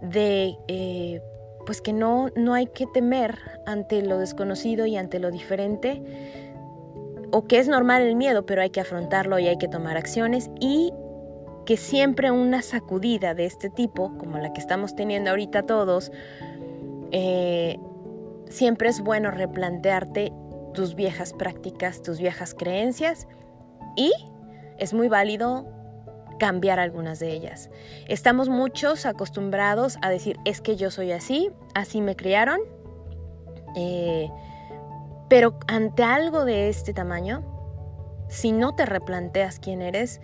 de 0.00 0.56
eh, 0.68 1.20
pues 1.64 1.80
que 1.80 1.92
no, 1.92 2.28
no 2.36 2.54
hay 2.54 2.66
que 2.66 2.86
temer 2.86 3.38
ante 3.66 4.02
lo 4.02 4.18
desconocido 4.18 4.86
y 4.86 4.96
ante 4.96 5.18
lo 5.18 5.30
diferente, 5.30 6.02
o 7.30 7.46
que 7.46 7.58
es 7.58 7.68
normal 7.68 8.02
el 8.02 8.16
miedo, 8.16 8.44
pero 8.44 8.62
hay 8.62 8.70
que 8.70 8.80
afrontarlo 8.80 9.38
y 9.38 9.48
hay 9.48 9.58
que 9.58 9.68
tomar 9.68 9.96
acciones 9.96 10.50
y 10.60 10.92
que 11.64 11.76
siempre 11.76 12.30
una 12.30 12.62
sacudida 12.62 13.34
de 13.34 13.46
este 13.46 13.70
tipo, 13.70 14.16
como 14.18 14.38
la 14.38 14.52
que 14.52 14.60
estamos 14.60 14.96
teniendo 14.96 15.30
ahorita 15.30 15.62
todos, 15.62 16.10
eh, 17.12 17.78
siempre 18.48 18.88
es 18.88 19.00
bueno 19.00 19.30
replantearte 19.30 20.32
tus 20.74 20.94
viejas 20.94 21.32
prácticas, 21.32 22.02
tus 22.02 22.18
viejas 22.18 22.54
creencias 22.54 23.28
y 23.96 24.12
es 24.78 24.92
muy 24.92 25.08
válido 25.08 25.66
cambiar 26.42 26.80
algunas 26.80 27.20
de 27.20 27.30
ellas. 27.30 27.70
Estamos 28.08 28.48
muchos 28.48 29.06
acostumbrados 29.06 29.96
a 30.02 30.10
decir, 30.10 30.40
es 30.44 30.60
que 30.60 30.74
yo 30.74 30.90
soy 30.90 31.12
así, 31.12 31.52
así 31.72 32.00
me 32.00 32.16
criaron, 32.16 32.58
eh, 33.76 34.28
pero 35.28 35.56
ante 35.68 36.02
algo 36.02 36.44
de 36.44 36.68
este 36.68 36.92
tamaño, 36.94 37.44
si 38.28 38.50
no 38.50 38.74
te 38.74 38.86
replanteas 38.86 39.60
quién 39.60 39.82
eres, 39.82 40.20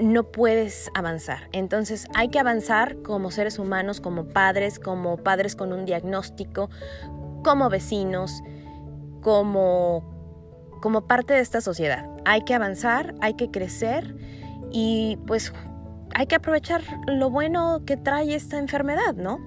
no 0.00 0.32
puedes 0.32 0.90
avanzar. 0.94 1.48
Entonces 1.52 2.08
hay 2.16 2.26
que 2.30 2.40
avanzar 2.40 3.00
como 3.02 3.30
seres 3.30 3.60
humanos, 3.60 4.00
como 4.00 4.24
padres, 4.24 4.80
como 4.80 5.16
padres 5.18 5.54
con 5.54 5.72
un 5.72 5.84
diagnóstico, 5.84 6.70
como 7.44 7.68
vecinos, 7.70 8.42
como, 9.22 10.72
como 10.82 11.06
parte 11.06 11.34
de 11.34 11.40
esta 11.40 11.60
sociedad. 11.60 12.04
Hay 12.24 12.42
que 12.42 12.54
avanzar, 12.54 13.14
hay 13.20 13.34
que 13.34 13.52
crecer 13.52 14.37
y 14.70 15.18
pues 15.26 15.52
hay 16.14 16.26
que 16.26 16.36
aprovechar 16.36 16.82
lo 17.06 17.30
bueno 17.30 17.82
que 17.86 17.96
trae 17.96 18.34
esta 18.34 18.58
enfermedad, 18.58 19.14
¿no? 19.14 19.38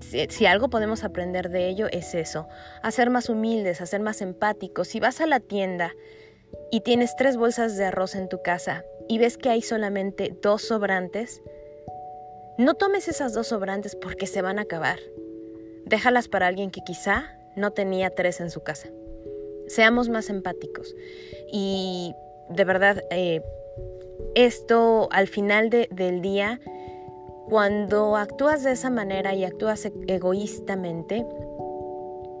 Si, 0.00 0.46
algo 0.46 0.68
podemos 0.68 1.04
aprender 1.04 1.48
de 1.48 1.68
ello 1.68 1.86
es 1.90 2.14
eso, 2.14 2.48
a 2.82 2.90
ser 2.90 3.08
más 3.10 3.28
humildes, 3.28 3.80
a 3.80 3.86
ser 3.86 4.00
más 4.00 4.20
empáticos. 4.20 4.88
Si 4.88 5.00
vas 5.00 5.20
a 5.20 5.26
la 5.26 5.40
tienda 5.40 5.92
y 6.70 6.80
tienes 6.82 7.16
tres 7.16 7.36
bolsas 7.36 7.76
de 7.76 7.86
arroz 7.86 8.14
en 8.14 8.28
tu 8.28 8.42
casa 8.42 8.84
y 9.08 9.18
ves 9.18 9.38
que 9.38 9.48
hay 9.48 9.62
solamente 9.62 10.36
dos 10.42 10.62
sobrantes, 10.62 11.42
no 12.58 12.74
tomes 12.74 13.08
esas 13.08 13.32
dos 13.32 13.48
sobrantes 13.48 13.96
porque 13.96 14.26
se 14.26 14.42
van 14.42 14.58
a 14.58 14.62
acabar. 14.62 14.98
Déjalas 15.86 16.28
para 16.28 16.46
alguien 16.46 16.70
que 16.70 16.82
quizá 16.84 17.38
no 17.56 17.70
tenía 17.70 18.10
tres 18.10 18.40
en 18.40 18.50
su 18.50 18.62
casa. 18.62 18.88
Seamos 19.66 20.08
más 20.08 20.28
empáticos. 20.30 20.94
Y 21.50 22.14
de 22.50 22.64
verdad, 22.64 23.02
eh, 23.10 23.42
esto 24.34 25.08
al 25.12 25.28
final 25.28 25.70
del 25.70 26.20
día, 26.20 26.60
cuando 27.48 28.16
actúas 28.16 28.64
de 28.64 28.72
esa 28.72 28.90
manera 28.90 29.34
y 29.34 29.44
actúas 29.44 29.84
e-, 29.86 29.92
egoístamente, 30.08 31.26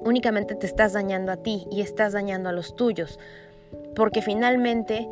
únicamente 0.04 0.54
te 0.54 0.66
estás 0.66 0.92
dañando 0.92 1.32
a 1.32 1.36
ti 1.36 1.66
y 1.70 1.80
estás 1.80 2.12
dañando 2.12 2.48
a 2.48 2.52
los 2.52 2.76
tuyos, 2.76 3.18
porque 3.94 4.22
finalmente 4.22 5.08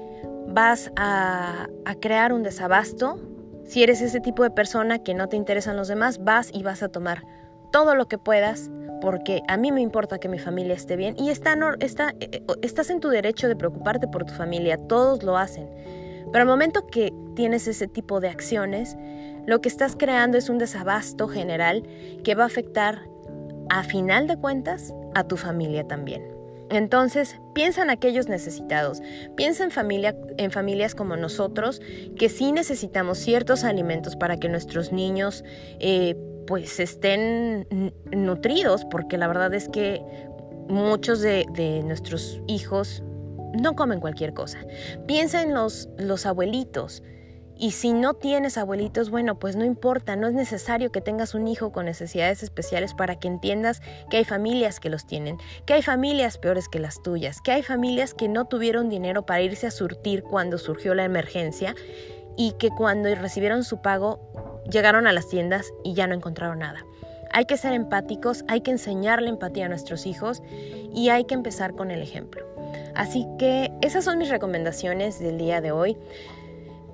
vas 0.49 0.93
a, 0.97 1.69
crear 2.01 2.33
un 2.33 2.43
desabasto. 2.43 3.19
Si 3.65 3.83
eres 3.83 4.01
ese 4.03 4.21
tipo 4.21 4.43
de 4.43 4.51
persona 4.51 5.03
que 5.03 5.15
no 5.15 5.29
te 5.29 5.37
interesan 5.37 5.77
los 5.77 5.89
demás, 5.89 6.23
vas 6.23 6.51
y 6.53 6.63
vas 6.63 6.83
a 6.83 6.89
tomar 6.89 7.25
todo 7.73 7.95
lo 7.95 8.07
que 8.07 8.19
puedas 8.19 8.71
porque 9.01 9.43
a 9.49 9.57
mí 9.57 9.73
me 9.73 9.81
importa 9.81 10.19
que 10.19 10.29
mi 10.29 10.39
familia 10.39 10.75
esté 10.75 10.97
bien 10.97 11.15
y 11.19 11.31
está, 11.31 11.57
está, 11.81 12.15
eh, 12.21 12.43
estás 12.63 12.89
en 12.89 13.01
tu 13.01 13.09
derecho 13.09 13.49
de 13.49 13.57
preocuparte 13.57 14.09
por 14.09 14.25
tu 14.25 14.33
familia, 14.33 14.79
todos 14.79 15.23
lo 15.23 15.37
hacen. 15.37 15.69
Pero 16.35 16.43
al 16.43 16.49
momento 16.49 16.89
que 16.89 17.15
tienes 17.37 17.69
ese 17.69 17.87
tipo 17.87 18.19
de 18.19 18.29
acciones, 18.29 18.97
lo 19.47 19.61
que 19.61 19.69
estás 19.69 19.95
creando 19.95 20.37
es 20.37 20.49
un 20.49 20.59
desabasto 20.59 21.29
general 21.29 21.85
que 22.25 22.35
va 22.35 22.43
a 22.43 22.47
afectar, 22.47 23.03
a 23.71 23.85
final 23.85 24.27
de 24.27 24.37
cuentas, 24.37 24.93
a 25.15 25.23
tu 25.29 25.37
familia 25.37 25.87
también. 25.87 26.25
Entonces, 26.71 27.39
piensa 27.55 27.85
en 27.85 27.91
aquellos 27.91 28.29
necesitados, 28.29 29.01
piensa 29.37 29.63
en, 29.63 29.71
familia, 29.71 30.17
en 30.37 30.51
familias 30.51 30.97
como 30.97 31.17
nosotros, 31.17 31.81
que 32.19 32.29
sí 32.29 32.51
necesitamos 32.51 33.19
ciertos 33.19 33.63
alimentos 33.63 34.17
para 34.17 34.37
que 34.37 34.49
nuestros 34.49 34.91
niños 34.91 35.45
eh, 35.79 36.17
pues 36.49 36.81
estén 36.81 37.93
nutridos, 38.11 38.85
porque 38.87 39.19
la 39.19 39.29
verdad 39.29 39.55
es 39.55 39.69
que 39.69 40.03
muchos 40.69 41.21
de, 41.21 41.47
de, 41.55 41.85
nuestros 41.85 42.43
hijos 42.49 43.05
no 43.55 43.75
comen 43.75 44.01
cualquier 44.01 44.35
cosa. 44.35 44.59
Piensa 45.07 45.43
en 45.43 45.55
los, 45.55 45.89
los 45.97 46.27
abuelitos, 46.27 47.03
y 47.57 47.71
si 47.71 47.93
no 47.93 48.15
tienes 48.15 48.59
abuelitos, 48.59 49.11
bueno, 49.11 49.39
pues 49.39 49.55
no 49.55 49.65
importa, 49.65 50.17
no 50.17 50.27
es 50.27 50.35
necesario 50.35 50.91
que 50.91 51.01
tengas 51.01 51.35
un 51.35 51.47
hijo 51.47 51.71
con 51.71 51.85
necesidades 51.85 52.43
especiales 52.43 52.95
para 52.95 53.17
que 53.17 53.29
entiendas 53.29 53.81
que 54.11 54.17
hay 54.17 54.25
familias 54.25 54.81
que 54.81 54.91
los 54.91 55.07
tienen, 55.07 55.39
que 55.65 55.75
hay 55.75 55.83
familias 55.83 56.37
peores 56.37 56.69
que 56.69 56.81
las 56.81 57.01
tuyas, 57.03 57.41
que 57.41 57.53
hay 57.53 57.63
familias 57.63 58.13
que 58.13 58.29
no 58.29 58.47
tuvieron 58.47 58.89
dinero 58.89 59.25
para 59.25 59.43
irse 59.43 59.69
a 59.69 59.71
surtir 59.71 60.25
cuando 60.25 60.59
surgió 60.59 60.95
la 60.95 61.05
emergencia 61.05 61.77
y 62.37 62.53
que 62.53 62.71
cuando 62.71 63.15
recibieron 63.15 63.63
su 63.63 63.81
pago 63.81 64.65
llegaron 64.69 65.07
a 65.07 65.13
las 65.13 65.29
tiendas 65.29 65.73
y 65.85 65.95
ya 65.95 66.09
no 66.09 66.15
encontraron 66.15 66.59
nada. 66.59 66.85
Hay 67.33 67.47
que 67.47 67.57
ser 67.57 67.73
empáticos, 67.73 68.45
hay 68.49 68.63
que 68.63 68.73
enseñarle 68.73 69.29
empatía 69.29 69.67
a 69.67 69.69
nuestros 69.69 70.07
hijos 70.07 70.43
y 70.93 71.11
hay 71.11 71.25
que 71.25 71.35
empezar 71.35 71.75
con 71.75 71.93
el 71.93 72.03
ejemplo. 72.03 72.54
Así 72.95 73.27
que 73.39 73.73
esas 73.81 74.05
son 74.05 74.19
mis 74.19 74.29
recomendaciones 74.29 75.19
del 75.19 75.39
día 75.39 75.61
de 75.61 75.73
hoy. 75.73 75.97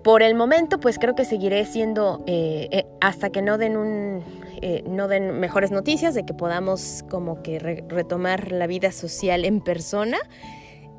Por 0.02 0.22
el 0.22 0.34
momento, 0.34 0.80
pues 0.80 0.98
creo 0.98 1.14
que 1.14 1.26
seguiré 1.26 1.64
siendo 1.66 2.24
eh, 2.26 2.68
eh, 2.70 2.86
hasta 3.02 3.28
que 3.28 3.42
no 3.42 3.58
den 3.58 3.76
un, 3.76 4.24
eh, 4.62 4.82
no 4.86 5.08
den 5.08 5.38
mejores 5.38 5.70
noticias 5.70 6.14
de 6.14 6.24
que 6.24 6.32
podamos 6.32 7.04
como 7.10 7.42
que 7.42 7.58
retomar 7.58 8.50
la 8.50 8.66
vida 8.66 8.92
social 8.92 9.44
en 9.44 9.60
persona. 9.60 10.18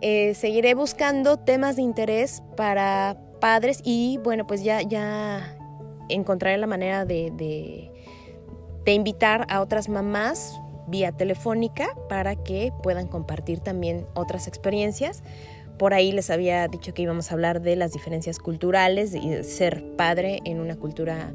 seguiré 0.02 0.76
buscando 0.76 1.38
temas 1.38 1.78
de 1.78 1.82
interés 1.82 2.44
para 2.56 3.18
padres 3.40 3.82
y 3.84 4.20
bueno, 4.24 4.46
pues 4.46 4.64
ya, 4.64 4.84
ya 4.84 5.58
encontraré 6.08 6.58
la 6.58 6.68
manera 6.68 7.04
de, 7.04 7.32
de, 7.32 7.92
de 8.86 8.94
invitar 8.94 9.48
a 9.50 9.62
otras 9.62 9.90
mamás 9.90 10.61
vía 10.88 11.12
telefónica 11.12 11.96
para 12.10 12.36
que 12.36 12.72
puedan 12.84 13.08
compartir 13.08 13.60
también 13.60 14.06
otras 14.14 14.48
experiencias 14.48 15.24
por 15.82 15.96
ahí 15.96 16.12
les 16.12 16.30
había 16.30 16.68
dicho 16.68 16.94
que 16.94 17.02
íbamos 17.02 17.32
a 17.32 17.34
hablar 17.34 17.60
de 17.60 17.76
las 17.76 17.92
diferencias 17.92 18.38
culturales, 18.38 19.14
de 19.14 19.44
ser 19.44 19.84
padre 19.96 20.40
en 20.46 20.60
una 20.60 20.76
cultura 20.76 21.34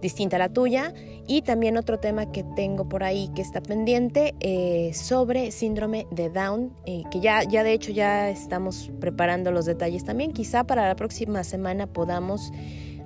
distinta 0.00 0.36
a 0.36 0.38
la 0.38 0.48
tuya. 0.50 0.94
Y 1.26 1.42
también 1.42 1.76
otro 1.76 1.98
tema 1.98 2.30
que 2.30 2.44
tengo 2.54 2.88
por 2.88 3.02
ahí 3.02 3.28
que 3.34 3.42
está 3.42 3.60
pendiente 3.60 4.36
eh, 4.38 4.92
sobre 4.94 5.50
síndrome 5.50 6.06
de 6.12 6.30
Down, 6.30 6.72
eh, 6.86 7.02
que 7.10 7.18
ya, 7.18 7.42
ya 7.42 7.64
de 7.64 7.72
hecho 7.72 7.90
ya 7.90 8.30
estamos 8.30 8.92
preparando 9.00 9.50
los 9.50 9.64
detalles 9.64 10.04
también. 10.04 10.30
Quizá 10.30 10.62
para 10.62 10.86
la 10.86 10.94
próxima 10.94 11.42
semana 11.42 11.88
podamos 11.88 12.52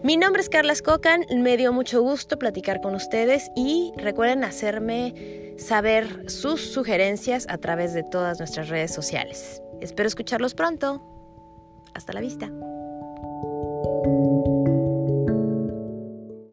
Mi 0.04 0.18
nombre 0.18 0.44
es 0.44 0.50
Carla 0.50 0.76
Cocan, 0.86 1.26
me 1.38 1.58
dio 1.58 1.74
mucho 1.74 2.04
gusto 2.04 2.38
platicar 2.38 2.82
con 2.82 2.94
ustedes 2.94 3.50
y 3.56 3.94
recuerden 3.98 4.44
hacerme 4.44 5.56
saber 5.58 6.30
sus 6.30 6.62
sugerencias 6.62 7.48
a 7.50 7.58
través 7.58 7.96
de 7.96 8.04
todas 8.04 8.38
nuestras 8.38 8.70
redes 8.70 8.94
sociales. 8.94 9.64
Espero 9.82 10.06
escucharlos 10.06 10.54
pronto. 10.54 11.02
Hasta 11.96 12.14
la 12.14 12.22
vista. 12.22 12.52